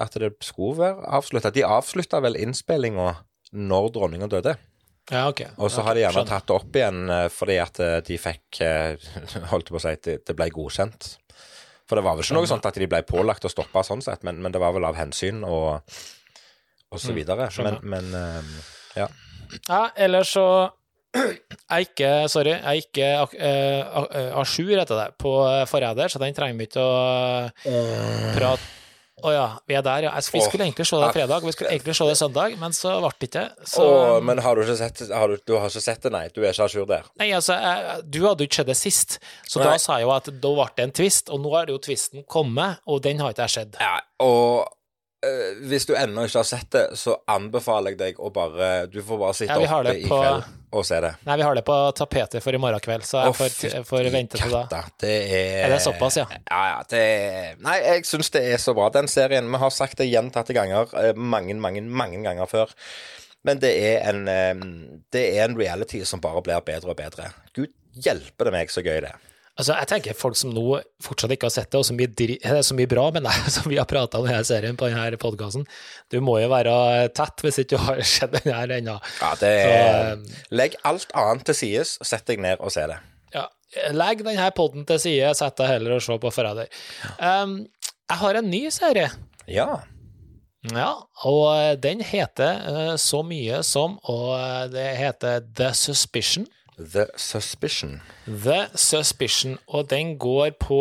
At 0.00 0.18
det 0.20 0.34
skulle 0.44 0.76
være 0.82 1.08
avslutta. 1.18 1.54
De 1.54 1.64
avslutta 1.64 2.20
vel 2.24 2.36
innspillinga 2.40 3.14
når 3.54 3.90
dronninga 3.94 4.28
døde. 4.28 4.56
Ja, 5.10 5.26
ok. 5.28 5.42
Og 5.56 5.68
så 5.70 5.80
okay, 5.80 5.86
har 5.86 5.94
de 5.94 6.02
gjerne 6.04 6.16
skjønner. 6.16 6.30
tatt 6.32 6.48
det 6.48 6.54
opp 6.54 6.76
igjen 6.78 7.00
eh, 7.12 7.26
fordi 7.32 7.56
at 7.60 7.80
eh, 7.84 7.98
de 8.06 8.16
fikk 8.20 8.60
eh, 8.64 9.10
Holdt 9.52 9.68
på 9.68 9.76
å 9.76 9.82
si 9.82 9.92
at 9.92 10.08
det, 10.08 10.36
ble 10.36 10.48
godkjent. 10.52 11.10
For 11.84 12.00
det 12.00 12.04
var 12.06 12.16
vel 12.16 12.24
ikke 12.24 12.38
noe 12.38 12.48
sånt 12.48 12.68
at 12.68 12.78
de 12.80 12.88
ble 12.88 13.02
pålagt 13.04 13.44
å 13.44 13.52
stoppe 13.52 13.82
sånn 13.84 14.04
sett, 14.04 14.24
men, 14.24 14.40
men 14.40 14.54
det 14.54 14.62
var 14.62 14.72
vel 14.72 14.86
av 14.88 14.96
hensyn 14.96 15.42
og, 15.44 15.84
og 16.88 17.02
så 17.02 17.12
videre. 17.16 17.50
Men, 17.60 17.76
men 17.84 18.16
eh, 18.16 18.54
ja. 19.02 19.10
Ja, 19.68 19.82
ellers 19.92 20.32
så 20.32 20.46
jeg 21.14 21.40
er 21.70 21.84
ikke, 21.84 22.12
sorry, 22.28 22.54
jeg 22.54 22.64
er 22.64 22.80
ikke 22.82 23.10
uh, 23.22 24.40
à 24.40 24.44
jour, 24.44 24.76
etter 24.82 24.98
det, 24.98 25.10
på 25.20 25.34
eh, 25.46 25.66
Forræder, 25.70 26.10
så 26.10 26.20
den 26.22 26.34
trenger 26.34 26.58
vi 26.58 26.66
ikke 26.68 26.82
å 26.82 26.96
eh, 27.70 28.32
prate 28.34 28.72
Å 29.24 29.30
ja, 29.32 29.44
vi 29.70 29.76
er 29.78 29.84
der, 29.86 30.04
ja. 30.08 30.10
Vi 30.34 30.40
skulle 30.42 30.66
egentlig 30.66 30.84
se 30.90 30.98
det 31.00 31.12
fredag, 31.14 31.44
vi 31.46 31.52
skulle 31.54 31.70
egentlig 31.72 31.94
se 31.96 32.08
det 32.08 32.16
søndag, 32.18 32.56
men 32.60 32.74
så 32.76 32.96
ble 32.98 33.12
det 33.22 33.28
ikke. 33.30 33.44
Så 33.70 33.84
Åh, 33.86 34.16
men 34.26 34.42
har 34.42 34.58
du 34.58 34.64
ikke 34.64 34.76
sett 34.76 35.04
har 35.14 35.30
du, 35.30 35.38
du 35.46 35.54
har 35.54 35.70
ikke 35.70 35.84
sett 35.86 36.02
det, 36.04 36.12
nei? 36.12 36.24
Du 36.34 36.42
er 36.42 36.50
ikke 36.50 36.66
à 36.66 36.74
jour 36.74 36.88
der? 36.90 37.06
Nei, 37.22 37.30
altså, 37.32 37.56
jeg, 37.62 38.02
du 38.10 38.20
hadde 38.26 38.44
jo 38.44 38.50
ikke 38.50 38.60
sett 38.60 38.72
det 38.72 38.76
sist, 38.76 39.18
så 39.46 39.62
Nei. 39.62 39.70
da 39.70 39.78
sa 39.80 40.00
jeg 40.02 40.08
jo 40.08 40.12
at 40.16 40.28
da 40.34 40.54
ble 40.58 40.66
det 40.76 40.88
en 40.88 40.96
twist, 40.98 41.30
og 41.32 41.40
nå 41.46 41.54
er 41.60 41.70
det 41.70 41.78
jo 41.78 41.82
twisten 41.86 42.26
kommet, 42.26 42.82
og 42.90 43.00
den 43.06 43.22
har 43.22 43.32
ikke 43.32 43.46
jeg 43.46 43.54
sett. 43.54 43.78
Ja, 43.80 43.96
og 44.26 44.66
hvis 45.68 45.86
du 45.88 45.94
ennå 45.96 46.24
ikke 46.28 46.40
har 46.42 46.46
sett 46.48 46.68
det, 46.74 46.82
så 47.00 47.16
anbefaler 47.30 47.94
jeg 47.94 47.98
deg 48.00 48.20
å 48.20 48.30
bare 48.34 48.86
Du 48.92 49.00
får 49.02 49.18
bare 49.20 49.34
sitte 49.38 49.56
Ja, 49.60 49.78
oppe 49.80 49.94
i 49.96 50.04
på- 50.08 50.18
kveld 50.20 50.44
og 50.74 50.82
se 50.88 50.98
det. 51.04 51.12
Nei, 51.26 51.36
vi 51.38 51.42
har 51.46 51.54
det 51.54 51.62
på 51.64 51.74
tapetet 51.94 52.42
for 52.42 52.56
i 52.56 52.58
morgen 52.58 52.80
kveld, 52.82 53.04
så 53.06 53.20
jeg 53.28 53.34
får, 53.38 53.84
får 53.86 54.08
vente 54.10 54.40
til 54.40 54.50
da. 54.50 54.80
Det 54.98 55.12
er 55.30 55.66
Er 55.68 55.74
det 55.76 55.82
såpass, 55.84 56.16
ja? 56.18 56.24
Ja, 56.50 56.62
ja. 56.72 56.80
Det 56.90 57.02
er, 57.02 57.52
nei, 57.62 57.76
jeg 57.84 58.04
syns 58.08 58.30
det 58.34 58.42
er 58.54 58.58
så 58.58 58.74
bra. 58.74 58.88
Den 58.90 59.06
serien 59.06 59.46
Vi 59.52 59.60
har 59.62 59.70
sagt 59.70 59.98
det 60.02 60.08
gjentatte 60.10 60.52
ganger, 60.56 60.90
eh, 60.98 61.12
mange, 61.14 61.54
mange, 61.54 61.82
mange 61.86 62.22
ganger 62.26 62.50
før. 62.50 62.74
Men 63.44 63.60
det 63.62 63.70
er 63.76 64.08
en 64.08 64.26
eh, 64.28 64.54
Det 65.12 65.22
er 65.38 65.44
en 65.44 65.56
reality 65.58 66.02
som 66.04 66.20
bare 66.20 66.42
blir 66.42 66.60
bedre 66.66 66.90
og 66.90 66.96
bedre. 66.98 67.30
Gud 67.54 67.70
hjelpe 67.94 68.44
det 68.48 68.52
meg 68.52 68.68
så 68.74 68.82
gøy 68.82 68.98
det 69.04 69.12
er. 69.14 69.22
Altså, 69.54 69.76
jeg 69.78 69.86
tenker 69.86 70.16
folk 70.18 70.34
som 70.34 70.50
nå 70.50 70.80
fortsatt 71.04 71.30
ikke 71.36 71.46
har 71.46 71.54
sett 71.54 71.70
det, 71.70 71.78
og 71.78 72.14
dri 72.18 72.36
eh, 72.42 72.60
så 72.66 72.74
mye 72.74 72.90
bra, 72.90 73.06
men 73.14 73.22
nei, 73.28 73.34
som 73.54 73.68
vi 73.70 73.78
har 73.78 73.86
prata 73.90 74.18
om 74.18 74.26
i 74.26 74.32
denne 74.32 74.46
serien 74.48 74.78
på 74.78 74.88
denne 74.90 75.20
podkasten, 75.20 75.66
du 76.10 76.18
må 76.24 76.40
jo 76.42 76.50
være 76.50 76.74
tett 77.14 77.44
hvis 77.44 77.60
ikke 77.62 77.76
du 77.76 77.84
har 77.86 78.02
sett 78.16 78.34
den 78.34 78.50
her 78.50 78.74
ennå. 78.80 78.98
Ja, 79.20 79.32
det 79.38 79.52
Så, 79.54 79.74
er 79.78 80.56
Legg 80.58 80.78
alt 80.82 81.14
annet 81.14 81.46
til 81.50 81.58
sides, 81.60 81.96
sett 82.02 82.26
deg 82.30 82.42
ned 82.42 82.58
og 82.64 82.74
se 82.74 82.88
det. 82.90 82.98
Ja, 83.34 83.46
legg 83.94 84.26
denne 84.26 84.50
poden 84.56 84.86
til 84.90 85.00
side, 85.02 85.30
sett 85.38 85.58
deg 85.60 85.70
heller 85.76 85.96
og 86.00 86.02
se 86.02 86.18
på 86.18 86.34
Forræder. 86.34 86.70
Um, 87.22 87.60
jeg 88.10 88.20
har 88.20 88.40
en 88.40 88.50
ny 88.50 88.66
serie. 88.74 89.08
Ja. 89.50 89.68
Ja, 90.72 90.90
og 91.28 91.78
den 91.84 92.00
heter 92.00 92.62
uh, 92.64 92.94
så 92.96 93.20
mye 93.26 93.58
som 93.68 93.98
Og 94.08 94.30
eh, 94.32 94.62
det 94.72 94.86
heter 94.96 95.42
The 95.44 95.74
Suspicion. 95.76 96.46
The 96.78 97.06
Suspicion. 97.16 98.00
The 98.26 98.68
Suspicion, 98.74 99.58
og 99.68 99.88
den 99.90 100.16
går 100.18 100.56
på 100.60 100.80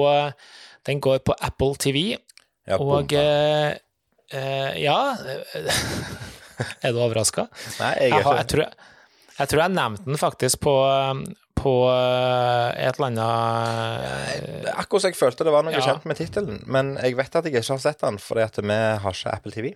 Den 0.85 0.99
går 0.99 1.19
på 1.23 1.35
Apple 1.39 1.75
TV, 1.79 2.17
Ja, 2.67 2.77
og 2.79 3.13
eh, 3.13 3.75
eh, 4.33 4.81
Ja 4.83 5.15
Er 6.83 6.91
du 6.93 6.99
overraska? 7.01 7.47
Nei, 7.79 7.93
jeg 7.99 8.11
er 8.11 8.19
ikke 8.21 8.35
jeg, 8.37 8.47
tror, 8.51 8.89
jeg 9.39 9.49
tror 9.51 9.61
jeg 9.63 9.73
nevnte 9.73 10.05
den 10.07 10.19
faktisk 10.21 10.59
på, 10.63 10.73
på 11.59 11.73
eh, 11.91 12.87
et 12.87 12.99
eller 12.99 13.07
annet 13.09 14.73
Akkurat 14.77 15.03
som 15.05 15.09
jeg 15.13 15.19
følte 15.19 15.47
det 15.47 15.53
var 15.55 15.65
noe 15.65 15.73
Ja. 15.75 15.81
kjent 15.87 16.05
med 16.09 16.19
tittelen. 16.19 16.61
Men 16.69 16.93
jeg 17.01 17.17
vet 17.19 17.35
at 17.35 17.45
jeg 17.49 17.57
ikke 17.57 17.73
har 17.75 17.81
sett 17.83 18.01
den, 18.05 18.19
fordi 18.21 18.45
at 18.45 18.59
vi 18.61 18.77
har 19.03 19.17
ikke 19.17 19.33
Apple 19.33 19.51
TV. 19.55 19.73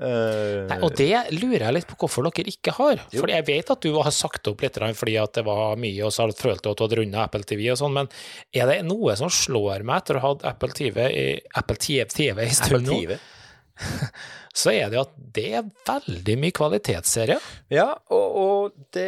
Eh, 0.00 0.64
Nei, 0.70 0.78
og 0.80 0.94
det 0.96 1.12
lurer 1.36 1.66
jeg 1.66 1.76
litt 1.76 1.88
på 1.90 1.98
hvorfor 2.00 2.24
dere 2.30 2.48
ikke 2.48 2.72
har. 2.78 3.02
Jo. 3.12 3.20
Fordi 3.20 3.36
jeg 3.36 3.46
vet 3.50 3.72
at 3.74 3.84
du 3.84 3.90
har 3.98 4.14
sagt 4.14 4.48
opp 4.48 4.64
litt 4.64 4.78
fordi 4.80 5.16
at 5.20 5.36
det 5.36 5.44
var 5.44 5.76
mye, 5.80 6.06
og 6.06 6.14
så 6.14 6.24
har 6.24 6.32
du 6.32 6.46
at 6.50 6.64
du 6.64 6.70
hadde 6.72 7.00
runda 7.02 7.26
Apple 7.26 7.44
TV 7.44 7.66
og 7.72 7.80
sånn, 7.80 7.96
men 7.98 8.08
er 8.56 8.70
det 8.70 8.80
noe 8.88 9.16
som 9.20 9.32
slår 9.32 9.84
meg 9.84 10.00
etter 10.00 10.16
å 10.16 10.24
ha 10.24 10.32
hatt 10.32 10.46
Apple 10.54 10.72
TV 10.76 11.04
i 11.10 11.26
Apple 11.60 11.76
TV, 11.80 12.08
TV 12.08 12.46
i 12.46 12.56
stund 12.56 12.88
nå, 12.88 13.18
så 14.60 14.72
er 14.72 14.88
det 14.88 14.98
jo 14.98 15.04
at 15.04 15.12
det 15.36 15.46
er 15.60 15.68
veldig 15.88 16.36
mye 16.40 16.56
kvalitetsserier. 16.56 17.52
Ja, 17.72 17.86
og, 18.12 18.40
og 18.40 18.88
det, 18.96 19.06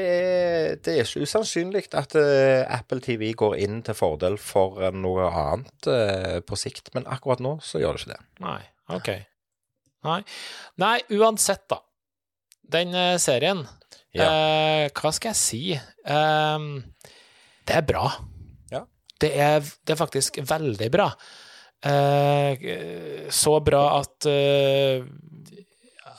det 0.84 0.94
er 0.94 1.04
ikke 1.06 1.24
usannsynlig 1.24 1.86
at 1.98 2.16
uh, 2.20 2.62
Apple 2.68 3.00
TV 3.04 3.32
går 3.38 3.58
inn 3.64 3.82
til 3.86 3.96
fordel 3.96 4.38
for 4.40 4.80
eh, 4.84 4.92
noe 4.92 5.28
annet 5.28 5.88
uh, 5.88 6.38
på 6.44 6.60
sikt, 6.60 6.92
men 6.96 7.08
akkurat 7.08 7.42
nå 7.44 7.58
så 7.64 7.80
gjør 7.82 7.96
det 7.96 8.04
ikke 8.04 8.14
det. 8.14 8.24
Nei, 8.44 8.58
ok. 9.00 9.12
Nei, 10.04 10.20
Nei 10.82 10.96
uansett, 11.18 11.64
da. 11.70 11.78
Den 12.72 12.94
eh, 12.94 13.16
serien, 13.22 13.64
Ja. 14.16 14.26
eh, 14.26 14.88
hva 14.96 15.12
skal 15.14 15.32
jeg 15.32 15.40
si? 15.40 15.62
Ehm, 16.06 16.68
det 17.68 17.76
er 17.78 17.86
bra. 17.86 18.06
Ja. 18.72 18.82
Det 19.20 19.30
er, 19.36 19.60
det 19.62 19.94
er 19.94 20.00
faktisk 20.00 20.40
veldig 20.48 20.90
bra. 20.92 21.10
Eh, 21.82 23.26
så 23.30 23.58
bra 23.64 23.82
at 24.00 24.26
eh, 24.30 25.02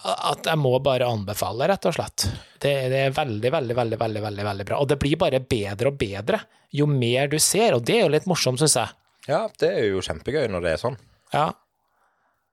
at 0.03 0.47
jeg 0.49 0.59
må 0.59 0.73
bare 0.83 1.07
anbefale, 1.07 1.63
rett 1.71 1.85
og 1.87 1.93
slett. 1.95 2.25
Det, 2.59 2.71
det, 2.91 2.97
er 3.07 3.13
veldig, 3.15 3.51
veldig, 3.53 3.75
veldig, 3.77 3.97
veldig, 4.01 4.23
veldig, 4.25 4.45
veldig 4.49 4.65
bra. 4.67 4.79
Og 4.83 4.89
det 4.91 4.97
blir 4.99 5.15
bare 5.21 5.39
bedre 5.39 5.93
og 5.93 5.99
bedre 6.01 6.41
jo 6.75 6.87
mer 6.91 7.29
du 7.31 7.37
ser, 7.39 7.77
og 7.77 7.85
det 7.87 7.95
er 7.95 8.01
jo 8.07 8.11
litt 8.11 8.27
morsomt, 8.27 8.59
syns 8.59 8.75
jeg. 8.81 8.91
Ja, 9.29 9.45
det 9.61 9.69
er 9.71 9.85
jo 9.93 10.01
kjempegøy 10.03 10.49
når 10.51 10.65
det 10.65 10.73
er 10.73 10.81
sånn. 10.81 10.97
Ja. 11.31 11.45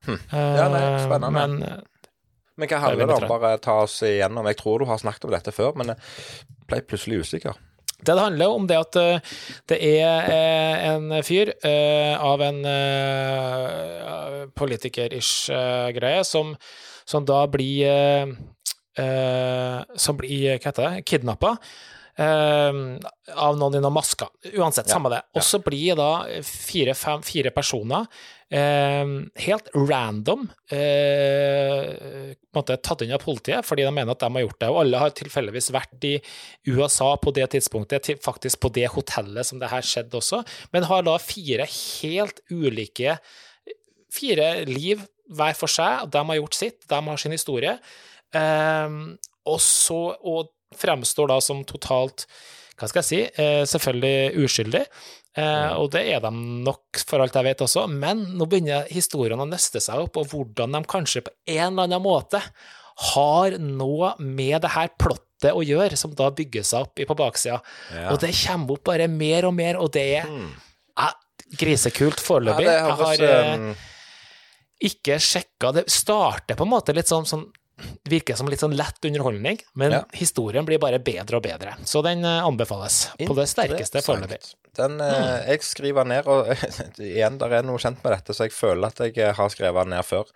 Hm. 0.06 0.20
Ja, 0.32 0.68
nei, 0.72 0.84
spennende. 1.04 1.30
Men, 1.30 1.62
eh, 1.62 1.80
men 2.56 2.68
hva 2.68 2.82
handler 2.84 3.08
det 3.08 3.16
om? 3.16 3.26
Bare 3.28 3.56
ta 3.62 3.80
oss 3.84 4.00
igjennom. 4.06 4.46
Jeg 4.50 4.60
tror 4.60 4.80
du 4.80 4.88
har 4.88 5.00
snakket 5.00 5.26
om 5.28 5.34
dette 5.34 5.52
før, 5.54 5.74
men 5.80 5.92
jeg 5.92 6.56
ble 6.68 6.80
plutselig 6.88 7.24
usikker. 7.24 7.58
Det 8.00 8.14
det 8.14 8.22
handler 8.22 8.48
om, 8.48 8.66
det 8.66 8.78
at 8.80 8.96
uh, 8.96 9.40
det 9.68 9.76
er 9.84 10.28
uh, 10.32 10.84
en 10.88 11.18
fyr 11.20 11.50
av 12.16 12.40
en 12.40 12.60
politiker-ish 14.56 15.52
greie 15.96 16.24
som, 16.24 16.54
som, 17.04 17.26
da 17.28 17.44
blir 17.46 18.32
Som 19.96 20.16
blir, 20.16 20.56
hva 20.56 20.64
heter 20.64 20.82
det, 20.82 21.04
kidnappa. 21.08 21.54
av 22.20 23.56
noen 23.56 23.76
i 23.76 23.80
noen 23.80 23.94
masker. 23.94 24.28
Uansett, 24.56 24.88
ja, 24.88 24.96
samme 24.96 25.12
det. 25.12 25.22
Og 25.36 25.44
så 25.46 25.60
blir 25.64 25.96
da 25.96 26.26
fire, 26.44 26.92
fem, 26.98 27.22
fire 27.24 27.52
personer 27.54 28.04
Eh, 28.39 28.39
helt 28.50 29.68
random 29.74 30.48
eh, 30.74 32.32
måte, 32.56 32.76
tatt 32.82 33.04
inn 33.04 33.14
av 33.14 33.22
politiet 33.22 33.62
fordi 33.66 33.84
de 33.86 33.92
mener 33.94 34.10
at 34.10 34.24
de 34.24 34.30
har 34.34 34.42
gjort 34.42 34.58
det. 34.58 34.70
Og 34.72 34.80
alle 34.82 35.02
har 35.02 35.14
tilfeldigvis 35.14 35.70
vært 35.74 36.06
i 36.08 36.16
USA 36.66 37.12
på 37.22 37.30
det 37.36 37.46
tidspunktet, 37.54 38.10
faktisk 38.24 38.62
på 38.64 38.72
det 38.74 38.88
hotellet 38.90 39.46
som 39.46 39.62
det 39.62 39.70
her 39.70 39.86
skjedde 39.86 40.18
også, 40.18 40.42
men 40.74 40.88
har 40.90 41.06
da 41.06 41.16
fire 41.22 41.68
helt 41.70 42.42
ulike 42.50 43.18
Fire 44.10 44.64
liv 44.66 45.04
hver 45.30 45.52
for 45.54 45.70
seg, 45.70 46.08
de 46.10 46.18
har 46.26 46.38
gjort 46.40 46.56
sitt, 46.58 46.80
de 46.90 46.96
har 47.06 47.20
sin 47.22 47.30
historie. 47.30 47.76
Eh, 48.34 48.96
og 49.46 49.60
så 49.62 50.00
og 50.18 50.50
fremstår 50.74 51.30
da 51.30 51.36
som 51.44 51.62
totalt 51.62 52.26
hva 52.80 52.88
skal 52.88 53.02
jeg 53.02 53.08
si, 53.10 53.20
eh, 53.42 53.62
selvfølgelig 53.68 54.44
uskyldig. 54.46 54.84
Eh, 55.38 55.72
og 55.78 55.92
det 55.94 56.02
er 56.10 56.22
de 56.24 56.30
nok, 56.66 56.98
for 57.06 57.22
alt 57.22 57.36
jeg 57.38 57.46
vet 57.46 57.62
også, 57.62 57.86
men 57.90 58.24
nå 58.38 58.48
begynner 58.50 58.88
historiene 58.90 59.44
å 59.44 59.48
nøste 59.48 59.82
seg 59.82 60.02
opp, 60.02 60.18
og 60.18 60.32
hvordan 60.32 60.74
de 60.74 60.82
kanskje 60.90 61.22
på 61.26 61.34
en 61.54 61.68
eller 61.68 61.86
annen 61.86 62.02
måte 62.02 62.42
har 63.14 63.56
noe 63.62 64.14
med 64.18 64.58
det 64.64 64.72
her 64.74 64.90
plottet 65.00 65.54
å 65.54 65.62
gjøre, 65.64 65.96
som 65.96 66.12
da 66.16 66.28
bygger 66.34 66.66
seg 66.66 66.88
opp 66.88 67.00
på 67.12 67.16
baksida. 67.16 67.60
Ja. 67.94 68.10
Og 68.12 68.20
det 68.22 68.34
kommer 68.42 68.76
opp 68.76 68.84
bare 68.90 69.06
mer 69.12 69.48
og 69.48 69.54
mer, 69.56 69.78
og 69.80 69.92
det 69.94 70.04
er 70.18 70.28
mm. 70.28 70.50
eh, 71.06 71.14
grisekult 71.62 72.20
foreløpig. 72.22 72.66
Ja, 72.66 72.74
jeg 72.82 72.98
har 73.00 73.24
eh, 73.28 73.54
um... 73.54 73.70
ikke 74.90 75.16
sjekka 75.22 75.72
Det 75.76 75.86
starter 75.92 76.58
på 76.58 76.66
en 76.66 76.74
måte 76.74 76.94
litt 76.96 77.08
sånn, 77.08 77.28
sånn 77.28 77.46
virker 78.10 78.38
som 78.38 78.48
litt 78.50 78.62
sånn 78.62 78.74
lett 78.76 79.04
underholdning, 79.06 79.60
men 79.78 79.94
ja. 79.94 80.00
historien 80.16 80.66
blir 80.68 80.80
bare 80.82 81.00
bedre 81.02 81.38
og 81.38 81.44
bedre. 81.44 81.74
Så 81.86 82.02
den 82.06 82.24
eh, 82.26 82.40
anbefales 82.46 83.02
på 83.18 83.36
det 83.38 83.46
sterkeste 83.50 84.02
foreløpig. 84.04 84.40
Den, 84.78 84.98
eh, 85.02 85.16
mm. 85.16 85.48
Jeg 85.50 85.64
skriver 85.66 86.08
ned, 86.08 86.30
og 86.30 86.50
igjen, 87.10 87.38
der 87.40 87.56
er 87.58 87.66
noe 87.66 87.80
kjent 87.82 88.02
med 88.04 88.14
dette, 88.16 88.36
så 88.36 88.48
jeg 88.48 88.56
føler 88.56 88.90
at 88.90 89.02
jeg 89.04 89.16
eh, 89.18 89.34
har 89.36 89.52
skrevet 89.52 89.86
den 89.86 89.94
ned 89.96 90.06
før. 90.06 90.30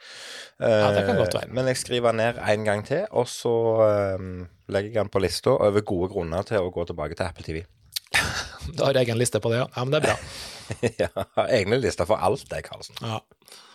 Ja, 0.62 0.90
det 0.94 1.04
kan 1.08 1.18
godt 1.18 1.36
være. 1.36 1.52
Men 1.54 1.68
jeg 1.70 1.80
skriver 1.80 2.16
ned 2.16 2.40
en 2.40 2.66
gang 2.66 2.84
til, 2.86 3.04
og 3.10 3.26
så 3.28 3.54
legger 4.70 4.90
jeg 4.90 5.00
den 5.00 5.12
på 5.12 5.22
lista 5.22 5.56
over 5.58 5.84
gode 5.84 6.12
grunner 6.12 6.46
til 6.46 6.62
å 6.62 6.72
gå 6.72 6.86
tilbake 6.88 7.18
til 7.18 7.26
Apple 7.26 7.46
TV. 7.46 7.64
Du 8.74 8.80
har 8.80 8.96
egen 8.96 9.18
liste 9.20 9.40
på 9.44 9.50
det, 9.52 9.58
ja. 9.60 9.66
ja 9.76 9.82
men 9.84 9.92
det 9.92 9.98
er 10.00 10.06
bra. 10.06 10.16
ja, 11.02 11.44
egne 11.50 11.76
lister 11.82 12.08
for 12.08 12.16
alt, 12.16 12.46
det, 12.48 12.62
Karlsen. 12.64 12.96
Ja. 13.04 13.20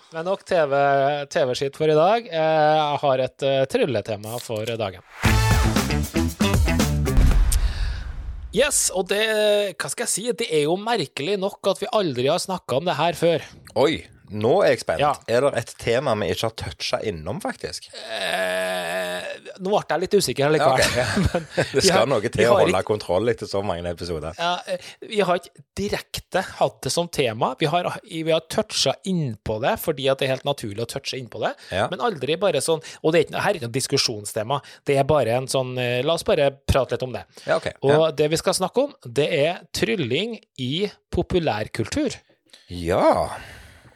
Men 0.10 0.26
nok 0.26 0.42
TV-skitt 0.42 1.76
TV 1.76 1.78
for 1.78 1.92
i 1.92 1.96
dag. 1.98 2.30
Jeg 2.34 3.02
har 3.04 3.22
et 3.22 3.44
uh, 3.46 3.66
trylletema 3.70 4.40
for 4.42 4.66
dagen. 4.66 5.04
Yes, 8.50 8.88
og 8.98 9.06
det 9.12 9.22
Hva 9.78 9.92
skal 9.92 10.08
jeg 10.08 10.10
si? 10.10 10.24
Det 10.34 10.48
er 10.50 10.64
jo 10.66 10.74
merkelig 10.82 11.36
nok 11.38 11.70
at 11.70 11.84
vi 11.84 11.92
aldri 11.94 12.26
har 12.26 12.42
snakka 12.42 12.80
om 12.80 12.90
det 12.90 12.98
her 12.98 13.20
før. 13.20 13.46
Oi, 13.78 14.02
nå 14.30 14.52
er 14.64 14.74
jeg 14.74 14.84
spent. 14.84 15.02
Ja. 15.02 15.14
Er 15.30 15.46
det 15.46 15.52
et 15.64 15.72
tema 15.82 16.14
vi 16.20 16.30
ikke 16.34 16.50
har 16.50 16.56
toucha 16.60 17.00
innom, 17.08 17.40
faktisk? 17.44 17.90
Eh, 17.96 19.26
nå 19.60 19.72
ble 19.72 19.82
jeg 19.90 20.04
litt 20.04 20.18
usikker 20.20 20.54
likevel. 20.54 20.84
Okay. 20.84 21.42
det 21.74 21.84
skal 21.84 22.04
har, 22.04 22.10
noe 22.12 22.22
til 22.30 22.46
å 22.46 22.56
holde 22.60 22.74
ikke, 22.74 22.86
kontroll 22.92 23.34
etter 23.34 23.50
så 23.50 23.64
mange 23.66 23.90
episoder. 23.90 24.38
Ja, 24.38 24.52
eh, 24.70 24.92
vi 25.10 25.22
har 25.26 25.42
ikke 25.42 25.66
direkte 25.80 26.44
hatt 26.60 26.80
det 26.86 26.94
som 26.94 27.10
tema. 27.12 27.52
Vi 27.60 27.70
har, 27.72 27.90
vi 28.06 28.30
har 28.30 28.46
toucha 28.52 28.96
innpå 29.10 29.60
det 29.64 29.76
fordi 29.82 30.10
at 30.12 30.22
det 30.22 30.28
er 30.28 30.36
helt 30.36 30.48
naturlig 30.48 30.86
å 30.86 30.90
touche 30.90 31.20
innpå 31.20 31.42
det, 31.44 31.54
ja. 31.74 31.88
men 31.92 32.02
aldri 32.04 32.36
bare 32.40 32.62
sånn 32.64 32.82
Og 33.04 33.14
det 33.14 33.20
er 33.20 33.26
ikke, 33.26 33.42
her 33.44 33.52
er 33.52 33.60
ikke 33.60 33.70
noe 33.70 33.76
diskusjonstema, 33.76 34.60
det 34.88 34.98
er 35.00 35.08
bare 35.10 35.36
en 35.40 35.50
sånn 35.52 35.76
eh, 35.82 36.00
La 36.06 36.16
oss 36.16 36.26
bare 36.28 36.52
prate 36.70 36.96
litt 36.96 37.06
om 37.06 37.14
det. 37.16 37.26
Ja, 37.46 37.60
okay. 37.60 37.76
Og 37.86 38.10
det 38.18 38.30
vi 38.32 38.40
skal 38.40 38.58
snakke 38.58 38.88
om, 38.88 38.96
det 39.06 39.28
er 39.36 39.64
trylling 39.76 40.38
i 40.62 40.90
populærkultur. 41.14 42.20
Ja. 42.70 43.30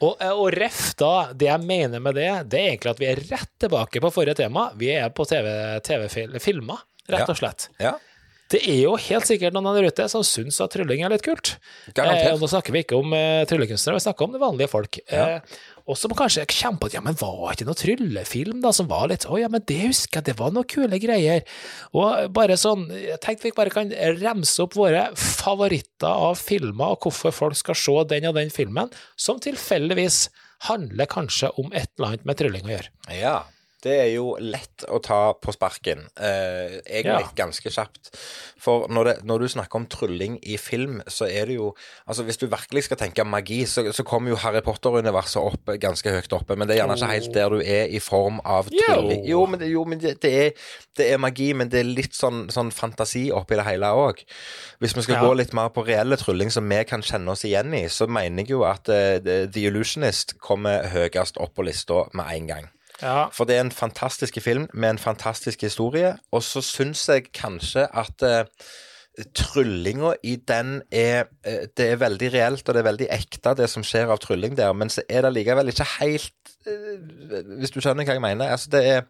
Og, 0.00 0.16
eh, 0.18 0.32
og 0.32 0.48
ref 0.54 0.94
da, 1.00 1.12
det 1.34 1.50
jeg 1.50 1.66
mener 1.66 2.02
med 2.02 2.18
det, 2.18 2.30
det 2.50 2.60
er 2.60 2.72
egentlig 2.72 2.94
at 2.94 3.02
vi 3.02 3.10
er 3.12 3.22
rett 3.30 3.52
tilbake 3.62 4.02
på 4.02 4.14
forrige 4.14 4.38
tema. 4.42 4.70
Vi 4.80 4.90
er 4.94 5.12
på 5.14 5.26
TV-filmer, 5.28 6.82
TV 6.82 7.14
rett 7.14 7.30
og 7.30 7.38
slett. 7.38 7.68
Ja. 7.78 7.92
ja. 7.94 8.14
Det 8.52 8.60
er 8.68 8.82
jo 8.84 8.92
helt 9.00 9.26
sikkert 9.26 9.54
noen 9.56 9.70
der 9.72 9.88
ute 9.88 10.06
som 10.12 10.22
syns 10.26 10.60
at 10.62 10.74
trylling 10.74 11.02
er 11.02 11.12
litt 11.14 11.24
kult. 11.24 11.54
Eh, 11.96 12.34
nå 12.38 12.48
snakker 12.50 12.74
vi 12.74 12.84
ikke 12.84 12.98
om 13.00 13.14
eh, 13.16 13.42
tryllekunstnere, 13.48 13.96
vi 13.96 14.04
snakker 14.04 14.26
om 14.26 14.34
det 14.34 14.42
vanlige 14.42 14.70
folk. 14.70 14.98
Ja. 15.08 15.38
Eh, 15.38 15.62
og 15.84 15.98
som 16.00 16.14
kanskje 16.16 16.46
kommer 16.48 16.80
på 16.80 16.88
at 16.88 16.96
ja, 16.96 17.02
men 17.04 17.18
var 17.20 17.52
ikke 17.52 17.66
noe 17.68 17.76
tryllefilm 17.76 18.62
da, 18.64 18.72
som 18.72 18.88
var 18.88 19.10
litt 19.10 19.26
Å 19.28 19.36
ja, 19.40 19.50
men 19.52 19.64
det 19.68 19.80
husker 19.82 20.20
jeg, 20.20 20.28
det 20.30 20.36
var 20.38 20.54
noen 20.54 20.68
kule 20.70 21.00
greier. 21.02 21.44
Og 21.92 22.30
bare 22.34 22.56
sånn, 22.60 22.86
jeg 22.94 23.20
tenkte 23.24 23.50
vi 23.50 23.56
bare 23.56 23.72
kan 23.74 23.92
remse 24.20 24.64
opp 24.64 24.78
våre 24.78 25.06
favoritter 25.20 26.08
av 26.08 26.40
filmer, 26.40 26.94
og 26.94 27.04
hvorfor 27.04 27.36
folk 27.36 27.60
skal 27.60 27.78
se 27.78 27.98
den 28.14 28.30
og 28.30 28.38
den 28.38 28.52
filmen, 28.54 28.92
som 29.20 29.42
tilfeldigvis 29.44 30.28
handler 30.70 31.10
kanskje 31.10 31.52
om 31.60 31.68
et 31.76 31.90
eller 31.98 32.14
annet 32.14 32.24
med 32.28 32.40
trylling 32.40 32.70
å 32.70 32.74
gjøre. 32.78 32.94
Ja, 33.12 33.36
det 33.84 33.94
er 34.00 34.10
jo 34.14 34.34
lett 34.40 34.86
å 34.88 34.98
ta 35.04 35.34
på 35.36 35.52
sparken. 35.52 36.06
Eh, 36.16 36.78
egentlig 36.80 37.26
ja. 37.26 37.32
ganske 37.36 37.72
kjapt. 37.72 38.14
For 38.64 38.88
når, 38.88 39.10
det, 39.10 39.14
når, 39.28 39.44
du 39.44 39.52
snakker 39.52 39.82
om 39.82 39.86
trylling 39.92 40.38
i 40.40 40.56
film, 40.60 41.02
så 41.10 41.28
er 41.28 41.50
det 41.50 41.58
jo 41.58 41.72
Altså, 42.08 42.24
hvis 42.24 42.38
du 42.40 42.46
virkelig 42.48 42.84
skal 42.86 42.98
tenke 43.00 43.24
magi, 43.24 43.62
så, 43.68 43.84
så 43.92 44.04
kommer 44.06 44.32
jo 44.32 44.38
Harry 44.40 44.60
Potter-universet 44.64 45.40
opp 45.40 45.72
ganske 45.80 46.12
høyt 46.12 46.32
oppe. 46.36 46.56
Men 46.56 46.68
det 46.68 46.76
er 46.76 46.82
gjerne 46.82 46.96
ikke 46.98 47.10
helt 47.12 47.34
der 47.34 47.54
du 47.54 47.60
er 47.60 47.92
i 47.92 48.00
form 48.02 48.40
av 48.44 48.68
trylling. 48.72 49.24
Jo, 49.28 49.44
men, 49.48 49.60
det, 49.60 49.70
jo, 49.72 49.84
men 49.88 50.00
det, 50.00 50.16
det, 50.22 50.32
er, 50.46 50.68
det, 50.96 51.08
er, 51.12 51.20
magi, 51.20 51.50
men 51.56 51.72
det 51.72 51.82
er 51.82 51.88
litt 51.88 52.16
sånn, 52.16 52.46
sånn 52.52 52.72
fantasi 52.74 53.26
oppi 53.34 53.58
det 53.60 53.66
hele 53.68 53.92
òg. 53.96 54.24
Hvis 54.80 54.96
vi 54.96 55.06
skal 55.06 55.18
ja. 55.18 55.24
gå 55.26 55.34
litt 55.40 55.56
mer 55.56 55.72
på 55.74 55.84
reelle 55.86 56.18
trylling 56.20 56.52
som 56.52 56.68
vi 56.70 56.80
kan 56.88 57.04
kjenne 57.04 57.34
oss 57.34 57.44
igjen 57.48 57.74
i, 57.76 57.84
så 57.92 58.08
mener 58.08 58.44
jeg 58.44 58.54
jo 58.54 58.64
at 58.68 58.88
uh, 58.92 59.18
The 59.20 59.68
Illusionist 59.68 60.38
kommer 60.44 60.88
høyest 60.94 61.40
opp 61.42 61.56
på 61.58 61.68
lista 61.68 62.06
med 62.16 62.32
en 62.32 62.50
gang. 62.52 62.72
Ja. 63.02 63.28
For 63.34 63.48
det 63.48 63.56
er 63.56 63.66
en 63.66 63.74
fantastisk 63.74 64.38
film 64.42 64.68
med 64.74 64.94
en 64.94 65.02
fantastisk 65.02 65.62
historie. 65.66 66.14
Og 66.32 66.42
så 66.42 66.62
syns 66.64 67.08
jeg 67.08 67.30
kanskje 67.34 67.86
at 67.90 68.22
uh, 68.22 69.24
tryllinga 69.34 70.14
i 70.22 70.36
den 70.36 70.80
er 70.92 71.26
uh, 71.46 71.66
Det 71.76 71.90
er 71.90 71.96
veldig 72.02 72.32
reelt, 72.34 72.68
og 72.68 72.74
det 72.74 72.82
er 72.82 72.90
veldig 72.90 73.10
ekte, 73.10 73.56
det 73.58 73.70
som 73.70 73.86
skjer 73.86 74.12
av 74.14 74.22
trylling 74.22 74.56
der. 74.58 74.72
Men 74.72 74.90
så 74.90 75.02
er 75.08 75.26
det 75.26 75.34
likevel 75.34 75.72
ikke 75.74 75.88
helt 75.98 76.54
uh, 76.68 77.58
Hvis 77.58 77.74
du 77.74 77.80
skjønner 77.80 78.06
hva 78.06 78.18
jeg 78.18 78.24
mener? 78.24 78.54
Altså, 78.54 78.70
det 78.70 78.86
er, 78.86 79.04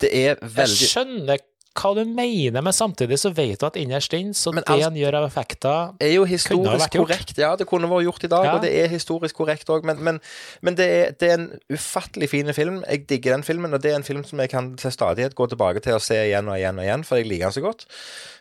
det 0.00 0.12
er 0.26 0.42
veldig 0.42 0.86
Jeg 0.86 0.94
skjønner 0.96 1.48
hva 1.72 1.92
du 1.96 2.02
mener, 2.04 2.60
men 2.60 2.74
samtidig 2.74 3.16
så 3.20 3.30
vet 3.34 3.60
du 3.60 3.66
at 3.68 3.78
innerst 3.80 4.12
inne 4.16 4.36
så 4.36 4.52
det 4.54 4.64
han 4.68 4.96
gjør 4.96 5.16
av 5.22 5.26
effekter 5.28 5.94
er 6.02 6.12
jo 6.14 6.26
historisk 6.28 6.92
korrekt. 6.94 7.34
Ja, 7.40 7.54
det 7.56 7.66
kunne 7.70 7.88
vært 7.90 8.06
gjort 8.06 8.26
i 8.26 8.30
dag, 8.32 8.46
ja. 8.46 8.54
og 8.54 8.66
det 8.66 8.72
er 8.76 8.92
historisk 8.92 9.40
korrekt 9.40 9.72
òg. 9.72 9.86
Men, 9.88 10.02
men, 10.04 10.20
men 10.60 10.76
det, 10.78 10.88
er, 10.92 11.16
det, 11.16 11.30
er, 11.30 11.40
en 11.40 11.48
ufattelig 11.72 12.28
fin 12.32 12.52
film. 12.56 12.82
Jeg 12.84 13.06
digger 13.08 13.36
den 13.36 13.46
filmen, 13.46 13.72
og 13.72 13.82
det 13.84 13.92
er 13.92 14.00
en 14.00 14.06
film 14.06 14.24
som 14.28 14.42
jeg 14.44 14.52
kan 14.52 14.72
til 14.80 14.92
stadighet 14.94 15.36
gå 15.38 15.48
tilbake 15.48 15.84
til 15.84 15.96
og 15.96 16.04
se 16.04 16.18
igjen 16.26 16.50
og 16.52 16.60
igjen 16.60 16.80
og 16.80 16.86
igjen, 16.86 17.06
for 17.08 17.20
jeg 17.20 17.30
liker 17.30 17.48
den 17.48 17.58
så 17.58 17.64
godt. 17.64 17.86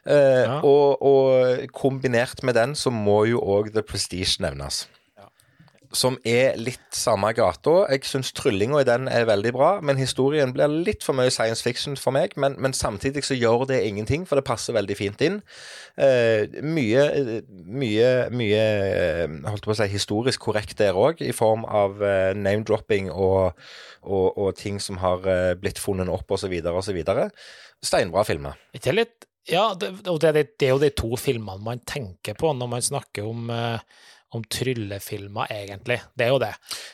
Uh, 0.02 0.16
ja. 0.16 0.58
og, 0.66 1.04
og, 1.06 1.68
kombinert 1.78 2.44
med 2.44 2.58
den 2.58 2.76
så 2.76 2.92
må 2.94 3.24
jo 3.30 3.40
òg 3.40 3.72
The 3.76 3.86
Prestige 3.86 4.42
nevnes 4.44 4.86
som 5.98 6.18
er 6.28 6.56
litt 6.60 6.96
samme 6.96 7.32
gata. 7.36 7.74
Jeg 7.92 8.06
syns 8.08 8.32
tryllinga 8.36 8.82
i 8.82 8.88
den 8.88 9.10
er 9.12 9.28
veldig 9.30 9.52
bra, 9.56 9.70
men 9.84 10.00
historien 10.00 10.54
blir 10.56 10.72
litt 10.72 11.04
for 11.06 11.18
mye 11.18 11.32
science 11.34 11.64
fiction 11.66 11.98
for 12.00 12.16
meg. 12.16 12.36
Men, 12.40 12.56
men 12.62 12.76
samtidig 12.78 13.24
så 13.28 13.38
gjør 13.38 13.66
det 13.70 13.82
ingenting, 13.88 14.26
for 14.28 14.40
det 14.40 14.48
passer 14.48 14.76
veldig 14.78 14.98
fint 14.98 15.24
inn. 15.26 15.40
Eh, 16.00 16.48
mye, 16.64 17.06
mye, 17.52 18.12
mye 18.32 18.62
eh, 18.62 19.36
holdt 19.48 19.68
på 19.68 19.74
å 19.76 19.80
si, 19.82 19.90
historisk 19.92 20.48
korrekt 20.48 20.78
der 20.82 20.98
òg, 20.98 21.24
i 21.24 21.34
form 21.36 21.66
av 21.68 22.00
eh, 22.06 22.32
name-dropping 22.38 23.12
og, 23.12 23.58
og, 24.02 24.28
og, 24.38 24.54
ting 24.60 24.80
som 24.84 25.02
har 25.02 25.28
eh, 25.28 25.52
blitt 25.60 25.82
funnet 25.82 26.12
opp, 26.12 26.32
osv., 26.32 26.56
osv. 26.72 27.02
Steinbra 27.82 28.24
filmer. 28.28 28.58
Ikke 28.78 28.96
litt 28.96 29.28
Ja, 29.50 29.72
det, 29.74 29.96
det, 30.06 30.32
det 30.62 30.68
er 30.68 30.76
jo 30.76 30.82
de 30.82 30.92
to 30.94 31.16
filmene 31.18 31.64
man 31.66 31.80
tenker 31.88 32.36
på 32.38 32.52
når 32.54 32.68
man 32.76 32.84
snakker 32.86 33.26
om, 33.26 33.50
eh, 33.50 34.08
om 34.32 34.44
tryllefilmer, 34.44 35.48
egentlig. 35.52 36.00
Det 36.18 36.26
er 36.26 36.30
jo 36.34 36.40
det. 36.40 36.54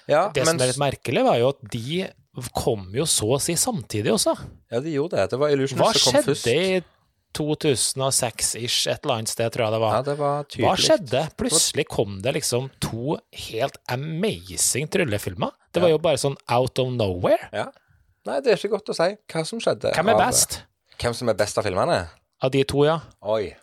Ja, 0.10 0.28
Det 0.34 0.44
men, 0.46 0.56
som 0.58 0.62
er 0.66 0.72
litt 0.74 0.82
merkelig, 0.82 1.24
var 1.28 1.38
jo 1.42 1.50
at 1.54 1.62
de 1.72 2.08
kom 2.54 2.92
jo 2.94 3.06
så 3.10 3.32
å 3.38 3.42
si 3.42 3.54
samtidig 3.58 4.12
også. 4.14 4.36
ja, 4.72 4.80
de 4.80 4.94
gjorde 4.94 5.18
det. 5.18 5.30
Det 5.32 5.40
var 5.42 5.50
Illusionist 5.56 6.00
som 6.04 6.14
kom 6.14 6.24
først. 6.24 6.46
Hva 6.46 6.54
skjedde 6.54 6.78
i 6.78 6.84
2006-ish, 7.38 8.88
et 8.92 9.04
eller 9.04 9.16
annet 9.20 9.30
sted, 9.32 9.52
tror 9.54 9.66
jeg 9.68 9.74
det 9.76 9.82
var. 9.84 9.96
Ja, 9.98 10.02
det 10.06 10.16
var 10.20 10.46
tydelig. 10.50 10.66
Hva 10.68 10.76
skjedde? 10.82 11.22
Plutselig 11.40 11.86
kom 11.92 12.20
det 12.24 12.34
liksom 12.38 12.70
to 12.84 13.18
helt 13.48 13.78
amazing 13.94 14.88
tryllefilmer. 14.94 15.52
Det 15.74 15.84
var 15.84 15.92
jo 15.94 16.00
bare 16.02 16.18
sånn 16.22 16.38
out 16.50 16.80
of 16.82 16.90
nowhere. 16.96 17.50
Ja. 17.54 17.68
Nei, 18.28 18.40
det 18.44 18.54
er 18.54 18.58
ikke 18.60 18.74
godt 18.76 18.90
å 18.92 18.98
si 18.98 19.10
hva 19.32 19.44
som 19.48 19.62
skjedde. 19.64 19.94
Hvem 19.96 20.10
er 20.12 20.18
av- 20.18 20.26
best 20.28 20.62
Hvem 20.98 21.14
som 21.14 21.30
er 21.30 21.36
best 21.38 21.58
av 21.60 21.64
filmene? 21.68 22.10
av 22.42 22.52
de 22.52 22.64
to, 22.64 22.84
ja? 22.86 23.00
Oi. 23.24 23.56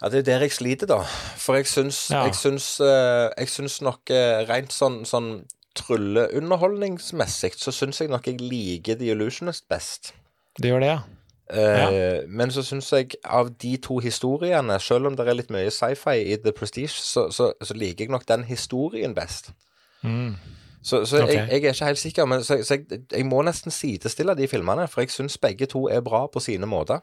Ja, 0.00 0.08
det 0.08 0.18
er 0.18 0.22
der 0.22 0.40
jeg 0.46 0.52
sliter, 0.52 0.86
da. 0.88 1.02
For 1.36 1.54
jeg 1.54 1.66
syns, 1.68 2.10
Ja. 2.10 2.24
jeg 2.24 2.34
syns, 2.34 2.80
eh, 2.80 3.30
jeg 3.38 3.48
syns 3.48 3.82
nok 3.82 4.10
eh, 4.10 4.46
rent 4.48 4.72
sånn, 4.72 5.04
sånn 5.04 5.44
trylleunderholdningsmessig, 5.76 7.52
så 7.56 7.72
syns 7.72 8.00
jeg 8.00 8.08
nok 8.08 8.26
jeg 8.26 8.40
liker 8.40 8.94
The 8.96 9.10
Illusionist 9.12 9.68
best. 9.68 10.12
Det 10.56 10.70
gjør 10.70 10.80
det, 10.80 10.86
ja? 10.86 11.00
Eh, 11.50 12.22
Men 12.28 12.50
så 12.50 12.62
syns 12.62 12.90
jeg 12.92 13.14
av 13.24 13.50
de 13.58 13.76
to 13.76 13.98
historiene, 13.98 14.80
selv 14.80 15.06
om 15.06 15.16
det 15.16 15.26
er 15.26 15.34
litt 15.34 15.50
mye 15.50 15.70
sci-fi 15.70 16.32
i 16.32 16.36
The 16.36 16.52
Prestige, 16.52 16.88
så, 16.94 17.30
så, 17.30 17.52
så 17.62 17.74
liker 17.74 18.04
jeg 18.04 18.10
nok 18.10 18.26
den 18.28 18.44
historien 18.44 19.14
best. 19.14 19.50
Mm. 20.02 20.36
Så, 20.82 21.04
så 21.04 21.22
okay. 21.22 21.34
jeg, 21.34 21.48
jeg 21.48 21.64
er 21.64 21.72
ikke 21.74 21.84
helt 21.84 21.98
sikker, 21.98 22.24
men 22.24 22.44
så, 22.44 22.62
så 22.64 22.78
jeg, 22.78 23.02
jeg 23.12 23.26
må 23.26 23.42
nesten 23.42 23.70
sidestille 23.70 24.34
de 24.34 24.48
filmene, 24.48 24.88
for 24.88 25.02
jeg 25.02 25.10
syns 25.10 25.36
begge 25.38 25.66
to 25.66 25.88
er 25.88 26.00
bra 26.00 26.26
på 26.26 26.40
sine 26.40 26.66
måter. 26.66 27.02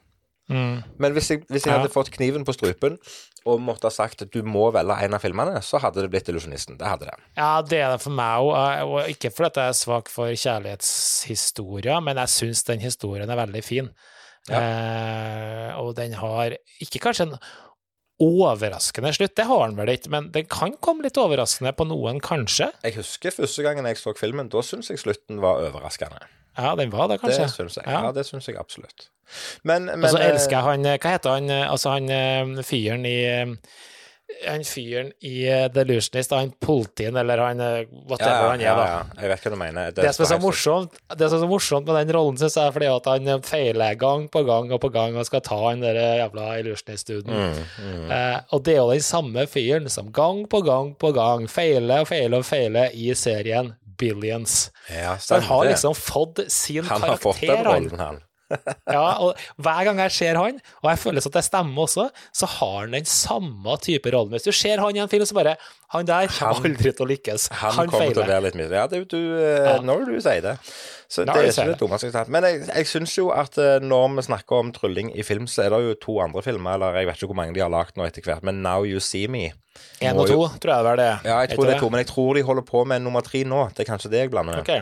Mm. 0.49 0.83
Men 0.97 1.13
hvis 1.13 1.27
jeg, 1.33 1.41
hvis 1.49 1.65
jeg 1.65 1.73
Ja. 1.73 1.79
hadde 1.79 1.91
fått 1.91 2.09
kniven 2.15 2.45
på 2.47 2.53
strupen 2.55 2.97
og 3.45 3.59
måtte 3.59 3.83
ha 3.87 3.91
sagt 3.91 4.21
at 4.23 4.31
du 4.31 4.41
må 4.43 4.69
velge 4.71 4.95
en 5.03 5.13
av 5.13 5.21
filmene, 5.23 5.59
så 5.63 5.79
hadde 5.79 6.01
det 6.01 6.09
blitt 6.11 6.29
Illusjonisten. 6.31 6.77
Det 6.79 6.87
hadde 6.87 7.05
det. 7.09 7.15
Ja, 7.35 7.61
det 7.61 7.79
er 7.81 7.91
det 7.95 8.01
for 8.01 8.11
meg 8.15 8.39
òg. 8.47 8.83
Og 8.87 9.09
ikke 9.11 9.31
fordi 9.35 9.59
jeg 9.59 9.69
er 9.73 9.77
svak 9.79 10.09
for 10.11 10.27
kjærlighetshistorier, 10.31 12.01
men 12.03 12.17
jeg 12.17 12.27
syns 12.33 12.63
den 12.67 12.79
historien 12.83 13.29
er 13.29 13.39
veldig 13.39 13.63
fin. 13.63 13.89
Eh, 14.49 15.71
og 15.79 15.95
den 15.97 16.13
har 16.15 16.55
ikke 16.79 17.01
kanskje 17.03 17.27
en 17.27 17.37
overraskende 18.23 19.11
slutt, 19.13 19.35
det 19.37 19.45
har 19.45 19.67
den 19.67 19.75
vel 19.77 19.91
ikke, 19.93 20.09
men 20.09 20.31
den 20.33 20.47
kan 20.49 20.73
komme 20.81 21.05
litt 21.05 21.19
overraskende 21.21 21.73
på 21.77 21.85
noen, 21.85 22.17
kanskje. 22.23 22.71
Jeg 22.87 22.95
husker 22.97 23.35
første 23.35 23.61
gangen 23.65 23.85
jeg 23.85 23.99
så 23.99 24.15
filmen, 24.17 24.49
da 24.49 24.63
syns 24.65 24.89
jeg 24.89 24.97
slutten 25.03 25.41
var 25.43 25.59
overraskende. 25.67 26.23
Ja, 26.57 26.75
den 26.75 26.89
var 26.93 27.07
det, 27.11 27.19
kanskje. 27.21 27.45
Det 27.45 27.53
syns 27.53 27.77
jeg. 27.77 27.85
Ja. 27.85 28.07
Ja, 28.07 28.15
det 28.15 28.25
syns 28.25 28.49
jeg 28.49 28.57
absolutt. 28.59 29.09
Men, 29.63 29.85
men 29.91 30.07
Og 30.07 30.15
så 30.15 30.21
eh, 30.21 30.31
elsker 30.31 30.57
jeg 30.57 30.65
han 30.69 30.87
eh, 30.87 30.97
Hva 31.03 31.17
heter 31.17 31.35
han, 31.35 31.51
eh, 31.51 31.67
altså 31.67 31.97
han 31.97 32.63
fyren 32.63 33.05
i 33.07 33.19
Han 34.43 34.65
fyren 34.67 35.13
i 35.23 35.45
The 35.73 35.83
Illusionist, 35.85 36.33
han 36.35 36.49
politien, 36.61 37.15
eller 37.15 37.39
han 37.39 37.61
whatever 38.09 38.27
ja, 38.27 38.41
ja, 38.41 38.49
han 38.49 38.61
er, 38.61 38.75
da. 38.75 38.87
ja, 38.89 39.21
jeg 39.23 39.31
vet 39.31 39.45
hva 39.45 39.51
du 39.53 39.57
mener. 39.61 39.93
Det 39.95 40.11
som 40.13 40.25
er 40.25 40.29
så 40.33 40.37
morsomt, 40.43 40.99
det 41.15 41.29
som 41.29 41.37
er 41.37 41.43
så 41.45 41.49
morsomt 41.49 41.87
med 41.87 41.95
den 42.01 42.11
rollen, 42.13 42.37
synes 42.41 42.57
jeg, 42.59 42.67
er 42.67 42.75
fordi 42.75 42.89
at 42.91 43.07
han 43.07 43.45
feiler 43.47 43.95
gang 44.03 44.27
på 44.33 44.43
gang 44.45 44.75
og 44.75 44.83
på 44.83 44.91
gang 44.93 45.15
og 45.15 45.25
skal 45.29 45.41
ta 45.47 45.61
han 45.63 45.81
der 45.81 46.01
jævla 46.19 46.49
illusionist-duden. 46.59 47.39
Mm, 47.39 47.63
mm. 47.87 48.11
Eh, 48.17 48.37
og 48.51 48.67
det 48.67 48.75
er 48.75 48.81
jo 48.83 48.91
den 48.91 49.07
samme 49.07 49.47
fyren 49.47 49.89
som 49.95 50.11
gang 50.13 50.43
på 50.51 50.61
gang 50.67 50.91
på 50.99 51.15
gang 51.15 51.47
feiler 51.49 52.03
og 52.03 52.11
feiler 52.11 52.43
og 52.43 52.51
feiler 52.51 52.99
i 52.99 53.13
serien 53.15 53.73
Billions. 53.97 54.71
Ja, 54.89 55.17
han 55.29 55.41
har 55.43 55.65
liksom 55.65 55.95
fått 55.95 56.39
sin 56.47 56.85
Han 56.85 57.01
har 57.01 57.17
fått 57.17 57.39
den 57.39 57.49
karakter, 57.49 57.71
han. 57.71 57.83
rollen, 57.83 57.99
han. 57.99 58.21
Ja, 58.97 59.17
og 59.23 59.35
hver 59.61 59.87
gang 59.87 59.99
jeg 60.05 60.13
ser 60.15 60.39
han, 60.39 60.59
og 60.81 60.89
jeg 60.91 61.01
føler 61.01 61.25
at 61.27 61.37
det 61.37 61.43
stemmer 61.45 61.83
også, 61.83 62.07
så 62.35 62.49
har 62.57 62.77
han 62.85 62.95
den 62.95 63.09
samme 63.09 63.77
type 63.83 64.11
rollen. 64.13 64.31
Hvis 64.35 64.47
du 64.47 64.53
ser 64.55 64.81
han 64.83 64.95
i 64.95 65.01
en 65.03 65.11
film, 65.11 65.25
så 65.27 65.35
bare 65.37 65.57
Han 65.93 66.07
der 66.07 66.27
kommer 66.27 66.67
aldri 66.67 66.91
til 66.91 67.05
å 67.05 67.07
lykkes. 67.07 67.47
Han, 67.61 67.75
Han, 67.77 67.91
kommer 67.91 68.11
til 68.11 68.23
å 68.23 68.27
være 68.27 68.43
litt 68.49 68.57
mye 68.59 68.67
Ja, 68.75 68.87
det 68.91 69.05
du 69.11 69.19
eh, 69.39 69.67
Ja. 69.67 69.75
Når 69.83 70.03
du 70.09 70.17
sier 70.19 70.41
det. 70.43 70.57
Så 71.07 71.23
Når 71.23 71.33
det 71.33 71.43
er 71.43 71.53
ikke 71.53 71.67
det 71.71 71.77
dummeste. 71.79 72.23
Men 72.27 72.47
jeg, 72.47 72.65
jeg 72.67 72.89
syns 72.89 73.13
jo 73.15 73.29
at 73.31 73.55
eh, 73.61 73.77
når 73.83 74.17
vi 74.17 74.25
snakker 74.27 74.59
om 74.63 74.73
trylling 74.75 75.13
i 75.15 75.23
film, 75.23 75.47
så 75.47 75.63
er 75.67 75.75
det 75.75 75.79
jo 75.85 75.93
to 76.03 76.17
andre 76.23 76.43
filmer, 76.43 76.75
eller 76.75 76.99
jeg 76.99 77.07
vet 77.07 77.21
ikke 77.21 77.31
hvor 77.31 77.39
mange 77.39 77.55
de 77.55 77.63
har 77.63 77.71
lagd 77.71 77.95
nå 77.95 78.07
etter 78.07 78.25
hvert, 78.25 78.43
men 78.47 78.59
Now 78.65 78.83
You 78.87 78.99
See 79.03 79.31
Me. 79.31 79.45
Én 80.01 80.17
og 80.17 80.25
og 80.25 80.33
jo- 80.33 80.49
tror 80.59 80.73
jeg 80.73 80.83
det 80.83 80.91
er 80.91 80.99
det. 80.99 81.13
Ja, 81.29 81.37
jeg 81.45 81.55
tror 81.55 81.65
det 81.69 81.75
er 81.75 81.79
to, 81.85 81.89
men 81.93 82.03
jeg 82.03 82.09
tror 82.11 82.33
de 82.35 82.43
holder 82.49 82.67
på 82.67 82.83
med 82.89 83.01
nummer 83.05 83.23
tre 83.25 83.43
nå. 83.47 83.69
Det 83.77 83.85
er 83.85 83.91
kanskje 83.93 84.11
det 84.11 84.25
jeg 84.25 84.33
blander. 84.33 84.59
Ok. 84.59 84.73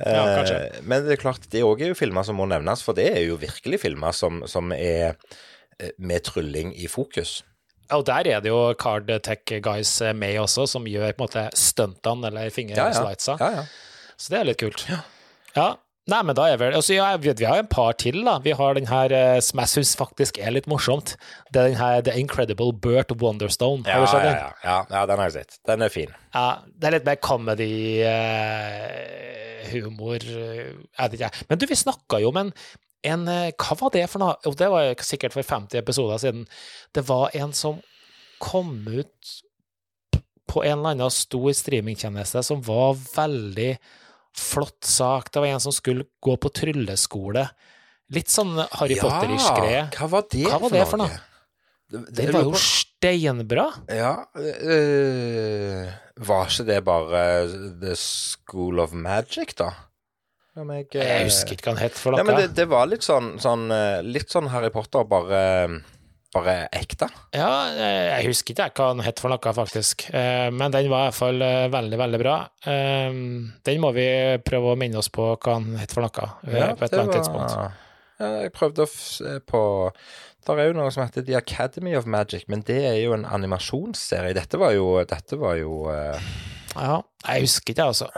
Ja, 0.00 0.24
Eh, 0.56 0.80
men 0.82 1.04
det 1.06 1.12
er 1.18 1.20
klart, 1.22 1.44
det 1.52 1.62
òg 1.62 1.82
er 1.84 1.92
jo 1.92 1.94
filmer 1.98 2.24
som 2.26 2.36
må 2.40 2.46
nevnes, 2.48 2.82
for 2.82 2.96
det 2.96 3.10
er 3.12 3.24
jo 3.26 3.36
virkelig 3.36 3.80
filmer 3.84 4.12
som, 4.16 4.42
som 4.50 4.72
er 4.72 5.14
eh, 5.78 5.90
med 5.98 6.24
trylling 6.24 6.72
i 6.74 6.88
fokus. 6.90 7.42
Og 7.92 8.06
der 8.08 8.26
er 8.32 8.40
det 8.40 8.48
jo 8.48 8.72
Card 8.80 9.10
Tech 9.22 9.44
Guys 9.62 10.00
med 10.16 10.38
også, 10.40 10.66
som 10.66 10.86
gjør 10.88 11.12
på 11.12 11.22
en 11.22 11.26
måte 11.26 11.46
stuntene 11.58 12.30
eller 12.30 12.46
Ja, 12.46 12.48
ja. 12.48 12.54
fingerslidesa. 12.56 13.36
ja, 13.40 13.50
ja. 13.60 13.64
Så 14.16 14.30
det 14.32 14.38
er 14.40 14.44
litt 14.48 14.60
kult. 14.62 14.86
Ja. 15.56 15.74
Nei, 16.10 16.18
men 16.26 16.34
da 16.34 16.48
er 16.50 16.56
vel 16.58 16.74
altså, 16.74 16.96
ja, 16.96 17.12
vi, 17.14 17.30
vi 17.38 17.44
har 17.46 17.60
en 17.62 17.68
par 17.70 17.92
til, 18.00 18.24
da. 18.26 18.32
Vi 18.42 18.50
har 18.58 18.74
den 18.74 18.88
her 18.90 19.12
eh, 19.14 19.36
som 19.44 19.60
jeg 19.62 19.70
syns 19.70 19.92
faktisk 20.00 20.38
er 20.42 20.50
litt 20.50 20.66
morsomt. 20.70 21.12
Det 21.54 21.60
er 21.60 21.68
den 21.70 21.78
her 21.78 22.00
The 22.02 22.14
Incredible 22.18 22.72
Burt 22.74 23.12
Wonderstone. 23.20 23.84
Har 23.86 24.02
du 24.02 24.06
sett 24.10 24.24
den? 24.26 24.34
ja, 24.40 24.48
ja, 24.64 24.78
ja, 24.90 25.02
den 25.06 25.18
har 25.22 25.26
jeg 25.30 25.36
sett. 25.36 25.60
Den 25.68 25.78
er 25.86 25.90
fin. 25.94 26.10
Ja, 26.34 26.58
det 26.74 26.86
er 26.88 26.94
litt 26.96 27.06
mer 27.06 27.18
comedy-humor 27.22 30.18
Jeg 30.26 30.98
vet 30.98 31.14
ikke, 31.14 31.28
jeg. 31.28 31.34
Men 31.52 31.58
du, 31.62 31.66
vi 31.70 31.78
snakka 31.84 32.18
jo 32.24 32.28
om 32.32 32.38
en, 32.42 32.50
en 33.14 33.22
eh, 33.30 33.54
Hva 33.54 33.72
var 33.84 33.90
det 33.94 34.02
for 34.10 34.18
noe? 34.24 34.34
Jo, 34.42 34.50
det 34.58 34.68
var 34.74 34.82
sikkert 35.06 35.34
for 35.38 35.46
50 35.46 35.78
episoder 35.84 36.18
siden. 36.24 36.42
Det 36.90 37.04
var 37.06 37.30
en 37.38 37.54
som 37.54 37.78
kom 38.42 38.74
ut 38.90 39.22
på 40.50 40.66
en 40.66 40.80
eller 40.80 40.96
annen 40.96 41.14
stor 41.14 41.46
streamingtjeneste 41.54 42.42
som 42.42 42.58
var 42.66 42.98
veldig 42.98 43.78
flott 44.38 44.84
sak. 44.84 45.30
Det 45.32 45.42
var 45.42 45.52
en 45.52 45.62
som 45.62 45.74
skulle 45.74 46.06
gå 46.22 46.36
på 46.40 46.50
trylleskole. 46.54 47.46
Litt 48.12 48.32
sånn 48.32 48.56
Harry 48.58 48.98
Potter-ish 49.00 49.50
greie. 49.56 49.84
Hva 49.96 50.08
var 50.12 50.26
det, 50.32 50.46
Hva 50.48 50.58
var 50.62 50.74
det 50.74 50.88
for 50.90 51.00
noe? 51.00 51.20
Det, 51.92 52.00
det, 52.08 52.26
Den 52.26 52.34
var 52.36 52.46
jo 52.46 52.56
steinbra. 52.56 53.66
Ja 53.92 54.12
øh, 54.32 55.88
Var 56.24 56.46
ikke 56.48 56.64
det 56.64 56.78
bare 56.86 57.24
The 57.82 57.96
School 58.00 58.80
of 58.80 58.94
Magic, 58.96 59.52
da? 59.58 59.74
Jeg, 60.56 60.86
Jeg 60.96 61.26
husker 61.28 61.56
ikke 61.56 61.70
hva 61.70 61.74
den 61.76 61.82
het 61.82 61.96
for 61.96 62.16
Nei, 62.16 62.24
men 62.28 62.36
det, 62.36 62.48
det 62.56 62.66
var 62.68 62.88
litt 62.88 63.04
sånn, 63.04 63.34
sånn 63.40 63.70
Litt 64.04 64.32
sånn 64.32 64.50
Harry 64.52 64.68
Potter, 64.72 65.04
bare, 65.08 65.42
bare 66.32 66.54
ekte. 66.72 67.06
Ja, 67.36 67.50
eh, 67.76 68.06
jeg 68.22 68.30
husker 68.30 68.54
ikke 68.56 68.70
hva 68.80 68.88
den 68.94 69.04
het 69.04 69.20
for 69.20 69.28
noe, 69.32 69.52
faktisk. 69.56 70.06
Eh, 70.14 70.48
Men 70.50 70.72
den 70.74 70.88
var 70.90 71.06
i 71.06 71.10
hvert 71.10 71.18
fall 71.18 71.42
eh, 71.44 71.68
veldig, 71.72 71.98
veldig 72.00 72.20
bra. 72.22 72.36
Den 72.64 73.80
må 73.82 73.92
vi 73.96 74.06
prøve 74.44 74.72
å 74.72 74.78
minne 74.80 74.98
oss 75.02 75.10
på 75.12 75.32
hva 75.36 75.58
den 75.60 75.76
het 75.80 75.92
for 75.92 76.06
noe, 76.06 76.28
ja, 76.48 76.72
på 76.74 76.84
et 76.86 76.92
eller 76.92 77.04
annet 77.04 77.18
tidspunkt. 77.20 77.56
ja, 78.20 78.30
Jeg 78.44 78.52
prøvde 78.56 78.86
å 78.86 78.90
se 78.92 79.38
på 79.50 79.62
Det 80.46 80.56
er 80.58 80.66
jo 80.72 80.78
noe 80.80 80.90
som 80.90 81.04
heter 81.04 81.22
The 81.22 81.36
Academy 81.38 81.94
of 81.94 82.06
Magic, 82.10 82.48
men 82.48 82.64
det 82.66 82.80
er 82.88 82.96
jo 83.04 83.12
en 83.14 83.24
animasjonsserie. 83.24 84.34
Dette 84.34 84.58
var 84.58 84.72
jo, 84.74 84.88
dette 85.06 85.38
var 85.38 85.54
jo 85.60 85.84
Ja, 86.76 87.02
jeg 87.26 87.46
husker 87.46 87.74
ikke, 87.74 87.88
altså. 87.92 88.08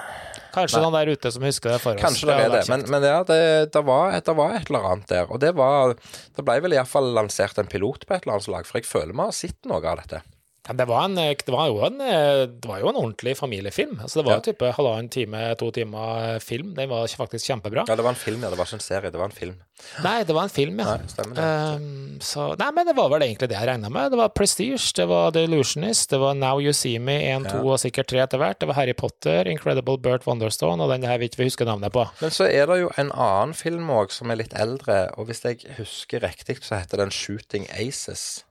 Kanskje 0.55 0.79
Nei. 0.79 0.85
noen 0.87 0.95
der 0.95 1.11
ute 1.17 1.33
som 1.35 1.45
husker 1.47 1.75
det 1.75 1.81
for 1.83 1.99
oss. 1.99 2.05
Kanskje 2.05 2.29
det 2.31 2.37
er 2.45 2.53
det, 2.53 2.61
men, 2.71 2.85
men 2.93 3.07
ja, 3.09 3.17
det, 3.27 3.39
det, 3.75 3.83
var, 3.87 4.15
det 4.15 4.37
var 4.39 4.55
et 4.55 4.71
eller 4.71 4.87
annet 4.93 5.11
der. 5.11 5.27
Og 5.27 5.41
det 5.43 5.51
var 5.59 5.97
Det 6.37 6.45
ble 6.47 6.61
vel 6.63 6.77
iallfall 6.77 7.11
lansert 7.17 7.59
en 7.59 7.71
pilot 7.71 8.07
på 8.07 8.15
et 8.15 8.23
eller 8.27 8.39
annet 8.39 8.53
lag, 8.55 8.69
for 8.69 8.79
jeg 8.79 8.87
føler 8.87 9.15
vi 9.15 9.25
har 9.25 9.35
sett 9.35 9.71
noe 9.71 9.83
av 9.83 9.99
dette. 10.05 10.23
Ja, 10.67 10.73
Det 10.73 10.87
var, 10.89 11.05
en, 11.05 11.15
det, 11.15 11.49
var 11.53 11.67
jo 11.69 11.83
en, 11.85 12.01
eh, 12.01 12.47
det 12.49 12.65
var 12.69 12.79
jo 12.81 12.89
en 12.89 12.97
ordentlig 12.97 13.37
familiefilm. 13.37 13.99
Altså, 14.01 14.21
det 14.21 14.25
var 14.25 14.33
Ja. 14.33 14.41
jo 14.41 14.53
type 14.53 14.71
halvannen 14.73 15.11
time, 15.11 15.55
to 15.61 15.71
timer 15.71 16.39
film. 16.41 16.75
Den 16.75 16.89
var 16.89 17.07
faktisk 17.07 17.45
kjempebra. 17.51 17.85
Ja, 17.87 17.95
det 17.97 18.03
var 18.07 18.15
en 18.15 18.17
film, 18.17 18.41
ja. 18.43 18.49
Det 18.51 18.57
var 18.57 18.65
ikke 18.65 18.79
en 18.81 18.81
serie, 18.81 19.11
det 19.11 19.19
var 19.21 19.27
en 19.29 19.37
film. 19.37 19.59
Nei, 20.03 20.23
det 20.25 20.33
var 20.35 20.43
en 20.45 20.49
film, 20.55 20.79
ja. 20.81 20.97
Nei, 20.97 21.07
stemmer 21.11 21.35
det. 21.37 21.45
Um, 21.45 22.19
så, 22.21 22.47
nei, 22.59 22.71
men 22.73 22.87
det 22.87 22.95
var 22.97 23.11
vel 23.13 23.27
egentlig 23.27 23.49
det 23.51 23.59
jeg 23.59 23.69
regna 23.69 23.91
med. 23.91 24.11
Det 24.15 24.19
var 24.23 24.29
Prestige, 24.33 24.93
det 24.97 25.07
var 25.11 25.33
The 25.37 25.45
Illusionist, 25.45 26.09
det 26.11 26.21
var 26.23 26.35
Now 26.39 26.61
You 26.63 26.73
See 26.73 26.99
Me 26.99 27.19
1, 27.35 27.51
2 27.51 27.61
og 27.75 27.79
sikkert 27.83 28.09
3 28.15 28.23
etter 28.25 28.39
hvert. 28.41 28.59
Det 28.63 28.69
var 28.71 28.79
Harry 28.81 28.95
Potter, 28.95 29.45
Incredible 29.51 29.99
Bert 29.99 30.25
Wonderstone 30.27 30.81
og 30.83 30.89
den 30.95 31.03
her 31.05 31.19
vi 31.19 31.29
ikke 31.29 31.45
husker 31.45 31.69
navnet 31.69 31.93
på. 31.93 32.07
Men 32.23 32.31
så 32.31 32.49
er 32.49 32.67
det 32.71 32.81
jo 32.81 32.91
en 32.97 33.13
annen 33.13 33.53
film 33.59 33.91
òg 33.91 34.11
som 34.15 34.31
er 34.33 34.41
litt 34.41 34.55
eldre, 34.57 35.11
og 35.19 35.27
hvis 35.29 35.45
jeg 35.45 35.61
husker 35.77 36.25
riktig, 36.25 36.63
så 36.65 36.81
heter 36.81 37.05
den 37.05 37.11
Shooting 37.13 37.69
Aces. 37.75 38.45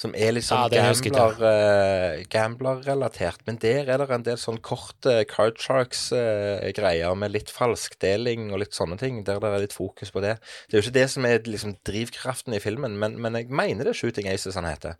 Som 0.00 0.14
er 0.16 0.30
litt 0.32 0.46
sånn 0.46 0.62
Ja, 0.72 0.80
gambler-relatert. 0.80 1.36
gambler, 1.36 2.14
eh, 2.16 2.24
gambler-relatert. 2.32 3.42
Men 3.44 3.58
der 3.60 3.84
er 3.84 3.98
det 4.00 4.06
en 4.14 4.22
del 4.24 4.38
sånn 4.40 4.60
korte 4.64 5.26
Card 5.28 5.58
Sharks-greier 5.60 7.16
med 7.20 7.34
litt 7.34 7.50
falskdeling 7.52 8.46
og 8.54 8.62
litt 8.62 8.72
sånne 8.76 8.96
ting, 9.00 9.22
der 9.26 9.40
det 9.42 9.50
er 9.50 9.60
litt 9.66 9.76
fokus 9.76 10.10
på 10.14 10.22
det. 10.24 10.38
Det 10.70 10.76
er 10.76 10.80
jo 10.80 10.86
ikke 10.86 10.96
det 10.96 11.10
som 11.12 11.26
er 11.28 11.44
liksom 11.44 11.76
drivkraften 11.84 12.56
i 12.56 12.62
filmen, 12.64 12.96
men, 12.98 13.18
men 13.20 13.36
jeg 13.36 13.50
mener 13.52 13.84
det 13.84 13.92
er 13.94 14.00
Shooting 14.00 14.30
Aces 14.32 14.56
han 14.56 14.64
heter. 14.64 14.96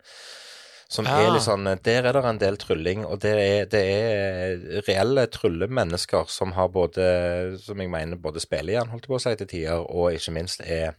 Som 0.91 1.05
Ja. 1.07 1.17
er 1.23 1.31
litt 1.31 1.45
sånn 1.47 1.63
Der 1.81 2.03
er 2.03 2.11
det 2.13 2.25
en 2.25 2.37
del 2.37 2.57
trylling, 2.57 3.05
og 3.05 3.21
det 3.23 3.31
er, 3.39 3.65
det 3.71 3.81
er 3.81 4.81
reelle 4.85 5.25
tryllemennesker 5.31 6.27
som 6.29 6.51
har 6.57 6.67
både 6.67 7.57
Som 7.63 7.79
jeg 7.79 7.89
mener 7.89 8.17
både 8.19 8.41
spiller 8.43 8.73
igjen, 8.75 8.89
holdt 8.91 9.07
jeg 9.07 9.13
på 9.13 9.15
å 9.15 9.21
si, 9.23 9.35
til 9.39 9.47
tider, 9.47 9.85
og 9.89 10.11
ikke 10.13 10.33
minst 10.35 10.61
er 10.61 10.93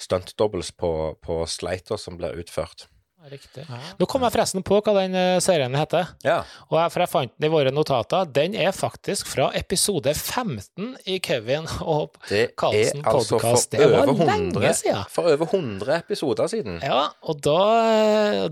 stunt-doubles 0.00 0.72
på, 0.76 1.16
på 1.22 1.46
Sleiter 1.46 1.96
som 2.00 2.16
blir 2.18 2.34
utført. 2.40 2.86
Riktig. 3.26 3.64
Nå 3.98 4.06
kom 4.06 4.22
jeg 4.22 4.32
forresten 4.36 4.62
på 4.62 4.76
hva 4.86 4.92
den 5.00 5.14
eh, 5.18 5.38
serien 5.42 5.74
heter. 5.74 6.12
Ja. 6.22 6.36
Og 6.70 6.76
jeg, 6.78 6.92
for 6.94 7.02
jeg 7.02 7.10
fant 7.10 7.32
den 7.36 7.48
i 7.48 7.50
våre 7.50 7.72
notater. 7.74 8.28
Den 8.30 8.54
er 8.54 8.70
faktisk 8.76 9.26
fra 9.26 9.48
episode 9.58 10.12
15 10.14 10.92
i 11.10 11.18
Kevin 11.18 11.66
og 11.82 12.14
Det 12.28 12.42
er 12.44 12.52
Karlsen 12.58 13.02
altså 13.02 13.36
for 13.36 13.42
podcast. 13.42 13.72
Det 13.74 13.88
var 13.90 14.06
over, 14.12 14.30
lenge 14.30 14.74
siden. 14.78 15.02
for 15.10 15.26
over 15.32 15.46
100 15.50 15.98
episoder 16.04 16.46
siden. 16.54 16.78
Ja, 16.86 17.08
og 17.26 17.42
da, 17.42 17.58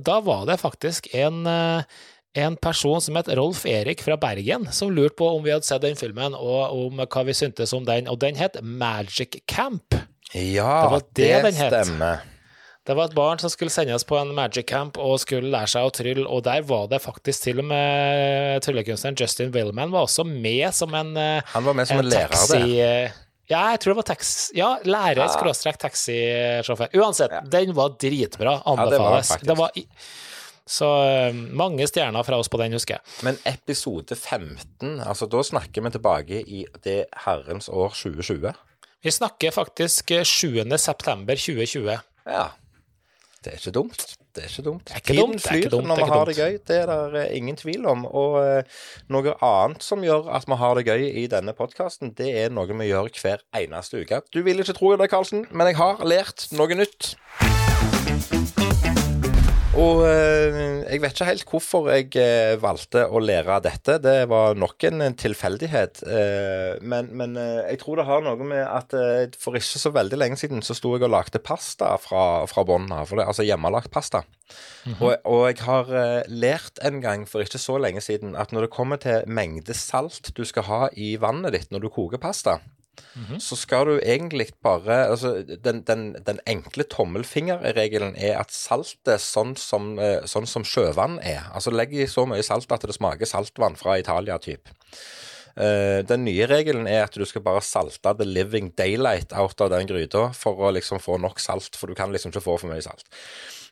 da 0.02 0.18
var 0.26 0.44
det 0.50 0.58
faktisk 0.62 1.06
en, 1.14 1.44
eh, 1.46 1.86
en 2.34 2.56
person 2.58 2.98
som 3.00 3.14
het 3.20 3.30
Rolf 3.38 3.62
Erik 3.70 4.02
fra 4.02 4.16
Bergen, 4.18 4.66
som 4.74 4.90
lurte 4.90 5.14
på 5.20 5.28
om 5.36 5.44
vi 5.46 5.54
hadde 5.54 5.68
sett 5.70 5.84
den 5.86 5.94
filmen, 5.94 6.34
og 6.34 6.74
om 6.74 7.04
hva 7.06 7.24
vi 7.28 7.36
syntes 7.38 7.70
om 7.78 7.86
den. 7.86 8.10
Og 8.10 8.18
den 8.26 8.34
het 8.42 8.58
Magic 8.62 9.44
Camp. 9.46 9.94
Ja, 10.34 10.88
Det 11.14 11.14
det, 11.14 11.42
det 11.44 11.54
stemmer. 11.54 12.16
het. 12.18 12.33
Det 12.84 12.92
var 12.92 13.08
et 13.08 13.16
barn 13.16 13.40
som 13.40 13.48
skulle 13.48 13.72
sendes 13.72 14.04
på 14.04 14.16
en 14.20 14.34
magic 14.36 14.66
camp 14.68 14.98
og 15.00 15.16
skulle 15.22 15.48
lære 15.52 15.70
seg 15.72 15.86
å 15.88 15.92
trylle, 15.94 16.24
og 16.28 16.42
der 16.44 16.64
var 16.68 16.88
det 16.90 17.00
faktisk 17.00 17.46
til 17.46 17.62
og 17.62 17.68
med 17.70 18.64
tryllekunstneren 18.66 19.16
Justin 19.16 19.54
Willman 19.54 19.92
var 19.94 20.04
også 20.04 20.26
med 20.28 20.68
som 20.76 20.92
en, 20.98 21.14
eh, 21.16 21.54
Han 21.54 21.64
var 21.64 21.78
med 21.78 21.88
som 21.88 22.02
en, 22.02 22.10
lærer 22.12 22.34
taxi... 22.34 22.58
der. 22.76 23.14
Ja, 23.48 23.62
jeg 23.72 23.80
tror 23.80 23.92
det 23.94 23.96
var 24.02 24.08
taxi... 24.08 24.56
Ja, 24.56 24.68
lærer 24.84 25.32
skråstrek 25.32 25.80
taxisjåfør. 25.80 26.92
Uansett, 27.00 27.32
den 27.52 27.72
var 27.76 27.96
dritbra. 28.00 28.58
det 28.60 28.66
var 28.66 28.84
Anbefales. 28.84 29.32
faktisk. 29.32 29.48
det 29.48 29.56
var. 29.58 29.70
Så 30.76 30.88
eh, 31.04 31.38
mange 31.56 31.86
stjerner 31.88 32.24
fra 32.24 32.38
oss 32.40 32.48
på 32.52 32.60
den, 32.60 32.76
husker 32.76 32.98
jeg. 32.98 33.14
Men 33.24 33.40
episode 33.48 34.16
15, 34.16 35.00
altså 35.04 35.28
da 35.28 35.40
snakker 35.44 35.84
vi 35.84 35.92
tilbake 35.96 36.40
i 36.40 36.66
det 36.84 36.98
herrens 37.26 37.68
år 37.68 37.96
2020. 37.96 38.52
Vi 39.04 39.12
snakker 39.12 39.56
faktisk 39.56 40.12
eh, 40.16 40.24
7. 40.24 40.64
september 40.80 41.40
2020. 41.40 41.96
Ja. 42.28 42.44
Det 43.44 43.52
er 43.52 43.60
ikke 43.60 43.74
dumt. 43.76 44.04
Det 44.34 44.42
er 44.44 44.48
ikke 44.48 44.62
dumt. 44.66 44.90
er 44.90 44.96
ikke 44.96 45.12
Tiden 45.12 45.20
dumt, 45.20 45.42
flyr 45.42 45.68
dumt, 45.70 45.86
når 45.86 45.96
det 45.96 46.04
vi 46.04 46.10
har 46.10 46.24
det 46.30 46.36
gøy. 46.36 46.58
Det 46.68 46.78
er 46.80 46.92
det 47.12 47.24
eh, 47.26 47.36
ingen 47.36 47.56
tvil 47.60 47.86
om. 47.86 48.06
Og 48.08 48.38
uh, 48.40 48.80
noe 49.12 49.34
annet 49.44 49.84
som 49.84 50.04
gjør 50.04 50.30
at 50.34 50.48
vi 50.48 50.58
har 50.64 50.80
det 50.80 50.86
gøy 50.88 51.04
i 51.22 51.26
denne 51.30 51.52
podkasten, 51.52 52.14
det 52.18 52.32
er 52.44 52.54
noe 52.54 52.72
vi 52.72 52.88
gjør 52.88 53.12
hver 53.20 53.44
eneste 53.60 54.00
uke. 54.00 54.22
Du 54.32 54.40
vil 54.42 54.64
ikke 54.64 54.78
tro 54.80 54.96
det, 54.96 55.10
Karlsen, 55.12 55.44
men 55.52 55.70
jeg 55.70 55.78
har 55.82 56.00
lært 56.08 56.48
noe 56.56 56.80
nytt. 56.80 57.14
Og 59.74 60.04
eh, 60.06 60.84
jeg 60.86 61.00
vet 61.02 61.16
ikke 61.16 61.26
helt 61.26 61.48
hvorfor 61.50 61.88
jeg 61.90 62.12
eh, 62.20 62.54
valgte 62.62 63.08
å 63.10 63.18
lære 63.18 63.56
dette. 63.64 63.96
Det 64.02 64.28
var 64.30 64.54
nok 64.54 64.86
en 64.86 65.02
eh, 65.02 65.16
tilfeldighet. 65.18 66.04
Eh, 66.06 66.76
men 66.86 67.08
men 67.18 67.34
jeg 67.34 67.80
tror 67.80 67.98
det 67.98 68.06
har 68.06 68.22
noe 68.22 68.46
med 68.46 68.62
at 68.62 68.94
for 69.40 69.58
ikke 69.58 69.80
så 69.82 69.90
veldig 69.94 70.20
lenge 70.20 70.38
siden 70.38 70.62
så 70.62 70.76
sto 70.78 70.92
jeg 70.94 71.06
og 71.08 71.10
lagde 71.16 71.42
pasta 71.42 71.90
fra, 71.98 72.44
fra 72.50 72.64
bunnen 72.68 72.94
av. 72.94 73.10
Altså 73.24 73.46
hjemmelagt 73.46 73.90
pasta. 73.94 74.22
og, 75.00 75.10
og 75.24 75.42
jeg 75.48 75.58
har 75.66 75.90
lært 76.30 76.78
en 76.84 77.02
gang 77.02 77.26
for 77.26 77.42
ikke 77.42 77.58
så 77.58 77.80
lenge 77.82 78.04
siden 78.04 78.38
at 78.38 78.54
når 78.54 78.68
det 78.68 78.74
kommer 78.76 79.02
til 79.02 79.26
mengde 79.26 79.74
salt 79.74 80.30
du 80.36 80.44
skal 80.46 80.68
ha 80.68 80.80
i 80.94 81.16
vannet 81.18 81.56
ditt 81.56 81.74
når 81.74 81.86
du 81.86 81.90
koker 81.96 82.22
pasta, 82.22 82.60
så 83.42 83.56
skal 83.56 83.86
du 83.86 83.98
egentlig 83.98 84.48
bare 84.62 85.08
altså, 85.08 85.36
den, 85.42 85.82
den, 85.86 86.16
den 86.26 86.40
enkle 86.50 86.86
tommelfingerregelen 86.90 88.16
er 88.16 88.40
at 88.40 88.54
saltet 88.54 89.22
sånn 89.22 89.54
som, 89.60 89.94
eh, 89.98 90.24
sånn 90.30 90.46
som 90.50 90.66
sjøvann 90.66 91.20
er 91.22 91.50
Altså 91.54 91.70
legg 91.74 91.94
i 91.94 92.08
så 92.10 92.26
mye 92.26 92.42
salt 92.42 92.72
at 92.74 92.86
det 92.86 92.96
smaker 92.96 93.28
saltvann 93.28 93.76
fra 93.78 93.98
Italia, 93.98 94.38
typ. 94.38 94.68
Eh, 94.68 95.33
den 95.54 96.24
nye 96.26 96.48
regelen 96.50 96.88
er 96.90 97.04
at 97.04 97.14
du 97.14 97.22
skal 97.28 97.44
bare 97.44 97.62
salte 97.62 98.10
the 98.18 98.26
living 98.26 98.72
daylight 98.74 99.30
out 99.32 99.60
av 99.62 99.70
den 99.70 99.86
gryta 99.86 100.28
for 100.34 100.58
å 100.58 100.72
liksom 100.74 100.98
få 100.98 101.20
nok 101.22 101.38
salt, 101.42 101.78
for 101.78 101.86
du 101.86 101.94
kan 101.98 102.10
liksom 102.10 102.34
ikke 102.34 102.42
få 102.42 102.56
for 102.58 102.72
mye 102.72 102.82
salt. 102.82 103.06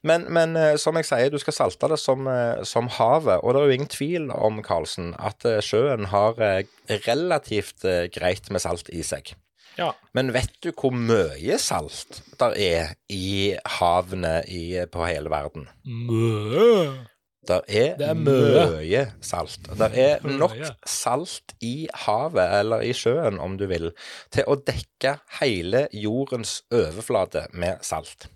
Men, 0.02 0.26
men 0.34 0.56
eh, 0.58 0.74
som 0.82 0.98
jeg 0.98 1.06
sier, 1.06 1.30
du 1.30 1.38
skal 1.38 1.54
salte 1.54 1.90
det 1.92 1.98
som, 2.02 2.26
eh, 2.26 2.62
som 2.66 2.90
havet. 2.90 3.38
Og 3.42 3.54
det 3.54 3.60
er 3.60 3.70
jo 3.70 3.78
ingen 3.78 3.92
tvil 3.92 4.32
om, 4.34 4.58
Karlsen, 4.66 5.12
at 5.22 5.46
eh, 5.46 5.62
sjøen 5.62 6.10
har 6.10 6.40
eh, 6.42 6.66
relativt 7.06 7.86
eh, 7.86 8.08
greit 8.12 8.50
med 8.50 8.64
salt 8.64 8.90
i 8.90 9.04
seg. 9.06 9.34
Ja. 9.78 9.92
Men 10.12 10.34
vet 10.34 10.58
du 10.60 10.72
hvor 10.74 10.92
mye 10.92 11.56
salt 11.62 12.20
der 12.40 12.58
er 12.58 12.90
i 13.08 13.54
havene 13.78 14.40
i, 14.50 14.82
på 14.90 15.06
hele 15.06 15.32
verden? 15.32 15.70
Mø. 15.86 17.06
Der 17.48 17.60
er, 17.68 17.96
Det 17.98 18.06
er 18.08 18.14
mye. 18.14 19.12
salt. 19.20 19.58
Der 19.78 19.90
er 19.98 20.20
nok 20.22 20.52
salt 20.86 21.54
i 21.60 21.88
havet, 22.04 22.44
eller 22.60 22.80
i 22.86 22.92
sjøen 22.94 23.40
om 23.42 23.56
du 23.58 23.66
vil, 23.66 23.90
til 24.30 24.44
å 24.46 24.54
dekke 24.62 25.16
hele 25.40 25.88
jordens 25.92 26.62
overflate 26.70 27.48
med 27.52 27.82
salt. 27.82 28.28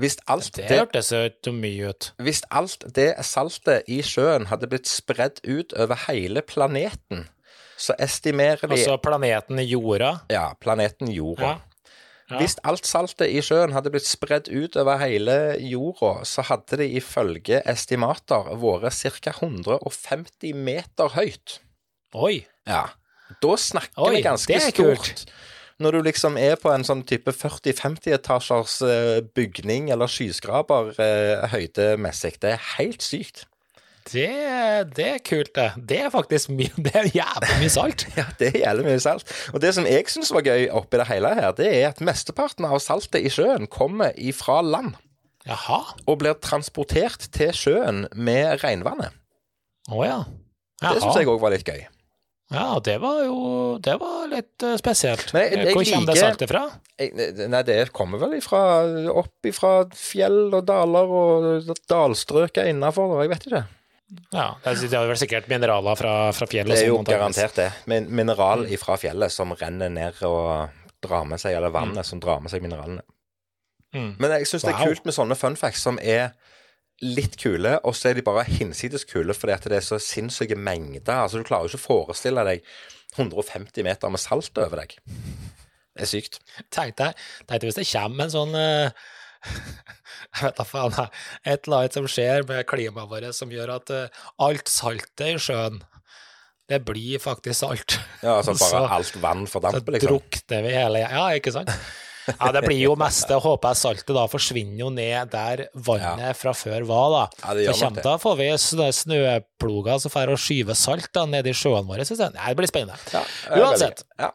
Hvis 0.00 0.16
alt 0.26 0.52
Det 0.56 0.68
det, 0.70 0.78
hørtes 0.78 1.10
ikke 1.12 1.52
mye 1.52 1.90
ut. 1.90 2.12
hvis 2.18 2.40
alt 2.50 2.84
det 2.96 3.10
saltet 3.26 3.82
i 3.88 4.00
sjøen 4.00 4.46
hadde 4.48 4.66
blitt 4.70 4.88
spredd 4.88 5.42
ut 5.44 5.74
over 5.76 5.98
hele 6.08 6.40
planeten, 6.40 7.26
så 7.76 7.92
estimerer 7.98 8.68
de 8.68 8.76
Altså 8.78 8.96
planeten 9.02 9.58
jorda. 9.68 10.20
Ja, 10.30 10.54
planeten 10.60 11.08
jorda. 11.12 11.42
Ja. 11.42 11.58
Hvis 12.38 12.56
alt 12.68 12.86
saltet 12.86 13.32
i 13.32 13.40
sjøen 13.42 13.74
hadde 13.74 13.90
blitt 13.90 14.06
spredd 14.06 14.50
ut 14.52 14.76
over 14.78 15.00
hele 15.02 15.36
jorda, 15.58 16.20
så 16.28 16.44
hadde 16.46 16.78
det 16.82 16.90
ifølge 17.00 17.62
estimater 17.68 18.52
vært 18.60 19.18
ca. 19.24 19.34
150 19.40 20.54
meter 20.54 21.14
høyt. 21.16 21.58
Oi. 22.14 22.44
Ja. 22.68 22.84
Da 23.42 23.56
snakker 23.58 24.06
Oi, 24.08 24.16
vi 24.18 24.22
ganske 24.26 24.54
er 24.58 24.70
kult. 24.74 25.06
stort. 25.06 25.32
Når 25.80 25.96
du 25.96 26.02
liksom 26.10 26.36
er 26.36 26.58
på 26.60 26.68
en 26.74 26.84
sånn 26.84 27.02
type 27.08 27.32
40-50 27.32 28.12
etasjers 28.18 28.74
eh, 28.84 29.20
bygning 29.34 29.88
eller 29.94 30.10
skyskraper 30.12 30.90
eh, 31.00 31.46
høydemessig. 31.54 32.34
Det 32.42 32.52
er 32.52 32.66
helt 32.76 33.06
sykt. 33.06 33.46
Det, 34.08 34.94
det 34.96 35.06
er 35.06 35.18
kult, 35.26 35.50
det. 35.54 35.66
Det 35.90 35.98
er 36.06 36.10
faktisk 36.10 36.48
mye 36.56 36.72
Det 36.80 36.94
er 36.96 37.10
jævlig 37.12 37.58
mye 37.60 37.72
salt. 37.74 38.06
Ja, 38.18 38.24
det 38.40 38.48
er 38.54 38.58
jævlig 38.64 38.86
mye 38.88 39.00
salt. 39.04 39.28
Og 39.52 39.60
det 39.62 39.74
som 39.76 39.86
jeg 39.86 40.08
syns 40.08 40.32
var 40.34 40.42
gøy 40.46 40.66
oppi 40.72 40.96
det 41.02 41.06
hele 41.10 41.34
her, 41.36 41.52
det 41.58 41.68
er 41.82 41.90
at 41.92 42.00
mesteparten 42.00 42.64
av 42.68 42.78
saltet 42.82 43.20
i 43.26 43.30
sjøen 43.32 43.68
kommer 43.70 44.16
ifra 44.16 44.60
land. 44.64 44.96
Jaha. 45.48 45.78
og 46.06 46.18
blir 46.20 46.34
transportert 46.44 47.22
til 47.32 47.48
sjøen 47.56 48.02
med 48.12 48.60
regnvannet. 48.60 49.14
Å 49.88 50.02
ja. 50.04 50.18
Det 50.82 50.98
syns 51.00 51.16
jeg 51.16 51.28
òg 51.32 51.40
var 51.40 51.54
litt 51.54 51.64
gøy. 51.64 51.80
Ja, 52.52 52.80
det 52.82 52.96
var 53.00 53.20
jo 53.24 53.78
Det 53.80 53.94
var 54.00 54.26
litt 54.28 54.62
eh, 54.66 54.74
spesielt. 54.76 55.30
Jeg- 55.32 55.52
jeg 55.54 55.72
Hvor 55.74 55.84
kommer 55.86 56.12
det 56.12 56.18
saltet 56.20 56.50
fra? 56.50 56.62
Jeg, 56.98 57.48
nei, 57.48 57.62
det 57.62 57.78
kommer 57.96 58.18
vel 58.20 58.34
ifra, 58.36 58.60
opp 59.14 59.46
ifra 59.48 59.72
fjell 59.96 60.52
og 60.58 60.64
daler 60.68 61.08
og 61.08 61.70
dalstrøker 61.88 62.68
innafor, 62.74 63.16
jeg 63.22 63.30
vet 63.32 63.46
ikke. 63.48 63.62
Ja, 64.34 64.56
det 64.64 64.74
hadde 64.90 65.06
vel 65.06 65.18
sikkert 65.20 65.46
mineraler 65.50 65.98
fra, 65.98 66.12
fra 66.34 66.46
fjellet? 66.50 66.74
Det 66.74 66.86
er 66.88 66.90
jo 66.90 67.00
garantert 67.06 67.56
det. 67.58 67.68
Min, 67.90 68.08
mineral 68.10 68.64
fra 68.82 68.96
fjellet 68.98 69.32
som 69.32 69.54
renner 69.54 69.92
ned 69.92 70.18
og 70.26 70.72
drar 71.00 71.26
med 71.28 71.40
seg, 71.40 71.54
eller 71.56 71.72
vannet 71.74 72.06
som 72.06 72.20
drar 72.22 72.42
med 72.42 72.52
seg 72.52 72.64
mineralene. 72.64 73.04
Mm. 73.94 74.14
Men 74.18 74.34
jeg 74.36 74.48
syns 74.50 74.66
det 74.66 74.74
er 74.74 74.90
kult 74.90 75.06
med 75.06 75.16
sånne 75.16 75.36
fun 75.38 75.58
facts 75.58 75.86
som 75.86 75.98
er 76.02 76.32
litt 77.00 77.38
kule, 77.40 77.78
og 77.86 77.96
så 77.96 78.10
er 78.10 78.18
de 78.18 78.24
bare 78.26 78.44
hinsides 78.48 79.06
kule 79.08 79.34
fordi 79.36 79.54
at 79.54 79.68
det 79.72 79.78
er 79.78 79.86
så 79.86 79.98
sinnssyke 80.02 80.58
mengder. 80.58 81.22
Altså, 81.22 81.40
du 81.40 81.48
klarer 81.48 81.66
jo 81.66 81.72
ikke 81.72 81.80
å 81.80 81.86
forestille 81.86 82.44
deg 82.46 82.66
150 83.16 83.86
meter 83.86 84.12
med 84.12 84.22
salt 84.22 84.58
over 84.60 84.82
deg. 84.82 84.98
Det 85.96 86.04
er 86.04 86.10
sykt. 86.10 86.38
Tenk 86.72 86.98
deg, 87.00 87.16
tenkte 87.48 87.70
hvis 87.70 87.80
det 87.80 87.88
kommer 87.90 88.26
en 88.26 88.34
sånn 88.34 88.54
eh, 88.58 89.08
Jeg 89.44 90.42
vet 90.44 90.58
da 90.60 90.64
faen. 90.68 90.94
Et 91.48 91.64
eller 91.66 91.76
annet 91.82 91.96
som 91.96 92.06
skjer 92.10 92.44
med 92.48 92.66
klimaet 92.70 93.08
vårt 93.10 93.34
som 93.36 93.50
gjør 93.52 93.72
at 93.78 93.90
eh, 93.94 94.20
alt 94.46 94.68
saltet 94.70 95.26
i 95.26 95.38
sjøen, 95.42 95.80
det 96.70 96.78
blir 96.86 97.18
faktisk 97.18 97.64
salt. 97.64 97.96
Ja, 98.22 98.36
altså 98.38 98.54
Så- 98.54 98.68
bare 98.70 98.92
alt 99.00 99.16
vann 99.22 99.46
fordamper, 99.50 99.96
liksom. 99.96 100.12
drukner 100.20 100.62
vi 100.68 100.76
hele 100.76 101.02
Ja, 101.02 101.26
ikke 101.34 101.52
sant? 101.56 101.72
Ja, 102.30 102.50
det 102.52 102.60
blir 102.62 102.78
jo 102.84 102.92
meste, 103.00 103.34
håper 103.42 103.72
jeg 103.72 103.78
saltet 103.80 104.12
da 104.14 104.26
forsvinner 104.30 104.78
jo 104.84 104.90
ned 104.94 105.32
der 105.32 105.62
vannet 105.74 106.36
fra 106.38 106.52
før 106.54 106.84
var, 106.86 107.06
da. 107.10 107.22
Ja, 107.42 107.54
det 107.56 107.64
gjør 107.64 107.74
Så 107.74 107.86
kommer 107.88 108.04
da 108.06 108.12
får 108.22 108.36
vi 108.38 108.46
snø, 108.60 108.86
snøploger 108.94 109.98
som 110.04 110.12
får 110.14 110.34
skyve 110.38 110.76
salt 110.78 111.08
da 111.16 111.24
ned 111.26 111.48
i 111.50 111.54
sjøene 111.56 111.88
våre. 111.88 112.04
synes 112.06 112.20
jeg. 112.22 112.34
Nei, 112.36 112.52
det 112.52 112.60
blir 112.60 112.70
spennende. 112.70 113.00
Ja, 113.16 113.24
Uansett. 113.64 114.04
Ja. 114.20 114.30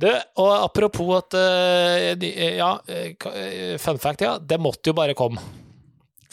Du, 0.00 0.08
og 0.42 0.50
apropos 0.64 1.12
at 1.20 1.36
eh, 1.38 2.08
eh, 2.18 2.56
Ja, 2.58 2.72
eh, 2.90 3.76
fun 3.78 4.00
fact, 4.02 4.24
ja. 4.26 4.38
Det 4.38 4.58
måtte 4.60 4.90
jo 4.90 4.96
bare 4.98 5.14
komme. 5.14 5.38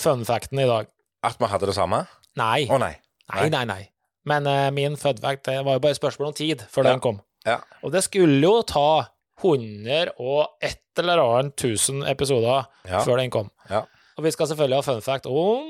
Fun 0.01 0.23
facten 0.25 0.59
i 0.59 0.65
dag. 0.69 0.89
At 1.23 1.37
vi 1.37 1.49
hadde 1.51 1.69
det 1.69 1.75
samme? 1.77 2.03
Nei. 2.41 2.65
Å 2.65 2.79
nei. 2.81 2.95
Nei, 3.31 3.49
nei, 3.53 3.65
nei. 3.69 3.81
Men 4.27 4.45
uh, 4.49 4.69
min 4.73 4.97
fun 5.01 5.17
fact 5.21 5.45
det 5.47 5.59
var 5.65 5.77
jo 5.77 5.81
bare 5.83 5.97
spørsmål 5.97 6.31
om 6.31 6.37
tid 6.37 6.61
før 6.69 6.85
Ja. 6.85 6.91
den 6.91 6.99
kom. 7.01 7.21
Ja. 7.45 7.59
Og 7.85 7.93
det 7.93 8.03
skulle 8.05 8.37
jo 8.41 8.61
ta 8.67 9.07
100 9.41 10.11
og 10.21 10.57
et 10.61 10.81
eller 11.01 11.21
annet 11.23 11.55
tusen 11.57 12.03
episoder 12.05 12.65
Ja. 12.89 13.01
før 13.05 13.17
den 13.21 13.31
kom. 13.33 13.49
Ja. 13.69 13.83
Og 14.17 14.25
vi 14.25 14.31
skal 14.33 14.47
selvfølgelig 14.49 14.77
ha 14.77 14.85
fun 14.93 15.01
fact 15.01 15.25
om 15.29 15.65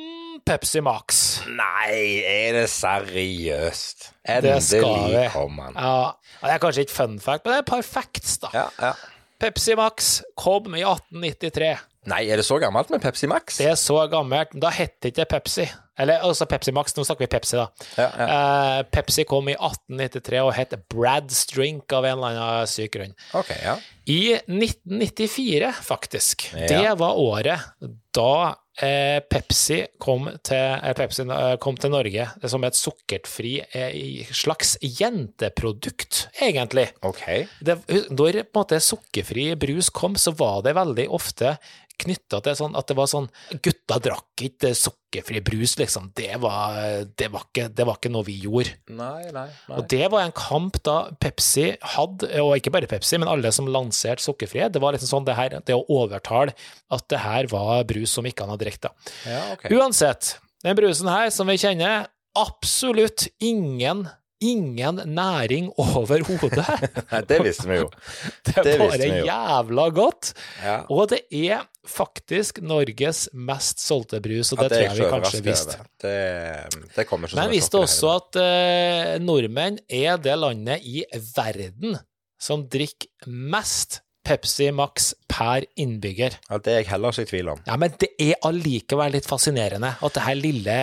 Pepsi 0.46 0.82
Max. 0.84 1.22
Nei, 1.48 2.22
er 2.26 2.58
det 2.60 2.68
seriøst? 2.74 4.10
Endelig 4.32 5.28
kom 5.34 5.60
han. 5.62 5.78
Ja, 5.78 6.14
det 6.42 6.56
er 6.56 6.64
kanskje 6.64 6.86
ikke 6.88 6.98
fun 6.98 7.20
fact, 7.22 7.46
men 7.46 7.54
det 7.54 7.62
er 7.62 7.66
et 7.66 7.72
par 7.72 7.86
facts, 7.86 8.38
da. 8.44 8.52
Ja, 8.56 8.68
ja. 8.82 8.94
Pepsi 9.42 9.74
Max 9.78 10.12
kom 10.38 10.76
i 10.78 10.84
1893. 10.86 11.72
Nei, 12.10 12.24
er 12.34 12.40
det 12.42 12.46
så 12.48 12.58
gammelt 12.62 12.90
med 12.94 13.02
Pepsi 13.02 13.28
Max? 13.30 13.60
Det 13.62 13.68
er 13.70 13.78
så 13.78 14.00
gammelt. 14.10 14.54
men 14.56 14.62
Da 14.64 14.72
het 14.74 14.96
det 15.02 15.12
ikke 15.14 15.28
Pepsi. 15.36 15.68
Eller 16.02 16.24
altså 16.26 16.48
Pepsi 16.50 16.72
Max, 16.74 16.96
nå 16.98 17.04
snakker 17.06 17.28
vi 17.28 17.30
Pepsi, 17.30 17.58
da. 17.60 17.68
Ja, 17.98 18.08
ja. 18.18 18.28
Eh, 18.28 18.80
Pepsi 18.90 19.26
kom 19.30 19.50
i 19.52 19.54
1893 19.54 20.40
og 20.42 20.54
het 20.58 20.74
Brad's 20.90 21.44
Drink 21.52 21.94
av 21.94 22.08
en 22.10 22.16
eller 22.18 22.40
annen 22.42 22.70
syk 22.70 22.96
grunn. 22.96 23.14
Okay, 23.38 23.60
ja. 23.66 23.76
I 24.10 24.22
1994, 24.50 25.74
faktisk. 25.86 26.48
Det 26.58 26.96
var 26.98 27.22
året 27.22 27.70
da 28.18 28.56
Pepsi, 28.80 29.82
kom 30.00 30.30
til, 30.48 30.78
eh, 30.80 30.94
Pepsi 30.96 31.26
eh, 31.28 31.56
kom 31.62 31.76
til 31.78 31.92
Norge 31.92 32.28
som 32.48 32.64
et 32.64 32.78
sukkerfri 32.78 33.58
eh, 33.76 34.32
slags 34.32 34.78
jenteprodukt, 34.82 36.30
egentlig. 36.42 36.88
Ok. 37.04 37.26
Det, 37.60 37.78
når 38.10 38.46
måte 38.56 38.80
sukkerfri 38.82 39.52
brus 39.60 39.92
kom, 39.94 40.16
så 40.16 40.32
var 40.32 40.64
det 40.66 40.78
veldig 40.80 41.10
ofte 41.12 41.58
knytta 42.02 42.42
til 42.46 42.58
sånn 42.58 42.76
at 42.80 42.90
det 42.90 42.98
var 42.98 43.10
sånn 43.12 43.30
Gutta 43.64 43.98
drakk 44.04 44.44
ikke 44.48 44.72
sukkerfri 44.78 45.42
brus, 45.46 45.76
liksom. 45.80 46.10
Det 46.18 46.38
var, 46.42 46.78
det 47.20 47.30
var, 47.34 47.46
ikke, 47.50 47.68
det 47.76 47.86
var 47.88 48.00
ikke 48.00 48.12
noe 48.14 48.26
vi 48.28 48.38
gjorde. 48.44 48.76
Nei, 48.94 49.30
nei, 49.34 49.48
nei. 49.70 49.78
Og 49.78 49.88
det 49.92 50.08
var 50.14 50.26
en 50.26 50.36
kamp 50.36 50.80
da 50.86 50.98
Pepsi 51.22 51.68
hadde, 51.96 52.30
og 52.42 52.56
ikke 52.58 52.74
bare 52.74 52.90
Pepsi, 52.92 53.20
men 53.22 53.32
alle 53.32 53.52
som 53.56 53.70
lanserte 53.72 54.24
sukkerfrihet. 54.26 54.74
Det 54.76 54.82
var 54.84 54.96
liksom 54.96 55.12
sånn 55.12 55.28
det 55.28 55.38
her, 55.38 55.58
det 55.68 55.78
å 55.78 55.86
overtale 55.92 56.56
at 56.92 57.08
det 57.12 57.22
her 57.24 57.52
var 57.52 57.86
brus 57.90 58.16
som 58.18 58.28
ikke 58.28 58.46
han 58.46 58.56
hadde 58.56 58.68
drukket. 58.68 59.12
Ja, 59.28 59.44
okay. 59.56 59.76
Uansett, 59.76 60.36
den 60.66 60.80
brusen 60.80 61.12
her 61.12 61.30
som 61.34 61.50
vi 61.52 61.60
kjenner, 61.62 62.10
absolutt 62.38 63.28
ingen 63.44 64.08
Ingen 64.42 65.02
næring 65.06 65.70
overhodet. 65.78 66.26
hodet. 66.42 67.28
det 67.30 67.40
visste 67.46 67.68
vi 67.70 67.76
jo. 67.82 67.90
Det 68.46 68.56
er 68.58 68.64
Det 68.66 68.78
bare 68.80 68.98
vi 68.98 69.10
jo. 69.20 69.26
jævla 69.30 69.86
godt. 69.96 70.34
Ja. 70.64 70.78
Og 70.90 71.10
det 71.12 71.20
er 71.32 71.62
faktisk 71.88 72.62
Norges 72.66 73.28
mest 73.34 73.82
solgte 73.86 74.20
brus, 74.22 74.52
og 74.54 74.64
Ja, 74.64 74.68
det 74.70 74.78
tror 74.78 74.86
jeg 74.88 74.98
vi 74.98 75.10
kanskje 75.16 75.44
visste. 75.46 75.78
over. 75.78 75.90
Det, 76.02 76.88
det 76.96 77.08
kommer 77.10 77.28
ikke 77.28 77.38
Men 77.38 77.44
jeg 77.50 77.56
visste 77.58 77.82
også 77.82 78.14
at 78.18 78.40
uh, 78.42 79.26
nordmenn 79.26 79.80
er 79.90 80.18
det 80.22 80.38
landet 80.38 80.82
i 80.86 81.04
verden 81.36 81.98
som 82.42 82.66
drikker 82.74 83.30
mest 83.30 84.02
Pepsi 84.24 84.68
Max 84.76 85.12
per 85.32 85.66
innbygger. 85.82 86.36
Ja, 86.50 86.58
det 86.62 86.72
er 86.74 86.80
jeg 86.84 86.90
heller 86.92 87.10
ikke 87.16 87.26
i 87.26 87.30
tvil 87.32 87.50
om. 87.56 87.62
Ja, 87.66 87.76
men 87.82 87.94
det 88.00 88.12
er 88.22 88.36
allikevel 88.46 89.16
litt 89.16 89.26
fascinerende 89.30 89.96
at 89.98 90.14
det 90.18 90.26
her 90.28 90.38
lille 90.38 90.76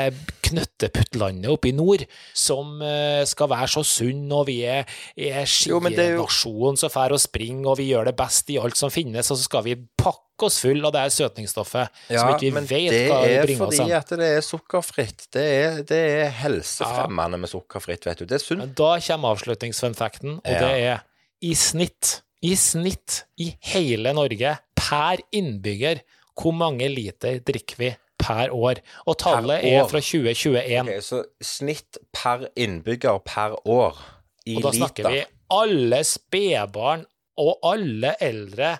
knøtteputtlandet 0.48 1.50
oppe 1.52 1.70
i 1.70 1.74
nord, 1.76 2.04
som 2.36 2.80
eh, 2.84 3.22
skal 3.28 3.50
være 3.52 3.68
så 3.72 3.82
sunn, 3.86 4.24
og 4.34 4.46
vi 4.48 4.60
er, 4.68 4.88
er 5.16 5.44
Jo, 5.68 5.78
men 5.84 5.94
det 5.96 6.04
er 6.06 6.16
skinasjonen 6.18 6.80
som 6.80 6.92
fær 6.92 7.14
og 7.16 7.22
springer, 7.22 7.70
og 7.72 7.78
vi 7.80 7.90
gjør 7.92 8.10
det 8.10 8.16
best 8.18 8.50
i 8.54 8.58
alt 8.60 8.78
som 8.80 8.92
finnes, 8.92 9.30
og 9.30 9.38
så 9.40 9.46
skal 9.48 9.64
vi 9.66 9.76
pakke 9.98 10.46
oss 10.48 10.60
full 10.62 10.84
av 10.86 10.92
det 10.94 11.00
her 11.02 11.10
søtningsstoffet 11.14 11.96
som 12.12 12.28
ikke 12.30 12.44
vi 12.44 12.50
men 12.54 12.66
vet 12.70 12.92
hva 13.10 13.16
det 13.24 13.32
er 13.40 13.46
bringer 13.48 13.64
oss 13.66 13.74
fordi 13.80 13.90
hen. 13.90 13.96
at 13.98 14.12
det 14.20 14.28
er 14.36 14.44
sukkerfritt. 14.46 15.24
Det 15.34 15.42
er, 15.54 15.80
det 15.88 15.98
er 16.22 16.28
helsefremmende 16.44 17.40
med 17.42 17.50
sukkerfritt, 17.50 18.06
vet 18.06 18.22
du. 18.22 18.28
Det 18.30 18.38
er 18.38 18.44
sunt. 18.44 18.62
Men 18.62 18.74
da 18.78 18.92
kommer 19.08 19.34
avslutningsfunfacten, 19.34 20.38
og 20.38 20.52
Ja. 20.54 20.60
det 20.62 20.72
er 20.92 21.04
i 21.42 21.54
snitt, 21.58 22.20
i 22.44 22.54
snitt 22.58 23.22
i 23.42 23.50
hele 23.72 24.12
Norge, 24.16 24.54
per 24.78 25.22
innbygger, 25.34 26.02
hvor 26.38 26.54
mange 26.54 26.86
liter 26.90 27.40
drikker 27.42 27.80
vi 27.80 27.90
per 28.18 28.52
år? 28.54 28.82
Og 29.06 29.18
tallet 29.18 29.64
år. 29.64 29.80
er 29.82 29.88
fra 29.90 30.02
2021. 30.02 30.92
Ok, 30.92 31.02
så 31.02 31.22
snitt 31.42 31.98
per 32.14 32.46
innbygger 32.54 33.18
per 33.26 33.58
år 33.66 33.98
i 34.46 34.54
liter. 34.54 34.60
Og 34.60 34.68
da 34.68 34.74
snakker 34.76 35.08
liter. 35.08 35.16
vi 35.16 35.24
alle 35.58 36.02
spedbarn 36.04 37.06
og 37.38 37.58
alle 37.66 38.14
eldre. 38.22 38.76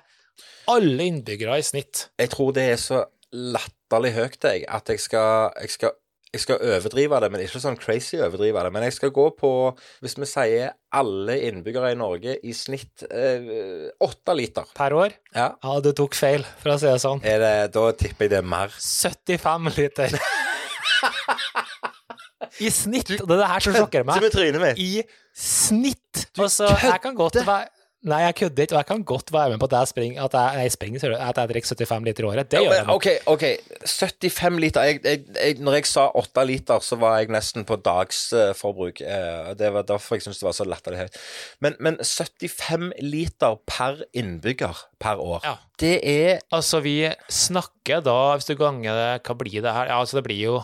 Alle 0.68 1.06
innbyggere 1.08 1.58
i 1.58 1.64
snitt. 1.64 2.08
Jeg 2.20 2.30
tror 2.34 2.52
det 2.56 2.66
er 2.74 2.80
så 2.80 3.04
latterlig 3.32 4.12
høyt, 4.16 4.44
jeg, 4.44 4.64
at 4.68 4.88
jeg 4.88 5.00
skal, 5.00 5.50
jeg 5.60 5.72
skal 5.74 5.96
jeg 6.28 6.42
skal 6.42 6.60
overdrive 6.60 7.20
det, 7.24 7.30
men 7.32 7.42
ikke 7.44 7.60
sånn 7.62 7.78
crazy 7.80 8.18
overdrive 8.20 8.64
det. 8.66 8.72
Men 8.74 8.84
jeg 8.84 8.96
skal 8.98 9.12
gå 9.16 9.24
på, 9.38 9.52
hvis 10.04 10.16
vi 10.18 10.28
sier 10.28 10.74
alle 10.98 11.38
innbyggere 11.48 11.94
i 11.94 11.98
Norge 11.98 12.34
i 12.44 12.52
snitt 12.56 13.06
eh, 13.08 13.88
liter. 14.36 14.68
Per 14.76 14.96
år? 14.96 15.16
Ja. 15.32 15.54
Ja, 15.56 15.78
du 15.84 15.90
tok 15.96 16.16
feil, 16.18 16.44
for 16.60 16.74
å 16.74 16.78
si 16.80 16.88
det 16.88 16.98
sånn. 17.04 17.24
Er 17.24 17.40
det, 17.40 17.54
da 17.76 17.86
tipper 17.96 18.28
jeg 18.28 18.34
det 18.34 18.42
er 18.42 18.50
mer. 18.56 18.74
75 18.76 19.72
liter. 19.78 20.18
I 22.58 22.70
snitt. 22.74 23.12
Og 23.22 23.26
det 23.28 23.34
er 23.36 23.40
det 23.40 23.50
her 23.54 23.64
som 23.64 23.76
sjokker 23.76 24.06
meg. 24.08 24.78
I 24.82 25.02
snitt. 25.32 26.24
Altså, 26.36 26.68
jeg 26.82 27.00
kan 27.04 27.16
godt 27.16 27.40
være 27.46 27.68
Nei, 28.06 28.20
jeg 28.22 28.34
kødder 28.38 28.62
ikke, 28.62 28.74
og 28.76 28.78
jeg 28.78 28.86
kan 28.86 29.00
godt 29.04 29.32
være 29.34 29.50
med 29.50 29.58
på 29.58 29.66
at 29.66 29.72
jeg 29.74 29.88
springer, 29.90 30.22
at 30.28 30.34
jeg, 30.38 30.62
jeg 30.62 30.72
springer, 30.72 31.00
ser 31.02 31.10
du, 31.10 31.16
at 31.18 31.36
jeg 31.40 31.48
drikker 31.50 31.68
75 31.74 32.04
liter 32.06 32.22
i 32.22 32.26
året. 32.28 32.50
Det 32.52 32.60
gjør 32.62 32.74
jeg 32.76 32.84
nok. 32.86 32.94
OK, 32.94 33.08
ok, 33.26 33.42
75 33.90 34.60
liter. 34.62 34.82
Jeg, 34.86 35.00
jeg, 35.04 35.24
jeg, 35.34 35.56
når 35.66 35.72
jeg 35.80 35.86
sa 35.90 36.04
8 36.14 36.44
liter, 36.46 36.78
så 36.86 36.98
var 37.00 37.16
jeg 37.18 37.32
nesten 37.34 37.66
på 37.66 37.74
dagsforbruk. 37.82 39.02
Uh, 39.02 39.50
det 39.58 39.72
var 39.74 39.82
derfor 39.88 40.14
jeg 40.14 40.22
syntes 40.28 40.38
det 40.38 40.46
var 40.46 40.54
så 40.60 40.68
latterlig 40.70 41.00
høyt. 41.02 41.18
Men, 41.64 41.74
men 41.82 41.98
75 42.06 42.92
liter 43.02 43.58
per 43.66 44.04
innbygger 44.14 44.78
per 45.02 45.18
år, 45.18 45.42
Ja. 45.44 45.56
det 45.82 45.96
er 46.02 46.38
Altså, 46.54 46.80
vi 46.86 46.96
snakker 47.28 48.00
da, 48.06 48.36
hvis 48.38 48.46
du 48.46 48.54
ganger 48.58 48.94
det, 48.94 49.10
hva 49.26 49.34
blir 49.42 49.58
det 49.62 49.74
her? 49.74 49.90
Ja, 49.90 49.98
altså, 50.00 50.18
det 50.20 50.24
blir 50.30 50.38
jo 50.38 50.60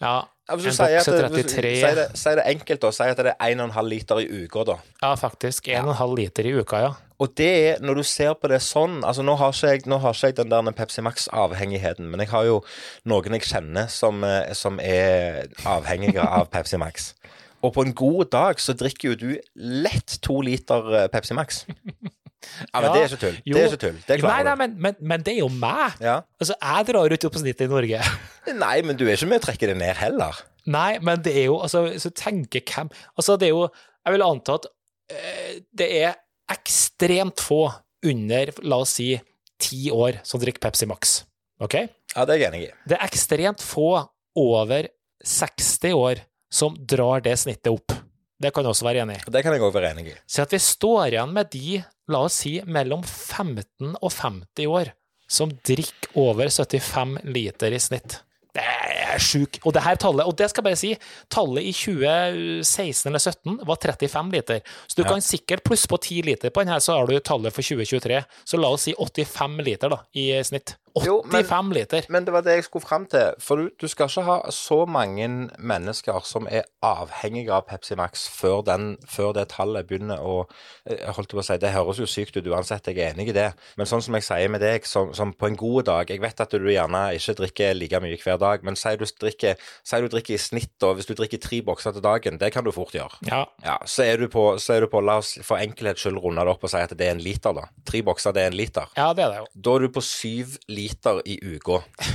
Ja, 0.00 0.26
Ja, 0.48 0.54
hvis 0.54 0.64
du 0.64 0.68
en 0.70 0.76
sier 0.76 0.98
at 1.00 1.06
det- 1.06 1.30
hvis 1.32 1.52
sier, 1.80 1.94
det, 1.98 2.04
sier 2.18 2.36
det 2.36 2.44
enkelt, 2.46 2.80
da. 2.80 2.90
Si 2.94 3.02
at 3.02 3.16
det 3.16 3.26
er 3.26 3.48
1,5 3.56 3.88
liter 3.88 4.20
i 4.22 4.26
uka, 4.44 4.62
da. 4.64 4.76
Ja, 5.02 5.14
faktisk. 5.18 5.66
1,5 5.68 6.14
liter 6.16 6.46
i 6.46 6.52
uka, 6.60 6.76
ja. 6.84 6.92
Og 7.18 7.34
det 7.34 7.48
er, 7.48 7.78
når 7.80 7.94
du 7.96 8.02
ser 8.02 8.34
på 8.34 8.46
det 8.48 8.60
sånn 8.60 8.98
altså 9.02 9.22
Nå 9.24 9.36
har 9.40 9.50
ikke 9.50 9.70
jeg, 9.72 9.82
har 9.88 10.12
ikke 10.12 10.26
jeg 10.26 10.36
den 10.36 10.50
der 10.50 10.72
Pepsi 10.76 11.00
Max-avhengigheten, 11.02 12.10
men 12.10 12.20
jeg 12.20 12.28
har 12.28 12.44
jo 12.44 12.58
noen 13.06 13.32
jeg 13.32 13.40
kjenner 13.48 13.88
som, 13.88 14.22
eh, 14.22 14.52
som 14.52 14.78
er 14.78 15.46
avhengige 15.64 16.20
av 16.22 16.50
Pepsi 16.54 16.76
Max. 16.76 17.14
Og 17.64 17.72
på 17.72 17.86
en 17.86 17.94
god 17.94 18.30
dag 18.30 18.60
så 18.60 18.74
drikker 18.76 19.14
jo 19.14 19.14
du 19.16 19.40
lett 19.56 20.18
to 20.22 20.40
liter 20.44 20.92
eh, 20.94 21.08
Pepsi 21.08 21.34
Max. 21.34 21.64
Ja, 22.72 22.80
men 22.80 22.88
det 22.92 23.00
er 23.02 23.08
ikke 23.10 23.20
tull. 23.22 23.38
jo. 23.44 23.54
Det 23.54 23.62
er 23.62 23.68
ikke 23.72 23.80
tull. 23.84 23.96
Det 24.00 24.14
Nei, 24.14 24.18
klarer 24.22 24.44
nei, 24.44 24.50
nei, 24.50 24.56
men, 24.62 24.76
men, 24.86 24.98
men 25.12 25.24
det 25.26 25.34
er 25.34 25.40
jo 25.42 25.48
meg. 25.52 25.96
Ja. 26.02 26.16
Altså, 26.40 26.56
jeg 26.60 26.88
drar 26.90 27.08
jo 27.10 27.18
ikke 27.18 27.30
på 27.34 27.42
snittet 27.42 27.66
i 27.66 27.72
Norge. 27.72 28.00
Nei, 28.64 28.76
men 28.86 28.98
du 28.98 29.04
er 29.06 29.16
ikke 29.16 29.28
med 29.32 29.40
å 29.42 29.44
trekke 29.48 29.70
det 29.72 29.76
ned 29.80 29.96
heller. 29.98 30.38
Nei, 30.70 30.98
men 31.02 31.20
det 31.22 31.32
er 31.38 31.44
jo 31.48 31.56
Altså, 31.62 31.84
så 32.02 32.10
tenker 32.14 32.62
hvem 32.66 32.88
Altså, 33.14 33.36
det 33.38 33.46
er 33.48 33.52
jo 33.54 33.66
Jeg 34.06 34.14
vil 34.16 34.24
anta 34.26 34.56
at 34.58 34.64
eh, 35.14 35.52
det 35.78 35.88
er 36.00 36.16
ekstremt 36.50 37.42
få 37.42 37.60
under, 38.06 38.50
la 38.66 38.78
oss 38.82 38.96
si, 38.98 39.12
ti 39.62 39.88
år 39.94 40.20
som 40.26 40.42
drikker 40.42 40.62
Pepsi 40.62 40.86
Max. 40.90 41.16
OK? 41.62 41.74
Ja, 42.14 42.24
det 42.26 42.36
er 42.36 42.40
jeg 42.40 42.48
enig 42.52 42.60
i. 42.66 42.72
Det 42.86 42.98
er 42.98 43.06
ekstremt 43.06 43.62
få 43.64 43.88
over 44.38 44.86
60 45.26 45.94
år 45.96 46.22
som 46.52 46.76
drar 46.78 47.24
det 47.24 47.34
snittet 47.40 47.72
opp. 47.72 47.94
Det 48.38 48.52
kan 48.54 48.66
jeg 48.66 48.74
også 48.76 48.86
være 48.86 49.02
enig 49.06 49.16
i. 49.18 49.30
Det 49.32 49.42
kan 49.42 49.54
jeg 49.56 49.64
òg 49.64 49.74
være 49.74 49.90
enig 49.94 50.10
i. 50.12 50.16
Så 50.28 50.44
at 50.44 50.52
vi 50.54 50.60
står 50.62 51.14
igjen 51.16 51.32
med 51.34 51.50
de, 51.54 51.80
la 52.08 52.20
oss 52.26 52.40
si, 52.44 52.60
mellom 52.66 53.02
15 53.02 53.96
og 54.00 54.10
50 54.12 54.66
år 54.70 54.92
som 55.28 55.50
drikker 55.66 56.14
over 56.22 56.46
75 56.52 57.18
liter 57.24 57.74
i 57.74 57.80
snitt. 57.82 58.20
Det 58.56 58.62
er 58.64 59.18
sjukt. 59.20 59.58
Og 59.66 59.74
det 59.76 59.82
her 59.84 59.98
tallet, 60.00 60.24
og 60.24 60.36
det 60.38 60.46
skal 60.48 60.62
jeg 60.62 60.66
bare 60.70 60.78
si, 60.80 60.92
tallet 61.28 61.66
i 61.66 61.72
2016 61.76 63.10
eller 63.10 63.20
2017 63.20 63.58
var 63.68 63.76
35 63.82 64.30
liter. 64.32 64.60
Så 64.86 64.96
du 64.96 65.02
Ja. 65.02 65.08
kan 65.10 65.20
sikkert 65.20 65.64
plusse 65.64 65.86
på 65.88 65.98
10 66.00 66.22
liter 66.22 66.48
på 66.50 66.60
den 66.64 66.68
her, 66.72 66.78
så 66.80 66.96
har 66.96 67.06
du 67.06 67.18
tallet 67.20 67.52
for 67.52 67.62
2023. 67.62 68.24
Så 68.46 68.56
la 68.58 68.68
oss 68.68 68.82
si 68.86 68.94
85 68.94 69.58
liter 69.62 69.88
da, 69.90 69.98
i 70.14 70.30
snitt. 70.42 70.76
Jo, 71.04 71.22
men- 71.26 71.44
85 71.44 71.72
liter. 71.76 72.06
Men 72.08 72.24
det 72.24 72.32
var 72.32 72.40
det 72.46 72.54
jeg 72.54 72.64
skulle 72.64 72.84
fram 72.86 73.06
til. 73.06 73.34
For 73.42 73.56
du, 73.56 73.70
du 73.80 73.88
skal 73.88 74.08
ikke 74.08 74.22
ha 74.24 74.36
så 74.50 74.86
mange 74.88 75.50
mennesker 75.58 76.20
som 76.24 76.46
er 76.50 76.62
avhengige 76.82 77.52
av 77.52 77.66
Pepsi 77.68 77.96
Max 77.98 78.28
før, 78.32 78.62
den, 78.64 78.96
før 79.08 79.32
det 79.36 79.48
tallet 79.52 79.86
begynner 79.88 80.22
å 80.22 80.46
jeg 80.88 81.12
holdt 81.16 81.32
på 81.34 81.40
å 81.42 81.44
si, 81.44 81.56
Det 81.58 81.72
høres 81.74 81.98
jo 82.00 82.06
sykt 82.06 82.36
ut 82.38 82.46
uansett, 82.46 82.86
jeg 82.86 82.98
er 83.02 83.12
enig 83.14 83.28
i 83.28 83.32
det. 83.36 83.48
Men 83.76 83.86
sånn 83.90 84.02
som 84.02 84.14
jeg 84.14 84.22
sier 84.24 84.48
med 84.48 84.60
deg, 84.64 84.86
som, 84.86 85.12
som 85.12 85.32
på 85.36 85.46
en 85.50 85.56
god 85.56 85.84
dag 85.90 86.08
Jeg 86.10 86.20
vet 86.22 86.40
at 86.40 86.50
du 86.50 86.64
gjerne 86.70 87.02
ikke 87.18 87.34
drikker 87.42 87.74
like 87.74 88.00
mye 88.00 88.16
hver 88.22 88.38
dag, 88.40 88.64
men 88.64 88.76
si 88.78 88.94
du 88.96 89.04
drikker, 89.04 89.56
si 89.84 90.00
du 90.00 90.08
drikker 90.08 90.34
i 90.34 90.38
snitt, 90.40 90.72
da. 90.80 90.94
Hvis 90.96 91.06
du 91.10 91.14
drikker 91.18 91.42
tre 91.42 91.60
bokser 91.66 91.92
til 91.92 92.04
dagen, 92.04 92.38
det 92.38 92.52
kan 92.54 92.64
du 92.64 92.72
fort 92.72 92.94
gjøre. 92.96 93.20
Ja. 93.28 93.44
Ja, 93.64 93.76
så 93.84 94.06
er 94.06 94.16
du 94.22 94.28
på, 94.32 94.46
så 94.62 94.76
er 94.78 94.86
du 94.86 94.90
på 94.92 95.02
La 95.04 95.18
oss 95.18 95.34
for 95.44 95.58
enkelhets 95.60 96.00
skyld 96.06 96.22
runde 96.22 96.40
det 96.46 96.54
opp 96.56 96.64
og 96.64 96.70
si 96.72 96.78
at 96.80 96.96
det 96.96 97.06
er 97.10 97.16
en 97.18 97.20
liter, 97.24 97.52
da. 97.52 97.66
Tre 97.84 98.00
bokser, 98.06 98.32
det 98.32 98.42
er 98.46 98.52
en 98.54 98.58
liter. 98.58 98.86
ja, 98.96 99.12
det 99.12 99.24
er 99.26 99.34
det 99.34 99.42
jo. 99.42 99.46
Da 99.66 99.74
er 99.76 99.86
du 99.86 99.88
på 99.92 100.00
syv 100.06 100.56
liter 100.68 100.85
i 101.24 101.38
uka. 101.56 101.82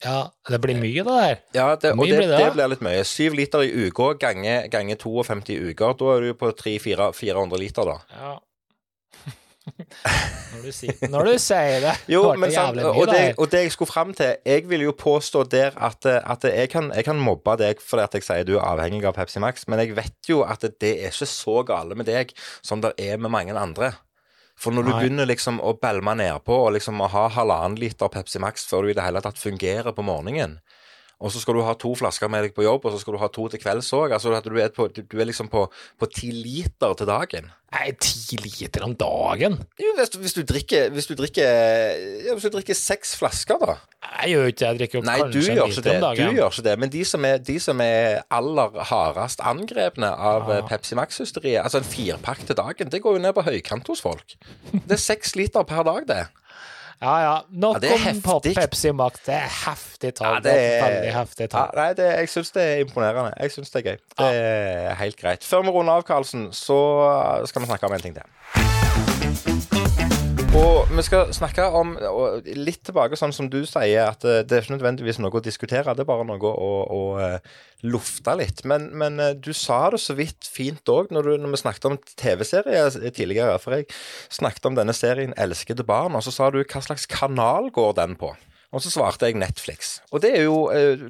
Ja, 0.00 0.30
det 0.48 0.56
blir 0.64 0.78
mye, 0.80 1.02
det 1.04 1.12
der. 1.12 1.40
Ja, 1.52 1.64
det, 1.76 1.90
og 1.92 2.06
det, 2.08 2.16
blir 2.16 2.28
det, 2.30 2.36
det 2.40 2.52
blir 2.54 2.70
litt 2.72 2.84
mye. 2.84 3.02
Syv 3.04 3.34
liter 3.36 3.66
i 3.66 3.68
uka 3.84 4.14
ganger 4.20 4.64
gange 4.72 4.96
52 4.96 5.58
uker. 5.72 5.92
Da 6.00 6.14
er 6.14 6.24
du 6.24 6.30
på 6.40 6.48
300-400 6.56 7.60
liter, 7.60 7.90
da. 7.90 7.98
Ja. 8.16 8.32
Når 10.54 10.64
du 10.64 10.72
sier, 10.72 10.96
når 11.12 11.28
du 11.28 11.34
sier 11.38 11.84
det. 11.84 11.92
Jo, 12.14 12.22
men 12.40 12.52
sant, 12.52 12.80
og, 12.80 13.04
det, 13.10 13.34
og 13.38 13.50
det 13.52 13.62
jeg 13.66 13.72
skulle 13.74 13.90
fram 13.90 14.12
til 14.16 14.32
Jeg 14.46 14.64
vil 14.70 14.86
jo 14.86 14.94
påstå 14.96 15.44
der 15.52 15.76
at, 15.76 16.06
at 16.06 16.46
jeg, 16.48 16.70
kan, 16.72 16.90
jeg 16.96 17.06
kan 17.06 17.20
mobbe 17.20 17.54
deg 17.60 17.82
fordi 17.84 18.06
at 18.08 18.16
jeg 18.18 18.26
sier 18.26 18.48
du 18.48 18.56
er 18.56 18.64
avhengig 18.66 19.04
av 19.08 19.14
Pepsi 19.16 19.42
Max, 19.42 19.66
men 19.70 19.82
jeg 19.84 19.94
vet 19.96 20.30
jo 20.32 20.42
at 20.42 20.64
det 20.64 20.94
er 21.04 21.12
ikke 21.12 21.28
så 21.28 21.60
gale 21.68 21.98
med 21.98 22.08
deg 22.10 22.32
som 22.66 22.82
det 22.82 22.94
er 22.98 23.20
med 23.20 23.32
mange 23.32 23.56
andre. 23.56 23.92
For 24.60 24.76
når 24.76 24.84
du 24.84 24.90
Nei. 24.90 24.98
begynner 25.00 25.28
liksom 25.28 25.60
å 25.64 25.72
belme 25.80 26.12
nedpå 26.20 26.56
og 26.66 26.74
liksom 26.76 27.00
å 27.00 27.08
ha 27.08 27.28
halvannen 27.32 27.78
liter 27.80 28.10
Pepsi 28.12 28.42
Max 28.42 28.66
før 28.68 28.84
du 28.84 28.92
i 28.92 28.96
det 28.98 29.06
hele 29.06 29.22
tatt 29.24 29.40
fungerer 29.40 29.94
på 29.96 30.04
morgenen, 30.04 30.58
og 31.20 31.32
så 31.32 31.40
skal 31.42 31.58
du 31.58 31.62
ha 31.66 31.74
to 31.76 31.92
flasker 32.00 32.30
med 32.32 32.46
deg 32.46 32.54
på 32.56 32.64
jobb, 32.64 32.86
og 32.88 32.94
så 32.94 33.00
skal 33.02 33.12
du 33.16 33.20
ha 33.20 33.28
to 33.28 33.46
til 33.52 33.60
kvelds 33.60 33.90
òg, 33.92 34.14
altså 34.16 34.32
at 34.32 34.46
du 34.48 34.56
er, 34.56 34.70
på, 34.72 34.86
du 34.88 35.16
er 35.20 35.28
liksom 35.28 35.50
på, 35.52 35.66
på 36.00 36.08
ti 36.16 36.30
liter 36.32 36.94
til 36.96 37.08
dagen. 37.10 37.50
Nei, 37.70 37.92
ti 38.02 38.34
liter 38.40 38.82
om 38.82 38.96
dagen? 38.98 39.58
Jo, 39.78 39.92
Hvis, 39.98 40.10
hvis, 40.18 40.32
du 40.34 40.40
drikker, 40.48 40.88
hvis, 40.90 41.06
du 41.06 41.12
drikker, 41.14 41.44
ja, 42.26 42.32
hvis 42.34 42.48
du 42.48 42.54
drikker 42.56 42.74
seks 42.74 43.12
flasker, 43.20 43.60
da 43.62 43.76
Jeg 44.24 44.32
gjør 44.32 44.48
ikke 44.50 44.64
jeg 44.66 44.78
drikker 44.80 44.98
jo 44.98 45.04
Nei, 45.06 45.18
kanskje 45.20 45.44
en 45.52 45.60
liter 45.60 45.84
det. 45.86 45.94
om 46.02 46.16
Du 46.18 46.22
gjør 46.40 46.50
ikke 46.50 46.64
det. 46.66 46.74
Men 46.82 46.90
de 46.96 47.04
som 47.06 47.28
er, 47.28 47.38
de 47.46 47.56
som 47.62 47.84
er 47.84 48.24
aller 48.40 48.80
hardest 48.90 49.44
angrepne 49.46 50.10
av 50.10 50.50
Ja. 50.50 50.56
eh, 50.58 50.66
Pepsi 50.72 50.98
Max-hysteriet, 50.98 51.60
altså 51.62 51.78
en 51.78 51.86
firpakk 51.92 52.42
til 52.48 52.58
dagen, 52.58 52.90
det 52.90 53.02
går 53.04 53.20
jo 53.20 53.22
ned 53.28 53.36
på 53.38 53.46
høykant 53.46 53.86
hos 53.92 54.02
folk. 54.02 54.34
Det 54.72 54.96
er 54.96 55.04
seks 55.04 55.36
liter 55.38 55.62
per 55.62 55.86
dag, 55.86 56.08
det. 56.10 56.24
Ja, 57.00 57.14
ja. 57.24 57.34
Nok 57.48 57.78
Ja, 57.82 57.94
om 58.10 58.20
pop. 58.20 58.44
Pepsi 58.44 58.92
Max. 58.92 59.22
Det 59.24 59.34
er 59.34 59.48
heftig 59.66 60.14
tall. 60.18 60.34
Ja, 60.34 60.40
det 60.44 60.52
er 60.52 60.82
veldig 60.84 61.14
heftig 61.16 61.48
ja. 61.48 61.70
Nei, 61.76 61.88
det, 61.96 62.08
jeg 62.18 62.28
syns 62.34 62.52
det 62.56 62.66
er 62.66 62.82
imponerende. 62.84 63.32
Jeg 63.40 63.54
syns 63.56 63.72
det 63.72 63.80
er 63.80 63.86
gøy. 63.88 64.02
Det 64.20 64.32
er 64.36 64.98
helt 65.00 65.16
greit. 65.20 65.46
Før 65.48 65.64
vi 65.64 65.72
runder 65.78 65.96
av, 65.96 66.04
Karlsen, 66.08 66.50
så 66.52 66.80
skal 67.48 67.64
vi 67.64 67.72
snakke 67.72 67.88
om 67.88 67.96
en 67.96 68.04
ting 68.04 68.18
til. 68.20 68.59
Og 70.50 70.88
vi 70.90 71.02
skal 71.06 71.28
snakke 71.30 71.62
om 71.78 71.92
litt 72.58 72.80
tilbake, 72.82 73.14
sånn 73.14 73.34
som 73.34 73.46
du 73.52 73.60
sier, 73.68 74.08
at 74.08 74.24
eh, 74.26 74.40
det 74.42 74.56
er 74.56 74.64
ikke 74.64 74.74
nødvendigvis 74.74 75.20
noe 75.22 75.38
å 75.38 75.42
diskutere, 75.44 75.94
det 75.94 76.02
er 76.02 76.08
bare 76.08 76.26
noe 76.26 76.50
å, 76.50 76.70
å 76.90 77.02
eh, 77.22 77.52
lufte 77.86 78.34
litt. 78.34 78.64
Men, 78.66 78.88
men 78.98 79.22
eh, 79.22 79.36
du 79.38 79.52
sa 79.54 79.84
det 79.94 80.00
så 80.02 80.16
vidt 80.18 80.48
fint 80.50 80.90
òg 80.90 81.14
når, 81.14 81.36
når 81.44 81.54
vi 81.54 81.60
snakket 81.62 81.86
om 81.92 82.00
TV-serier 82.18 82.90
tidligere. 83.14 83.60
For 83.62 83.78
jeg 83.78 83.86
snakket 84.40 84.66
om 84.72 84.80
denne 84.80 84.96
serien 84.96 85.36
'Elskede 85.38 85.86
barn', 85.86 86.18
og 86.18 86.26
så 86.26 86.34
sa 86.34 86.50
du 86.50 86.58
hva 86.64 86.82
slags 86.82 87.06
kanal 87.06 87.70
går 87.70 87.94
den 88.02 88.18
på? 88.18 88.34
Og 88.74 88.82
så 88.82 88.90
svarte 88.90 89.30
jeg 89.30 89.38
Netflix. 89.38 89.96
Og 90.10 90.22
det 90.22 90.34
er 90.34 90.46
jo 90.46 90.66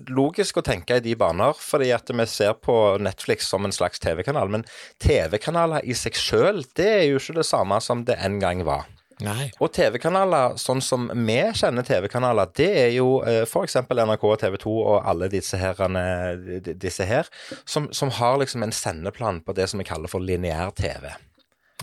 logisk 0.09 0.61
å 0.61 0.65
tenke 0.65 0.97
i 0.97 1.05
de 1.05 1.17
baner, 1.17 1.57
fordi 1.57 1.91
at 1.97 2.09
vi 2.13 2.29
ser 2.29 2.55
på 2.61 2.77
Netflix 3.01 3.49
som 3.49 3.65
en 3.65 3.73
slags 3.73 4.01
TV-kanal. 4.01 4.53
Men 4.53 4.69
TV-kanaler 5.01 5.85
i 5.85 5.97
seg 5.97 6.17
sjøl, 6.17 6.65
det 6.77 6.93
er 7.01 7.05
jo 7.09 7.21
ikke 7.21 7.41
det 7.41 7.49
samme 7.49 7.81
som 7.85 8.05
det 8.09 8.21
en 8.21 8.41
gang 8.41 8.65
var. 8.69 8.89
Nei. 9.25 9.51
Og 9.61 9.73
TV-kanaler, 9.77 10.57
sånn 10.61 10.83
som 10.85 11.09
vi 11.13 11.39
kjenner 11.57 11.87
TV-kanaler, 11.87 12.51
det 12.57 12.69
er 12.87 12.91
jo 12.95 13.21
eh, 13.27 13.43
f.eks. 13.45 13.77
NRK 13.85 14.27
og 14.29 14.39
TV 14.41 14.59
2 14.63 14.75
og 14.81 14.99
alle 15.13 15.31
disse 15.33 15.61
her, 15.61 15.81
eh, 16.01 16.71
disse 16.71 17.07
her 17.09 17.29
som, 17.65 17.91
som 17.97 18.13
har 18.21 18.41
liksom 18.41 18.65
en 18.65 18.75
sendeplan 18.75 19.43
på 19.45 19.57
det 19.57 19.69
som 19.71 19.83
vi 19.83 19.89
kaller 19.89 20.11
for 20.11 20.25
lineær-TV. 20.25 21.11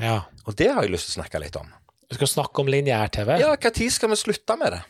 Ja. 0.02 0.22
Og 0.46 0.58
det 0.58 0.72
har 0.74 0.86
jeg 0.86 0.94
lyst 0.94 1.12
til 1.12 1.18
å 1.18 1.22
snakke 1.22 1.42
litt 1.42 1.58
om. 1.60 1.70
Du 2.08 2.16
skal 2.16 2.30
snakke 2.32 2.64
om 2.64 2.70
lineær-TV? 2.72 3.36
Ja, 3.42 3.52
når 3.54 3.92
skal 3.92 4.14
vi 4.14 4.20
slutte 4.20 4.56
med 4.60 4.78
det? 4.78 4.84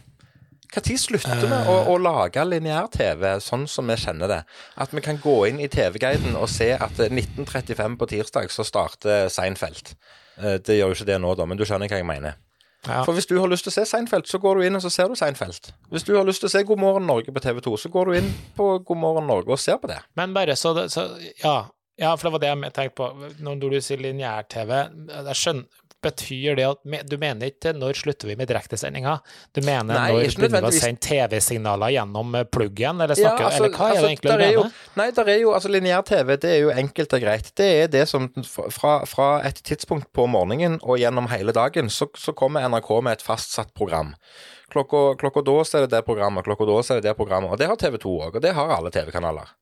Når 0.68 0.98
slutter 1.00 1.46
vi 1.48 1.58
å, 1.72 1.76
å 1.94 1.96
lage 2.02 2.44
lineær-TV 2.44 3.38
sånn 3.42 3.66
som 3.72 3.88
vi 3.88 3.96
kjenner 3.98 4.30
det? 4.30 4.40
At 4.76 4.94
vi 4.94 5.02
kan 5.02 5.20
gå 5.24 5.38
inn 5.48 5.62
i 5.64 5.70
TV-guiden 5.72 6.36
og 6.38 6.50
se 6.52 6.74
at 6.76 7.00
eh, 7.00 7.12
1935 7.12 7.98
på 7.98 8.10
tirsdag 8.12 8.52
så 8.54 8.68
starter 8.68 9.32
Seinfeld. 9.34 9.96
Eh, 10.38 10.58
Det 10.64 10.78
gjør 10.78 10.92
jo 10.94 10.98
ikke 11.00 11.10
det 11.12 11.22
nå, 11.22 11.36
da, 11.36 11.46
men 11.46 11.58
du 11.58 11.66
skjønner 11.66 11.90
hva 11.92 12.02
jeg 12.02 12.08
mener. 12.08 12.38
Ja. 12.88 13.02
For 13.04 13.12
hvis 13.18 13.26
du 13.28 13.36
har 13.42 13.50
lyst 13.52 13.66
til 13.66 13.74
å 13.74 13.76
se 13.76 13.86
Seinfeld, 13.90 14.28
så 14.30 14.40
går 14.40 14.60
du 14.60 14.68
inn 14.68 14.78
og 14.78 14.84
så 14.84 14.92
ser 14.94 15.10
du 15.10 15.16
Seinfeld. 15.18 15.72
Hvis 15.92 16.06
du 16.08 16.14
har 16.16 16.24
lyst 16.28 16.40
til 16.44 16.48
å 16.48 16.54
se 16.54 16.62
God 16.64 16.80
morgen 16.80 17.08
Norge 17.10 17.34
på 17.36 17.42
TV 17.44 17.60
2, 17.66 17.74
så 17.84 17.90
går 17.92 18.06
du 18.12 18.20
inn 18.20 18.30
på 18.56 18.68
God 18.86 19.02
morgen 19.02 19.28
Norge 19.28 19.52
og 19.52 19.60
ser 19.60 19.80
på 19.82 19.90
det. 19.92 19.98
Men 20.16 20.36
bare 20.38 20.56
så, 20.56 20.72
det, 20.78 20.86
så 20.94 21.08
ja. 21.42 21.56
ja, 22.00 22.14
for 22.16 22.30
det 22.30 22.34
var 22.38 22.44
det 22.46 22.52
jeg 22.54 22.74
tenkte 22.78 22.96
på. 23.02 23.10
Når 23.44 23.60
du 23.66 23.80
sier 23.82 24.00
lineær-TV, 24.06 24.72
jeg 25.10 25.40
skjønner 25.42 25.66
Betyr 26.04 26.58
det 26.60 26.66
at 26.68 27.08
Du 27.10 27.16
mener 27.18 27.50
ikke 27.50 27.72
når 27.74 27.98
slutter 27.98 28.30
vi 28.30 28.36
med 28.38 28.50
direktesendinga? 28.52 29.16
Du 29.56 29.64
mener 29.66 29.90
Nei, 29.90 30.12
når 30.14 30.36
begynner 30.38 30.66
vi 30.68 30.70
å 30.70 30.76
sende 30.76 31.02
TV-signaler 31.02 31.96
gjennom 31.96 32.36
eh, 32.38 32.46
pluggen, 32.54 33.02
eller 33.02 33.18
snakker 33.18 33.58
Eller 33.58 33.74
hva 33.74 33.88
er 33.90 33.98
det 33.98 34.12
egentlig 34.12 34.30
du 34.30 34.44
mener? 34.44 34.54
jo? 34.54 34.66
Nei, 35.00 35.08
der 35.18 35.32
er 35.34 35.40
jo, 35.42 35.54
altså 35.58 35.72
lineær-TV 35.74 36.36
det 36.44 36.52
er 36.54 36.62
jo 36.62 36.74
enkelt 36.84 37.18
og 37.18 37.26
greit. 37.26 37.50
Det 37.58 37.70
er 37.82 37.90
det 37.98 38.06
som 38.12 38.30
fra, 38.74 39.00
fra 39.10 39.30
et 39.48 39.64
tidspunkt 39.66 40.12
på 40.14 40.28
morgenen 40.30 40.78
og 40.84 41.02
gjennom 41.02 41.32
hele 41.34 41.56
dagen, 41.56 41.90
så, 41.90 42.10
så 42.14 42.36
kommer 42.38 42.68
NRK 42.70 42.94
med 43.02 43.18
et 43.18 43.26
fastsatt 43.26 43.74
program. 43.78 44.14
Klokka, 44.70 45.16
klokka 45.18 45.42
da 45.48 45.62
så 45.66 45.80
er 45.80 45.88
det 45.88 45.96
det 45.96 46.06
programmet, 46.06 46.46
klokka 46.46 46.68
da 46.68 46.82
så 46.84 46.94
er 46.94 47.02
det 47.02 47.10
det 47.10 47.18
programmet. 47.18 47.54
Og 47.54 47.58
det 47.58 47.70
har 47.72 47.80
TV 47.80 47.98
2 48.04 48.18
òg, 48.28 48.38
og 48.38 48.44
det 48.44 48.54
har 48.54 48.74
alle 48.78 48.94
TV-kanaler. 48.94 49.56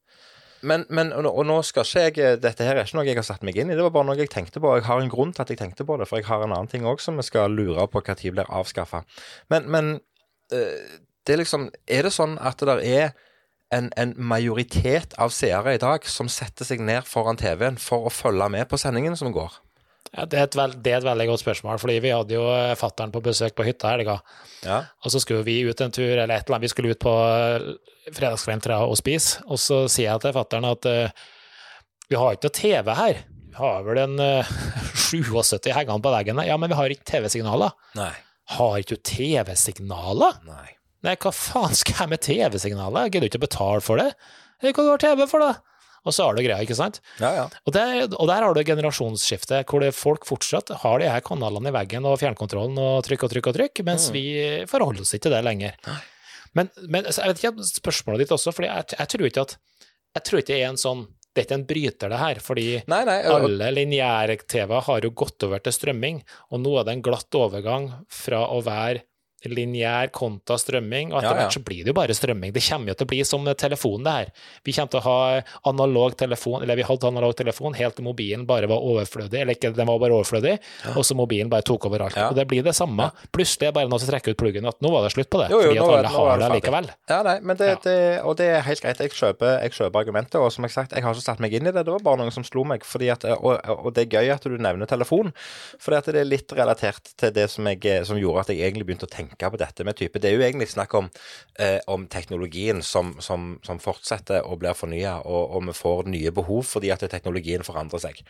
Men, 0.66 0.86
men 0.90 1.12
og, 1.14 1.24
nå- 1.26 1.34
skal 1.68 1.86
ikke 1.86 2.02
jeg 2.02 2.40
Dette 2.44 2.66
her 2.66 2.80
er 2.80 2.88
ikke 2.88 2.98
noe 2.98 3.06
jeg 3.08 3.20
har 3.20 3.28
satt 3.28 3.46
meg 3.46 3.58
inn 3.62 3.70
i, 3.72 3.78
det 3.78 3.86
var 3.86 3.94
bare 3.96 4.10
noe 4.10 4.18
jeg 4.20 4.32
tenkte 4.34 4.62
på. 4.64 4.74
Jeg 4.80 4.88
har 4.90 5.02
en 5.04 5.12
grunn 5.12 5.34
til 5.36 5.46
at 5.46 5.54
jeg 5.54 5.60
tenkte 5.62 5.86
på 5.88 5.98
det, 6.02 6.08
for 6.10 6.20
jeg 6.22 6.28
har 6.30 6.44
en 6.46 6.56
annen 6.56 6.72
ting 6.72 6.88
òg 6.90 7.04
som 7.04 7.20
vi 7.20 7.26
skal 7.28 7.54
lure 7.54 7.86
på 7.92 8.02
når 8.08 8.34
blir 8.36 8.50
avskaffa. 8.50 9.04
Men, 9.54 9.70
men 9.72 9.94
eh, 10.54 10.98
det 11.26 11.36
er 11.36 11.42
liksom 11.42 11.70
Er 11.90 12.06
det 12.10 12.14
sånn 12.16 12.38
at 12.42 12.60
det 12.62 12.70
der 12.70 12.84
er 12.86 13.14
en, 13.74 13.90
en 13.98 14.14
majoritet 14.18 15.16
av 15.22 15.32
seere 15.34 15.74
i 15.76 15.82
dag 15.82 16.06
som 16.06 16.30
setter 16.30 16.68
seg 16.68 16.84
ned 16.86 17.08
foran 17.10 17.40
TV-en 17.42 17.80
for 17.82 18.06
å 18.08 18.14
følge 18.14 18.50
med 18.54 18.70
på 18.70 18.78
sendingen 18.80 19.18
som 19.18 19.34
går? 19.36 19.58
Ja, 20.16 20.24
det, 20.32 20.38
er 20.40 20.48
et 20.48 20.56
veld, 20.56 20.76
det 20.84 20.94
er 20.94 21.02
et 21.02 21.08
veldig 21.10 21.26
godt 21.28 21.42
spørsmål, 21.42 21.80
fordi 21.82 21.98
vi 22.00 22.12
hadde 22.16 22.38
jo 22.38 22.46
eh, 22.54 22.74
fattern 22.80 23.12
på 23.12 23.20
besøk 23.26 23.56
på 23.58 23.66
hytta 23.68 23.90
i 23.90 23.98
helga. 23.98 24.16
Ja. 24.64 24.78
Og 25.04 25.12
så 25.12 25.20
skulle 25.20 25.44
vi 25.44 25.58
ut 25.68 25.82
en 25.84 25.92
tur, 25.92 26.08
eller 26.08 26.32
et 26.32 26.46
eller 26.46 26.56
annet, 26.56 26.64
vi 26.64 26.72
skulle 26.72 26.96
ut 26.96 27.02
på 27.04 27.16
eh, 27.34 27.66
fredagskvelden 28.16 28.78
og 28.78 28.96
spise. 29.00 29.44
Og 29.50 29.60
så 29.60 29.82
sier 29.92 30.14
jeg 30.14 30.24
til 30.24 30.36
fattern 30.38 30.70
at 30.70 30.88
uh, 30.88 31.26
vi 32.08 32.20
har 32.22 32.38
ikke 32.38 32.48
noe 32.48 32.56
TV 32.62 32.94
her. 33.02 33.22
Vi 33.50 33.60
har 33.60 33.84
vel 33.88 34.02
en 34.06 34.16
uh, 34.22 34.56
77 34.94 35.74
hengende 35.74 36.00
på 36.06 36.14
veggen. 36.14 36.40
Ja, 36.48 36.56
men 36.62 36.72
vi 36.72 36.80
har 36.80 36.96
ikke 36.96 37.10
TV-signaler. 37.12 37.76
Nei. 37.98 38.14
Har 38.56 38.80
ikke 38.80 38.96
du 38.96 39.04
TV-signaler? 39.10 40.40
Nei. 40.48 40.76
Nei, 41.06 41.18
hva 41.22 41.32
faen 41.36 41.76
skal 41.76 42.06
jeg 42.06 42.14
med 42.14 42.24
TV-signaler? 42.24 43.08
Jeg 43.08 43.18
gidder 43.18 43.34
ikke 43.34 43.42
å 43.42 43.48
betale 43.48 43.84
for 43.84 44.02
det. 44.02 44.14
Hva 44.64 44.76
du 44.80 44.92
har 44.94 45.02
TV 45.02 45.26
for, 45.28 45.44
da? 45.44 45.75
Og 46.06 46.14
så 46.14 46.28
har 46.28 46.36
du 46.38 46.44
greia, 46.46 46.62
ikke 46.62 46.78
sant? 46.78 47.00
Ja, 47.20 47.32
ja. 47.34 47.46
Og 47.66 47.74
der, 47.74 48.06
og 48.14 48.28
der 48.30 48.44
har 48.46 48.54
du 48.54 48.62
generasjonsskiftet, 48.64 49.66
hvor 49.70 49.82
det 49.82 49.92
folk 49.98 50.26
fortsatt 50.30 50.70
har 50.84 51.00
de 51.02 51.10
her 51.10 51.24
kanalene 51.26 51.72
i 51.72 51.76
veggen 51.76 52.06
og 52.06 52.20
fjernkontrollen 52.22 52.78
og 52.82 53.04
trykk 53.08 53.26
og 53.28 53.34
trykk 53.34 53.50
og 53.52 53.58
trykk, 53.60 53.84
mens 53.88 54.10
vi 54.14 54.26
forholder 54.70 55.02
oss 55.02 55.16
ikke 55.18 55.28
til 55.28 55.36
det 55.38 55.44
lenger. 55.48 55.76
Men, 56.56 56.70
men 56.88 57.04
jeg 57.10 57.20
vet 57.34 57.42
ikke 57.44 57.66
spørsmålet 57.68 58.24
ditt 58.26 58.32
også, 58.38 58.54
for 58.56 58.64
jeg, 58.68 58.86
jeg 58.96 59.08
tror 59.12 59.26
ikke 59.28 59.44
at 59.50 59.58
jeg 60.16 60.24
tror 60.30 60.40
ikke 60.40 60.54
det 60.54 60.62
er 60.64 60.70
en 60.72 60.80
sånn 60.80 61.02
det 61.36 61.42
er 61.42 61.48
ikke 61.50 61.56
en 61.58 61.66
bryter, 61.68 62.12
det 62.14 62.18
her, 62.22 62.38
fordi 62.40 62.66
Nei, 62.88 63.02
nei. 63.04 63.18
og- 63.28 63.44
alle 63.50 63.68
lineære 63.76 64.38
TV 64.48 64.70
har 64.86 65.02
jo 65.04 65.10
gått 65.12 65.44
over 65.44 65.60
til 65.60 65.74
strømming, 65.76 66.22
og 66.56 66.62
nå 66.64 66.78
er 66.80 66.86
det 66.88 66.94
en 66.96 67.02
glatt 67.04 67.36
overgang 67.36 67.90
fra 68.08 68.46
å 68.48 68.62
være 68.64 69.02
lineær 69.52 70.12
kontra 70.16 70.58
strømming, 70.58 71.12
og 71.14 71.20
etter 71.20 71.30
Ja, 71.30 71.36
ja. 71.36 71.46
hvert 71.46 71.54
så 71.58 71.64
blir 71.66 71.84
det 71.84 71.92
jo 71.94 71.98
bare 71.98 72.14
strømming. 72.18 72.54
Det 72.56 72.64
kommer 72.66 72.88
jo 72.92 72.94
til 73.00 73.06
å 73.06 73.12
bli 73.12 73.22
som 73.26 73.46
telefonen, 73.46 74.04
det 74.06 74.14
her. 74.16 74.32
Vi 74.66 74.74
kommer 74.74 74.92
til 74.92 75.00
å 75.00 75.04
ha 75.06 75.42
analog 75.72 76.16
telefon, 76.18 76.62
eller 76.64 76.76
vi 76.80 76.84
hadde 76.88 77.08
analog 77.08 77.36
telefon 77.38 77.74
helt 77.78 77.96
til 77.96 78.06
mobilen 78.06 78.46
bare 78.46 78.68
var 78.68 78.82
overflødig, 78.82 79.42
eller 79.42 79.54
ikke, 79.58 79.74
den 79.76 79.88
var 79.88 80.00
bare 80.00 80.16
overflødig, 80.18 80.58
og 80.96 81.04
så 81.06 81.16
mobilen 81.18 81.50
bare 81.50 81.66
tok 81.68 81.86
over 81.90 82.06
alt. 82.08 82.16
Ja. 82.18 82.30
Og 82.30 82.36
det 82.36 82.48
blir 82.48 82.64
det 82.64 82.76
samme. 82.76 83.12
Plutselig 83.36 83.70
er 83.70 83.76
bare 83.76 83.90
noen 83.90 84.00
som 84.04 84.10
trekker 84.12 84.36
ut 84.36 84.38
pluggen, 84.42 84.66
at 84.68 84.80
nå 84.82 84.92
var 84.94 85.04
det 85.08 85.14
slutt 85.16 85.30
på 85.30 85.42
det, 85.44 85.50
Jo, 85.52 85.62
jo, 85.62 85.68
fordi 85.68 85.78
at 85.78 85.86
alle 85.86 86.10
nå 86.10 86.16
har 86.16 86.38
det 86.44 86.50
likevel. 86.56 86.90
Ja, 87.10 87.22
nei, 87.24 87.40
men 87.42 87.58
det, 87.58 87.68
Ja. 87.70 87.76
det, 87.84 87.98
og 88.24 88.36
det 88.38 88.46
er 88.56 88.62
helt 88.62 88.82
greit. 88.82 88.98
Jeg 89.00 89.12
kjøper, 89.12 89.62
jeg 89.62 89.72
kjøper 89.72 90.00
argumentet. 90.00 90.36
Og 90.42 90.52
som 90.52 90.64
jeg 90.64 90.72
sagt, 90.72 90.92
jeg 90.94 91.04
har 91.04 91.14
ikke 91.14 91.24
satt 91.26 91.40
meg 91.40 91.54
inn 91.54 91.68
i 91.68 91.72
det. 91.72 91.86
Det 91.86 91.92
var 91.94 92.00
bare 92.06 92.18
noen 92.24 92.32
som 92.32 92.44
slo 92.44 92.64
meg. 92.64 92.82
At, 93.12 93.26
og, 93.26 93.60
og 93.86 93.94
det 93.94 94.06
er 94.06 94.20
gøy 94.22 94.32
at 94.34 94.44
du 94.44 94.56
nevner 94.58 94.86
telefon. 94.88 95.34
for 95.80 95.92
det 95.92 96.16
er 96.16 96.24
litt 96.26 96.52
relatert 96.56 97.12
til 97.18 97.32
det 97.32 97.50
som, 97.52 97.66
jeg, 97.68 98.06
som 98.06 98.18
gjorde 98.18 98.40
at 98.46 98.48
jeg 98.54 98.62
egentlig 98.64 98.86
begynte 98.88 99.06
å 99.06 99.12
tenke 99.12 99.35
på 99.40 99.60
dette 99.62 99.84
med 99.84 99.98
type. 100.00 100.20
Det 100.20 100.30
er 100.30 100.38
jo 100.38 100.46
egentlig 100.46 100.70
snakk 100.72 100.94
om, 100.98 101.10
eh, 101.60 101.80
om 101.88 102.08
teknologien 102.08 102.82
som, 102.82 103.16
som, 103.20 103.60
som 103.64 103.80
fortsetter 103.80 104.46
og 104.46 104.60
blir 104.60 104.74
fornya, 104.74 105.20
og, 105.26 105.56
og 105.56 105.68
vi 105.68 105.74
får 105.74 106.08
nye 106.12 106.32
behov 106.32 106.64
fordi 106.70 106.90
at 106.96 107.04
teknologien 107.12 107.64
forandrer 107.64 108.00
seg. 108.08 108.24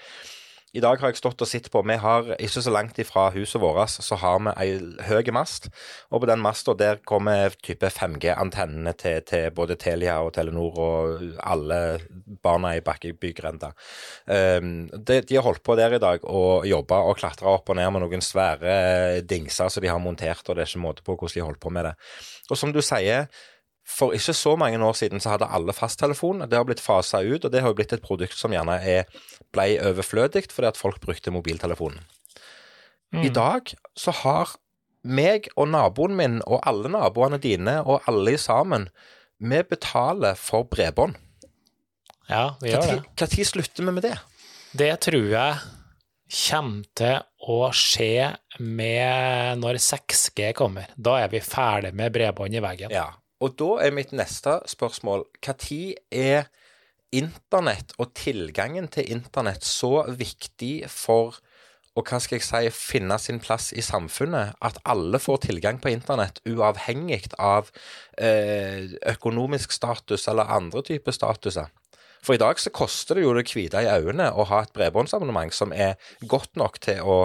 I 0.76 0.82
dag 0.84 1.00
har 1.00 1.14
jeg 1.14 1.22
stått 1.22 1.40
og 1.40 1.48
sett 1.48 1.70
på 1.72 1.80
Vi 1.88 1.96
har 2.04 2.34
ikke 2.36 2.62
så 2.66 2.72
langt 2.74 2.98
ifra 3.00 3.30
huset 3.32 3.62
vårt 3.64 3.94
så 3.96 4.18
har 4.20 4.42
vi 4.44 4.52
ei 4.60 4.74
høy 5.08 5.32
mast. 5.36 5.70
Og 6.12 6.24
på 6.24 6.28
den 6.28 6.42
masta 6.44 6.76
der 6.76 7.00
kommer 7.08 7.56
type 7.64 7.88
5G-antennene 7.88 8.92
til, 9.00 9.22
til 9.28 9.54
både 9.56 9.78
Telia 9.80 10.18
og 10.26 10.34
Telenor 10.36 10.80
og 10.84 11.24
alle 11.40 11.80
barna 12.44 12.74
i 12.76 12.84
Bakkebygrenda. 12.84 13.72
Um, 14.28 14.90
de, 14.92 15.22
de 15.24 15.38
har 15.38 15.46
holdt 15.48 15.64
på 15.64 15.78
der 15.80 15.96
i 15.96 16.02
dag 16.02 16.28
og 16.28 16.68
jobba 16.68 17.02
og 17.08 17.20
klatra 17.22 17.56
opp 17.56 17.72
og 17.72 17.80
ned 17.80 17.92
med 17.96 18.04
noen 18.04 18.24
svære 18.26 19.22
dingser 19.28 19.72
som 19.72 19.84
de 19.84 19.92
har 19.92 20.02
montert, 20.02 20.44
og 20.48 20.58
det 20.58 20.66
er 20.66 20.72
ikke 20.74 20.84
måte 20.84 21.06
på 21.06 21.16
hvordan 21.16 21.36
de 21.38 21.44
har 21.44 21.52
holdt 21.54 21.64
på 21.64 21.72
med 21.72 21.88
det. 21.92 21.96
Og 22.52 22.60
som 22.60 22.76
du 22.76 22.82
sier, 22.84 23.30
for 23.86 24.16
ikke 24.18 24.34
så 24.34 24.56
mange 24.58 24.82
år 24.82 24.98
siden 24.98 25.22
så 25.22 25.36
hadde 25.36 25.50
alle 25.54 25.74
fasttelefon. 25.74 26.44
Det 26.50 26.58
har 26.58 26.66
blitt 26.68 26.84
fasa 26.84 27.22
ut, 27.22 27.46
og 27.46 27.52
det 27.54 27.62
har 27.62 27.70
jo 27.70 27.78
blitt 27.78 27.94
et 27.94 28.04
produkt 28.04 28.38
som 28.38 28.54
gjerne 28.56 28.80
er, 28.82 29.06
ble 29.54 29.76
overflødig 29.86 30.48
fordi 30.52 30.72
at 30.72 30.80
folk 30.80 31.00
brukte 31.04 31.34
mobiltelefonen. 31.34 32.02
I 33.16 33.30
dag 33.32 33.70
så 33.96 34.12
har 34.24 34.56
meg 35.06 35.48
og 35.56 35.70
naboen 35.72 36.18
min 36.18 36.40
og 36.44 36.64
alle 36.68 36.90
naboene 36.92 37.38
dine 37.40 37.78
og 37.86 38.04
alle 38.10 38.34
sammen 38.42 38.90
vi 39.38 39.62
betaler 39.70 40.36
for 40.40 40.66
bredbånd. 40.72 41.16
Ja, 42.28 42.56
vi 42.62 42.72
gjør 42.72 42.88
det. 42.90 43.00
Når 43.22 43.48
slutter 43.52 43.86
vi 43.86 43.94
med 43.94 44.08
det? 44.08 44.16
Det 44.76 44.92
tror 45.06 45.28
jeg 45.30 45.58
kommer 46.50 46.88
til 46.98 47.20
å 47.46 47.60
skje 47.76 48.32
med 48.60 49.62
når 49.62 49.78
6G 49.84 50.50
kommer. 50.58 50.90
Da 50.98 51.20
er 51.22 51.30
vi 51.32 51.44
ferdig 51.44 51.94
med 51.96 52.16
bredbånd 52.16 52.58
i 52.58 52.64
veggen. 52.64 52.96
Ja. 52.96 53.12
Og 53.44 53.58
da 53.60 53.72
er 53.84 53.96
mitt 53.96 54.14
neste 54.16 54.60
spørsmål 54.70 55.26
Når 55.44 55.96
er 56.12 56.48
internett 57.16 57.94
og 58.00 58.14
tilgangen 58.16 58.88
til 58.92 59.12
internett 59.12 59.64
så 59.64 60.06
viktig 60.08 60.88
for 60.92 61.38
å 61.96 62.04
hva 62.04 62.20
skal 62.20 62.42
jeg 62.42 62.44
si, 62.44 62.72
finne 62.76 63.16
sin 63.24 63.40
plass 63.40 63.70
i 63.72 63.84
samfunnet. 63.84 64.58
At 64.60 64.82
alle 64.84 65.20
får 65.22 65.46
tilgang 65.48 65.80
på 65.80 65.94
internett, 65.94 66.42
uavhengig 66.44 67.30
av 67.40 67.72
eh, 68.20 68.92
økonomisk 69.14 69.72
status 69.72 70.28
eller 70.32 70.52
andre 70.58 70.84
typer 70.84 71.16
statuser. 71.16 71.72
For 72.26 72.36
i 72.36 72.42
dag 72.42 72.60
så 72.60 72.72
koster 72.74 73.20
det 73.20 73.24
jo 73.24 73.36
det 73.38 73.46
hvite 73.48 73.84
i 73.86 73.88
øynene 73.88 74.32
å 74.34 74.48
ha 74.50 74.64
et 74.66 74.74
bredbåndsabonnement 74.76 75.54
som 75.54 75.72
er 75.72 75.94
godt 76.26 76.58
nok 76.58 76.82
til 76.82 77.06
å, 77.06 77.18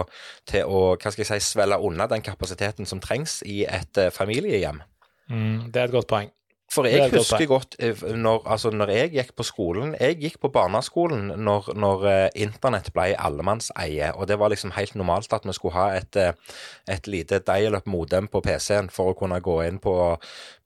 til 0.47 0.69
å 0.69 0.81
hva 0.93 1.11
skal 1.11 1.25
jeg 1.25 1.31
si, 1.33 1.51
svelle 1.55 1.81
unna 1.81 2.05
den 2.07 2.23
kapasiteten 2.23 2.87
som 2.87 3.01
trengs 3.01 3.39
i 3.49 3.63
et 3.65 3.97
uh, 3.97 4.11
familiehjem. 4.13 4.83
Mm, 5.31 5.71
det 5.71 5.81
er 5.81 5.89
et 5.89 5.95
godt 5.95 6.11
poeng. 6.11 6.31
For 6.71 6.87
jeg 6.87 7.11
husker 7.11 7.49
godt 7.51 7.75
eh, 7.83 7.99
når, 8.15 8.45
altså 8.47 8.69
når, 8.71 8.93
jeg 8.95 9.11
gikk 9.11 9.33
på 9.35 9.43
skolen 9.43 9.91
Jeg 9.99 10.15
gikk 10.21 10.37
på 10.39 10.51
barneskolen 10.55 11.33
når, 11.43 11.67
når 11.75 12.05
uh, 12.05 12.27
internett 12.39 12.87
ble 12.95 13.09
allemannseie, 13.19 14.13
og 14.15 14.29
det 14.31 14.37
var 14.39 14.53
liksom 14.53 14.71
helt 14.77 14.95
normalt 14.95 15.33
at 15.35 15.47
vi 15.47 15.55
skulle 15.57 15.75
ha 15.75 15.97
et, 15.99 16.15
uh, 16.15 16.61
et 16.87 17.11
lite 17.11 17.41
dial-up-modem 17.43 18.31
på 18.31 18.43
PC-en 18.45 18.87
for 18.93 19.11
å 19.11 19.17
kunne 19.19 19.41
gå 19.43 19.57
inn 19.67 19.81
på, 19.83 19.97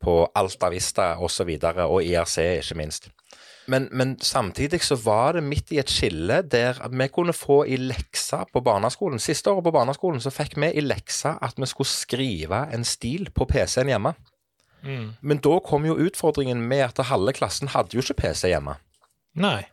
på 0.02 0.18
Alta 0.38 0.70
Vista 0.74 1.16
osv., 1.16 1.26
og, 1.26 1.34
så 1.40 1.48
videre, 1.50 1.88
og 1.90 2.06
IRC 2.06 2.38
ikke 2.62 2.80
minst. 2.84 3.10
Men, 3.66 3.88
men, 3.92 4.14
samtidig 4.22 4.84
så 4.86 5.00
var 5.02 5.34
det 5.34 5.44
midt 5.44 5.74
i 5.74 5.80
et 5.82 5.90
skille 5.90 6.44
der 6.46 6.78
vi 6.94 7.08
kunne 7.10 7.34
få 7.34 7.64
i 7.66 7.80
leksa 7.82 8.44
på 8.54 8.62
barneskolen. 8.62 9.18
Siste 9.18 9.50
året 9.50 9.66
på 9.66 9.74
barneskolen 9.74 10.22
så 10.22 10.30
fikk 10.30 10.54
vi 10.62 10.70
i 10.70 10.86
leksa 10.86 11.40
at 11.42 11.58
vi 11.58 11.66
skulle 11.70 11.90
skrive 11.90 12.68
en 12.78 12.86
stil 12.86 13.32
på 13.34 13.50
PC-en 13.50 13.90
hjemme. 13.90 14.14
Mm. 14.86 15.08
Men 15.22 15.42
da 15.44 15.58
kom 15.66 15.88
jo 15.88 15.98
utfordringen 16.06 16.62
med 16.70 16.86
at 16.92 17.08
halve 17.10 17.34
klassen 17.36 17.74
hadde 17.74 17.98
jo 17.98 18.04
ikke 18.06 18.22
PC 18.22 18.52
hjemme. 18.54 18.78
Nei. 19.36 19.66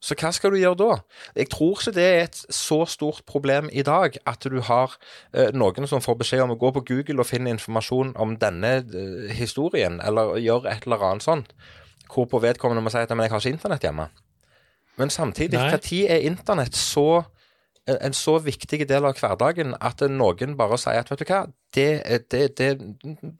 Så 0.00 0.16
hva 0.16 0.30
skal 0.32 0.54
du 0.54 0.56
gjøre 0.56 0.78
da? 0.80 0.94
Jeg 1.36 1.50
tror 1.52 1.74
ikke 1.76 1.92
det 1.92 2.04
er 2.08 2.22
et 2.24 2.38
så 2.56 2.78
stort 2.88 3.20
problem 3.28 3.68
i 3.68 3.84
dag 3.84 4.16
at 4.28 4.46
du 4.48 4.56
har 4.64 4.94
eh, 5.36 5.52
noen 5.52 5.88
som 5.90 6.00
får 6.00 6.16
beskjed 6.22 6.44
om 6.46 6.54
å 6.54 6.60
gå 6.60 6.70
på 6.72 6.84
Google 6.88 7.20
og 7.20 7.28
finne 7.28 7.52
informasjon 7.52 8.14
om 8.16 8.32
denne 8.40 8.78
eh, 8.80 9.28
historien, 9.36 10.00
eller 10.00 10.38
gjøre 10.40 10.72
et 10.72 10.88
eller 10.88 11.04
annet 11.04 11.26
sånt, 11.26 11.52
hvorpå 12.10 12.40
vedkommende 12.40 12.82
må 12.82 12.92
si 12.92 13.02
at 13.02 13.12
men 13.12 13.28
jeg 13.28 13.34
har 13.34 13.44
ikke 13.44 13.56
internett 13.58 13.84
hjemme. 13.84 14.08
Men 15.00 15.12
samtidig, 15.12 15.60
når 15.60 15.76
er 16.08 16.24
internett 16.28 16.76
så 16.76 17.22
en 17.98 18.14
så 18.16 18.36
viktig 18.42 18.84
del 18.88 19.06
av 19.08 19.18
hverdagen 19.18 19.74
at 19.80 20.04
noen 20.10 20.56
bare 20.58 20.78
sier 20.80 21.00
at 21.02 21.10
vet 21.12 21.22
du 21.22 21.26
hva, 21.30 21.40
det, 21.76 21.88
det, 22.32 22.42
det, 22.58 22.68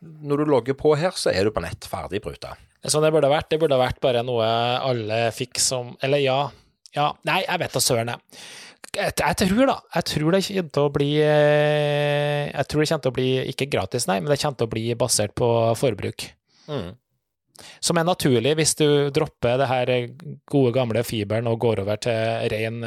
når 0.00 0.42
du 0.42 0.52
logger 0.52 0.78
på 0.78 0.94
her, 0.98 1.14
så 1.16 1.32
er 1.32 1.46
du 1.46 1.54
på 1.54 1.62
nett. 1.64 1.86
Ferdig 1.90 2.22
bruta. 2.24 2.56
Sånn 2.86 3.04
det 3.04 3.12
burde 3.12 3.28
ha 3.28 3.36
vært. 3.36 3.50
Det 3.52 3.60
burde 3.60 3.76
ha 3.76 3.82
vært 3.82 4.00
bare 4.02 4.24
noe 4.24 4.46
alle 4.80 5.26
fikk 5.36 5.60
som 5.60 5.92
Eller 6.00 6.22
ja. 6.24 6.38
ja 6.96 7.10
nei, 7.28 7.42
jeg 7.44 7.60
vet 7.60 7.76
da 7.76 7.82
søren, 7.84 8.12
jeg. 8.14 8.42
Jeg, 8.90 9.12
jeg, 9.20 9.36
tror 9.38 9.68
da, 9.68 9.76
jeg 9.94 10.06
tror 10.08 10.34
det 10.34 10.40
kommer 10.46 10.70
til 10.74 10.82
å 10.88 10.90
bli 10.90 11.10
eh, 11.22 12.48
Jeg 12.48 12.66
tror 12.66 12.80
det 12.80 12.88
kommer 12.90 13.04
til 13.04 13.12
å 13.12 13.16
bli, 13.20 13.28
ikke 13.52 13.68
gratis, 13.70 14.08
nei, 14.10 14.16
men 14.18 14.32
det 14.32 14.40
kommer 14.42 14.58
til 14.58 14.66
å 14.66 14.72
bli 14.72 14.86
basert 14.98 15.36
på 15.38 15.50
forbruk. 15.78 16.26
Mm 16.70 16.90
som 17.80 18.00
er 18.00 18.06
naturlig 18.08 18.54
hvis 18.58 18.74
du 18.78 18.86
dropper 19.14 19.60
det 19.60 19.68
her 19.70 19.92
gode, 20.50 20.72
gamle 20.76 21.04
fiberen 21.06 21.48
og 21.50 21.60
går 21.62 21.82
over 21.84 22.00
til 22.00 22.48
ren 22.52 22.82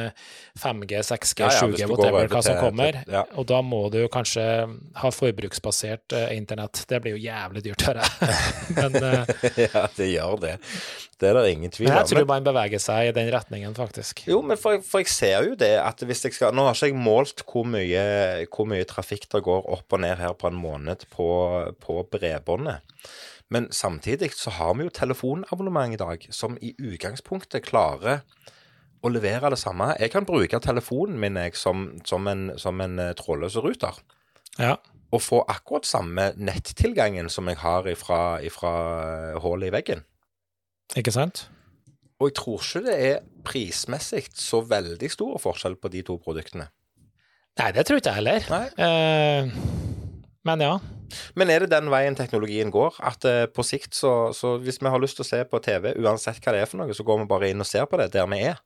5G, 0.60 1.00
6G, 1.02 1.42
ja, 1.42 1.50
ja, 1.50 1.66
7G, 1.66 1.88
whatever 1.90 2.28
hva 2.30 2.42
som 2.44 2.60
kommer. 2.60 3.00
Til, 3.00 3.14
ja. 3.16 3.24
Og 3.38 3.48
da 3.50 3.60
må 3.64 3.86
du 3.92 4.04
kanskje 4.12 4.44
ha 5.00 5.10
forbruksbasert 5.14 6.14
uh, 6.14 6.28
internett. 6.34 6.84
Det 6.88 7.00
blir 7.02 7.16
jo 7.16 7.24
jævlig 7.24 7.64
dyrt, 7.66 7.86
hører 7.88 8.04
jeg. 8.04 8.36
Men, 8.78 9.00
uh, 9.02 9.58
ja, 9.66 9.86
det 9.96 10.10
gjør 10.12 10.38
det. 10.44 10.54
Det 11.18 11.30
er 11.30 11.38
det 11.38 11.52
ingen 11.54 11.72
tvil 11.74 11.88
om. 11.88 11.96
Jeg 11.98 12.10
tror 12.10 12.28
man 12.28 12.46
beveger 12.46 12.82
seg 12.82 13.10
i 13.10 13.12
den 13.16 13.30
retningen, 13.32 13.74
faktisk. 13.76 14.24
Jo, 14.28 14.40
men 14.44 14.58
for, 14.60 14.80
for, 14.84 15.02
jeg 15.04 15.12
ser 15.14 15.46
jo 15.46 15.54
det 15.58 15.72
at 15.80 16.02
hvis 16.04 16.24
jeg 16.26 16.34
skal 16.36 16.54
Nå 16.54 16.66
har 16.66 16.74
ikke 16.76 16.90
jeg 16.90 16.98
målt 16.98 17.44
hvor 17.46 17.66
mye, 17.68 18.02
hvor 18.50 18.68
mye 18.68 18.86
trafikk 18.88 19.28
det 19.32 19.44
går 19.46 19.70
opp 19.76 19.94
og 19.94 20.02
ned 20.02 20.18
her 20.20 20.34
på 20.38 20.50
en 20.50 20.58
måned 20.58 21.06
på, 21.14 21.28
på 21.80 22.02
bredbåndet. 22.10 22.82
Men 23.52 23.68
samtidig 23.72 24.32
så 24.34 24.50
har 24.56 24.74
vi 24.74 24.86
jo 24.86 24.94
telefonabonnement 24.94 25.94
i 25.94 26.00
dag 26.00 26.26
som 26.32 26.56
i 26.64 26.72
utgangspunktet 26.80 27.66
klarer 27.66 28.22
å 29.04 29.10
levere 29.12 29.52
det 29.52 29.60
samme. 29.60 29.92
Jeg 30.00 30.12
kan 30.14 30.26
bruke 30.28 30.60
telefonen 30.64 31.18
min 31.20 31.36
jeg, 31.36 31.56
som, 31.60 31.90
som, 32.08 32.26
en, 32.30 32.48
som 32.60 32.80
en 32.80 32.98
eh, 33.02 33.12
trådløs 33.18 33.58
ruter. 33.60 33.98
Ja. 34.56 34.78
Og 35.14 35.22
få 35.22 35.42
akkurat 35.50 35.86
samme 35.86 36.30
nettilgangen 36.40 37.28
som 37.30 37.50
jeg 37.50 37.60
har 37.60 37.86
ifra, 37.90 38.40
ifra 38.42 38.72
eh, 39.34 39.42
hullet 39.44 39.68
i 39.68 39.74
veggen. 39.76 40.06
Ikke 40.96 41.12
sant? 41.14 41.46
Og 42.20 42.30
jeg 42.30 42.38
tror 42.38 42.62
ikke 42.62 42.84
det 42.86 42.96
er 43.10 43.22
prismessig 43.44 44.24
så 44.38 44.62
veldig 44.64 45.10
stor 45.12 45.36
forskjell 45.42 45.76
på 45.76 45.90
de 45.92 46.04
to 46.06 46.16
produktene. 46.22 46.70
Nei, 47.60 47.70
det 47.76 47.84
tror 47.86 48.00
ikke 48.00 48.14
jeg 48.14 48.22
heller. 48.22 48.72
Eh, 48.80 49.93
men 50.48 50.62
ja. 50.64 50.74
Men 51.38 51.50
er 51.52 51.64
det 51.64 51.72
den 51.72 51.90
veien 51.92 52.16
teknologien 52.18 52.72
går? 52.74 52.98
At 53.04 53.24
uh, 53.28 53.44
på 53.52 53.64
sikt 53.66 53.96
så, 53.96 54.32
så, 54.36 54.56
hvis 54.62 54.80
vi 54.82 54.90
har 54.90 55.00
lyst 55.02 55.18
til 55.18 55.24
å 55.24 55.30
se 55.30 55.40
på 55.48 55.60
TV, 55.64 55.92
uansett 56.02 56.42
hva 56.44 56.54
det 56.54 56.64
er 56.64 56.68
for 56.70 56.82
noe, 56.82 56.96
så 56.96 57.06
går 57.06 57.22
vi 57.22 57.30
bare 57.30 57.50
inn 57.52 57.64
og 57.64 57.68
ser 57.68 57.88
på 57.88 58.00
det 58.00 58.10
der 58.14 58.28
vi 58.30 58.42
er. 58.50 58.60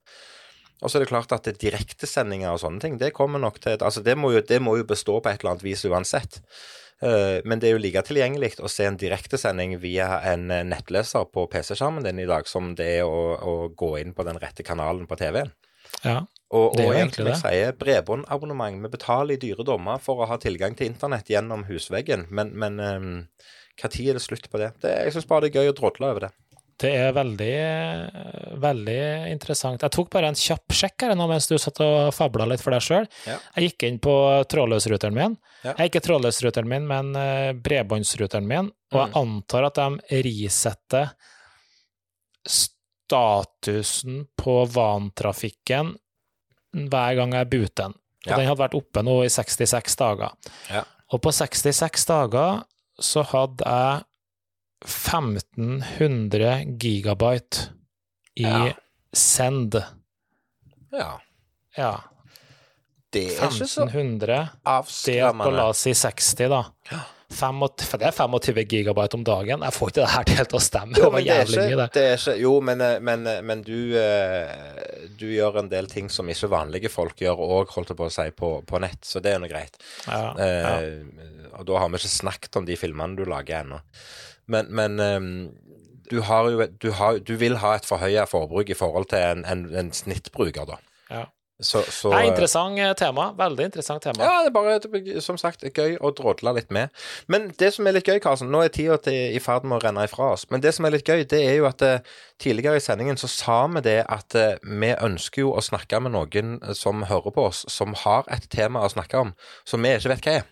Og 0.79 0.91
så 0.91 0.99
er 0.99 1.05
det 1.05 1.11
klart 1.11 1.33
at 1.35 1.49
direktesendinger 1.59 2.53
og 2.53 2.61
sånne 2.63 2.83
ting, 2.83 2.99
det 3.01 3.11
kommer 3.17 3.43
nok 3.43 3.57
til 3.63 3.81
Altså, 3.83 4.03
det 4.07 4.15
må 4.19 4.31
jo, 4.37 4.43
det 4.47 4.61
må 4.63 4.77
jo 4.79 4.87
bestå 4.87 5.19
på 5.19 5.31
et 5.31 5.43
eller 5.43 5.57
annet 5.57 5.67
vis 5.67 5.83
uansett. 5.89 6.41
Uh, 7.03 7.39
men 7.47 7.63
det 7.63 7.71
er 7.71 7.77
jo 7.77 7.83
like 7.83 8.03
tilgjengelig 8.07 8.57
å 8.59 8.71
se 8.71 8.87
en 8.89 8.99
direktesending 8.99 9.77
via 9.83 10.19
en 10.33 10.49
nettleser 10.71 11.31
på 11.31 11.47
PC-skjermen 11.51 12.07
din 12.07 12.25
i 12.25 12.27
dag, 12.31 12.47
som 12.51 12.75
det 12.79 12.91
er 13.01 13.07
å, 13.07 13.23
å 13.39 13.57
gå 13.71 13.95
inn 14.03 14.17
på 14.19 14.27
den 14.27 14.41
rette 14.43 14.67
kanalen 14.67 15.07
på 15.11 15.19
TV-en. 15.21 15.55
Ja. 16.03 16.23
Og, 16.49 16.79
og 16.81 16.95
egentlig 16.95 17.27
jeg 17.29 17.41
sier 17.43 17.75
bredbåndabonnement. 17.77 18.81
Vi 18.87 18.91
betaler 18.93 19.37
i 19.37 19.41
dyre 19.43 19.67
dommer 19.69 20.01
for 20.01 20.23
å 20.23 20.29
ha 20.31 20.39
tilgang 20.41 20.77
til 20.79 20.89
internett 20.89 21.29
gjennom 21.29 21.67
husveggen, 21.69 22.25
men, 22.33 22.55
men 22.57 22.81
um, 22.81 23.09
når 23.79 23.99
er 24.01 24.17
det 24.17 24.25
slutt 24.25 24.49
på 24.51 24.61
det? 24.61 24.73
det 24.83 24.95
jeg 25.05 25.15
syns 25.15 25.29
bare 25.29 25.47
det 25.47 25.53
er 25.53 25.63
gøy 25.63 25.73
å 25.75 25.77
drodle 25.77 26.09
over 26.09 26.27
det. 26.27 26.33
Det 26.79 26.93
er 26.95 27.11
veldig, 27.11 27.55
veldig 28.63 29.01
interessant. 29.33 29.83
Jeg 29.83 29.95
tok 29.97 30.13
bare 30.13 30.31
en 30.31 30.39
kjapp 30.39 30.75
sjekk 30.79 31.09
her 31.09 31.17
nå 31.19 31.27
mens 31.27 31.51
du 31.51 31.57
satt 31.59 31.81
og 31.83 32.13
fabla 32.15 32.47
litt 32.47 32.63
for 32.63 32.75
deg 32.75 32.85
sjøl. 32.87 33.09
Ja. 33.27 33.35
Jeg 33.57 33.73
gikk 33.73 33.87
inn 33.89 33.99
på 34.03 34.15
trådløsruteren 34.51 35.17
min. 35.17 35.35
Ja. 35.65 35.73
Jeg 35.73 35.81
er 35.81 35.91
ikke 35.91 36.05
trådløsruteren 36.07 36.71
min, 36.71 36.87
men 36.87 37.11
eh, 37.19 37.51
bredbåndsruteren 37.59 38.47
min, 38.47 38.71
og 38.95 39.01
jeg 39.01 39.11
mm. 39.11 39.19
antar 39.21 39.67
at 39.69 39.81
de 39.81 40.23
risetter 40.29 41.11
statusen 42.47 44.29
på 44.39 44.61
vantrafikken 44.71 45.97
hver 46.73 47.17
gang 47.19 47.35
jeg 47.37 47.51
buter 47.53 47.89
den. 47.89 47.97
Og 48.27 48.33
ja. 48.33 48.37
den 48.37 48.49
hadde 48.49 48.63
vært 48.63 48.77
oppe 48.79 49.03
nå 49.07 49.15
i 49.25 49.31
66 49.33 49.97
dager. 50.01 50.35
Ja. 50.73 50.83
Og 51.15 51.23
på 51.25 51.33
66 51.33 52.05
dager 52.11 52.63
så 52.99 53.23
hadde 53.31 53.65
jeg 53.65 54.05
1500 54.85 56.79
gigabyte 56.79 57.71
i 58.39 58.47
ja. 58.47 58.73
send. 59.17 59.79
Ja. 60.95 61.13
ja. 61.79 61.93
Det 63.13 63.25
er 63.39 63.47
1500 63.49 64.43
ikke 64.53 64.93
så 64.93 65.07
delt 65.09 65.41
på 65.41 65.55
la 65.55 65.71
oss 65.73 65.87
si 65.87 65.95
60, 65.97 66.51
da. 66.53 66.65
Ja 66.93 67.05
for 67.29 68.01
det 68.01 68.07
er 68.09 68.15
25 68.17 68.63
gigabyte 68.65 69.19
om 69.19 69.25
dagen. 69.25 69.61
Jeg 69.63 69.75
får 69.77 69.91
ikke 69.91 70.01
det 70.01 70.37
her 70.39 70.49
til 70.49 70.57
å 70.57 70.63
stemme. 70.65 70.97
Jo, 70.97 71.11
det 71.13 71.29
er 71.29 71.45
ikke, 71.45 71.89
det. 71.93 72.03
er 72.03 72.17
ikke, 72.17 72.37
jo, 72.41 72.55
men, 72.65 72.81
eh, 72.81 72.97
men, 73.05 73.27
eh, 73.29 73.43
men 73.45 73.63
du, 73.67 73.93
eh, 74.01 74.49
du, 75.21 75.27
gjør 75.29 75.61
en 75.61 75.69
del 75.69 75.91
ting 75.93 76.09
som 76.09 76.29
ikke 76.29 76.49
vanlige 76.49 76.89
folk 76.89 77.21
gjør 77.21 77.43
òg, 77.45 77.75
holdt 77.77 77.93
jeg 77.93 78.01
på 78.01 78.09
å 78.09 78.15
si, 78.15 78.27
på, 78.33 78.53
på, 78.65 78.81
nett. 78.81 79.05
Så 79.05 79.21
det 79.21 79.35
er 79.35 79.43
nå 79.43 79.51
greit. 79.51 79.77
Ja, 80.07 80.33
ja. 80.33 80.75
Eh, 80.81 81.53
og 81.59 81.69
da 81.69 81.83
har 81.83 81.93
vi 81.93 82.01
ikke 82.01 82.17
snakket 82.17 82.61
om 82.61 82.69
de 82.69 82.81
filmene 82.81 83.19
du 83.19 83.27
lager 83.29 83.61
ennå. 83.61 83.83
Men, 84.49 84.73
men 84.73 84.97
du, 86.09 86.21
har 86.25 86.49
jo, 86.49 86.65
du, 86.81 86.91
har, 86.97 87.19
du, 87.21 87.35
vil 87.37 87.59
ha 87.61 87.75
et 87.77 87.89
forhøya 87.89 88.25
forbruk 88.31 88.71
i 88.73 88.79
forhold 88.79 89.11
til 89.13 89.21
en, 89.21 89.45
en, 89.45 89.67
en 89.77 89.91
snittbruker, 89.93 90.65
da. 90.71 90.79
Ja. 91.13 91.27
Så, 91.59 91.83
så, 91.91 92.13
det 92.13 92.19
er 92.21 92.29
interessant 92.29 92.79
eh, 92.79 92.93
tema. 92.99 93.33
Veldig 93.39 93.65
interessant 93.67 94.05
tema. 94.05 94.23
Ja, 94.23 94.45
det 94.45 94.53
er 94.53 94.55
bare 94.55 95.23
som 95.25 95.39
sagt 95.41 95.65
gøy 95.67 95.97
å 95.99 96.13
drodle 96.15 96.53
litt 96.55 96.71
med. 96.75 96.93
Men 97.27 97.49
det 97.59 97.73
som 97.75 97.89
er 97.89 97.97
litt 97.97 98.07
gøy, 98.07 98.21
Karlsen 98.23 98.53
Nå 98.53 98.63
er 98.63 98.71
tida 98.75 98.99
i 99.11 99.41
ferd 99.43 99.67
med 99.67 99.81
å 99.81 99.83
renne 99.83 100.07
ifra 100.07 100.33
oss. 100.37 100.47
Men 100.53 100.63
det 100.63 100.77
som 100.77 100.87
er 100.87 100.95
litt 100.95 101.09
gøy, 101.09 101.25
det 101.27 101.41
er 101.43 101.59
jo 101.59 101.67
at 101.67 101.83
uh, 101.83 102.21
tidligere 102.39 102.79
i 102.79 102.85
sendingen 102.85 103.19
så 103.19 103.31
sa 103.33 103.59
vi 103.75 103.83
det 103.89 103.99
at 104.07 104.37
vi 104.63 104.93
ønsker 104.95 105.43
jo 105.43 105.57
å 105.57 105.65
snakke 105.65 105.99
med 106.05 106.15
noen 106.15 106.61
som 106.79 107.03
hører 107.11 107.35
på 107.35 107.49
oss, 107.51 107.65
som 107.73 107.97
har 108.05 108.29
et 108.31 108.47
tema 108.53 108.87
å 108.87 108.93
snakke 108.93 109.27
om, 109.27 109.35
som 109.67 109.83
vi 109.83 109.97
ikke 109.99 110.15
vet 110.15 110.29
hva 110.29 110.39
er. 110.39 110.47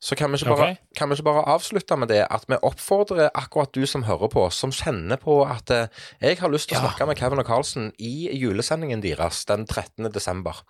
Så 0.00 0.14
kan 0.14 0.28
vi, 0.32 0.38
bare, 0.44 0.52
okay. 0.52 0.76
kan 0.96 1.08
vi, 1.08 1.16
ikke 1.16 1.24
bare, 1.24 1.46
avslutte 1.48 1.96
med 1.96 2.10
det 2.12 2.20
at 2.28 2.44
vi 2.50 2.58
oppfordrer 2.60 3.30
akkurat 3.34 3.72
du 3.72 3.86
som 3.88 4.04
hører 4.04 4.28
på, 4.28 4.44
som 4.52 4.74
kjenner 4.74 5.16
på 5.16 5.38
at 5.48 5.72
eh, 5.72 5.88
jeg 6.20 6.36
har 6.42 6.52
lyst 6.52 6.68
til 6.68 6.76
å 6.76 6.82
snakke 6.84 7.08
med 7.08 7.16
Kevin 7.16 7.40
og 7.40 7.48
Carlsen 7.48 7.88
i 7.96 8.28
julesendingen 8.36 9.00
deres 9.04 9.46
den 9.48 9.64
13. 9.64 10.10
desember. 10.12 10.60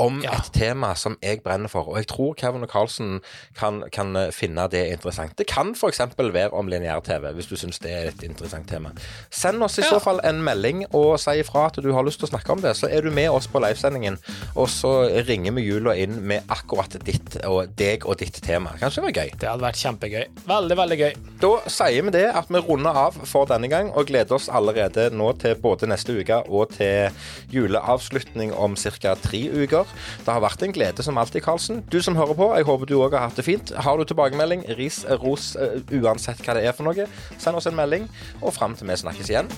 Om 0.00 0.20
Ja. 0.22 0.30
et 0.38 0.52
tema 0.54 0.94
som 0.94 1.16
jeg 1.22 1.40
brenner 1.42 1.68
for, 1.68 1.88
og 1.88 1.96
jeg 1.96 2.06
tror 2.06 2.34
Kevin 2.38 2.62
og 2.62 2.68
Carlsen 2.70 3.20
kan, 3.58 3.82
kan 3.92 4.14
finne 4.32 4.68
det 4.70 4.92
interessant. 4.92 5.32
Det 5.36 5.46
kan 5.50 5.72
f.eks. 5.74 5.98
være 6.18 6.52
om 6.54 6.68
lineær-TV, 6.70 7.32
hvis 7.34 7.46
du 7.50 7.56
syns 7.56 7.80
det 7.82 7.90
er 7.90 8.08
et 8.12 8.22
interessant 8.22 8.68
tema. 8.68 8.90
Send 9.30 9.60
oss 9.62 9.78
i 9.78 9.82
Ja. 9.82 9.88
så 9.90 9.98
fall 10.00 10.20
en 10.22 10.42
melding 10.44 10.84
og 10.94 11.18
si 11.18 11.30
ifra 11.40 11.66
at 11.66 11.74
du 11.82 11.92
har 11.92 12.04
lyst 12.06 12.20
til 12.20 12.28
å 12.28 12.30
snakke 12.30 12.50
om 12.52 12.60
det, 12.62 12.76
så 12.76 12.86
er 12.88 13.00
du 13.02 13.10
med 13.10 13.28
oss 13.30 13.48
på 13.48 13.58
livesendingen, 13.58 14.18
og 14.54 14.68
så 14.68 15.10
ringer 15.26 15.52
vi 15.52 15.62
jula 15.66 15.96
inn 15.96 16.22
med 16.26 16.46
akkurat 16.48 16.94
ditt 17.04 17.40
og 17.44 17.74
deg 17.76 18.06
og 18.06 18.18
ditt 18.18 18.38
tema. 18.42 18.70
Kanskje 18.78 19.02
det 19.02 19.08
var 19.08 19.24
gøy. 19.24 19.30
Det 19.38 19.48
hadde 19.48 19.66
vært 19.66 19.82
kjempegøy. 19.82 20.24
Veldig, 20.46 20.76
veldig 20.76 20.98
gøy. 20.98 21.12
Da 21.40 21.52
sier 21.68 22.02
vi 22.04 22.10
det 22.10 22.24
at 22.36 22.46
vi 22.48 22.60
runder 22.60 22.94
av 22.94 23.18
for 23.26 23.46
denne 23.46 23.68
gang, 23.68 23.90
og 23.96 24.06
gleder 24.06 24.34
oss 24.38 24.48
allerede 24.48 25.10
nå 25.10 25.32
til 25.40 25.56
både 25.56 25.88
neste 25.90 26.14
uke 26.20 26.44
og 26.48 26.70
til 26.76 27.10
juleavslutning 27.50 28.52
om 28.54 28.76
ca. 28.76 29.14
tre 29.16 29.42
uker. 29.50 29.87
Det 30.24 30.32
har 30.32 30.42
vært 30.44 30.62
en 30.66 30.74
glede 30.74 31.06
som 31.06 31.18
alltid, 31.20 31.42
Karlsen. 31.46 31.82
Du 31.92 32.00
som 32.02 32.16
hører 32.18 32.38
på, 32.38 32.50
jeg 32.56 32.68
håper 32.68 32.90
du 32.90 32.96
òg 32.98 33.16
har 33.16 33.28
hatt 33.28 33.38
det 33.38 33.46
fint. 33.46 33.72
Har 33.76 33.98
du 33.98 34.04
tilbakemelding, 34.08 34.66
ris, 34.78 35.04
ros, 35.22 35.54
eh, 35.56 35.80
uansett 36.02 36.42
hva 36.44 36.58
det 36.58 36.66
er 36.68 36.76
for 36.76 36.88
noe, 36.88 37.08
send 37.38 37.58
oss 37.58 37.70
en 37.70 37.78
melding. 37.78 38.08
Og 38.42 38.54
fram 38.56 38.76
til 38.76 38.88
vi 38.88 39.00
snakkes 39.02 39.32
igjen, 39.32 39.52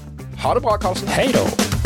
ha 0.44 0.54
det 0.54 0.64
bra, 0.66 0.78
Karlsen. 0.80 1.08
Hei 1.08 1.30
da. 1.36 1.79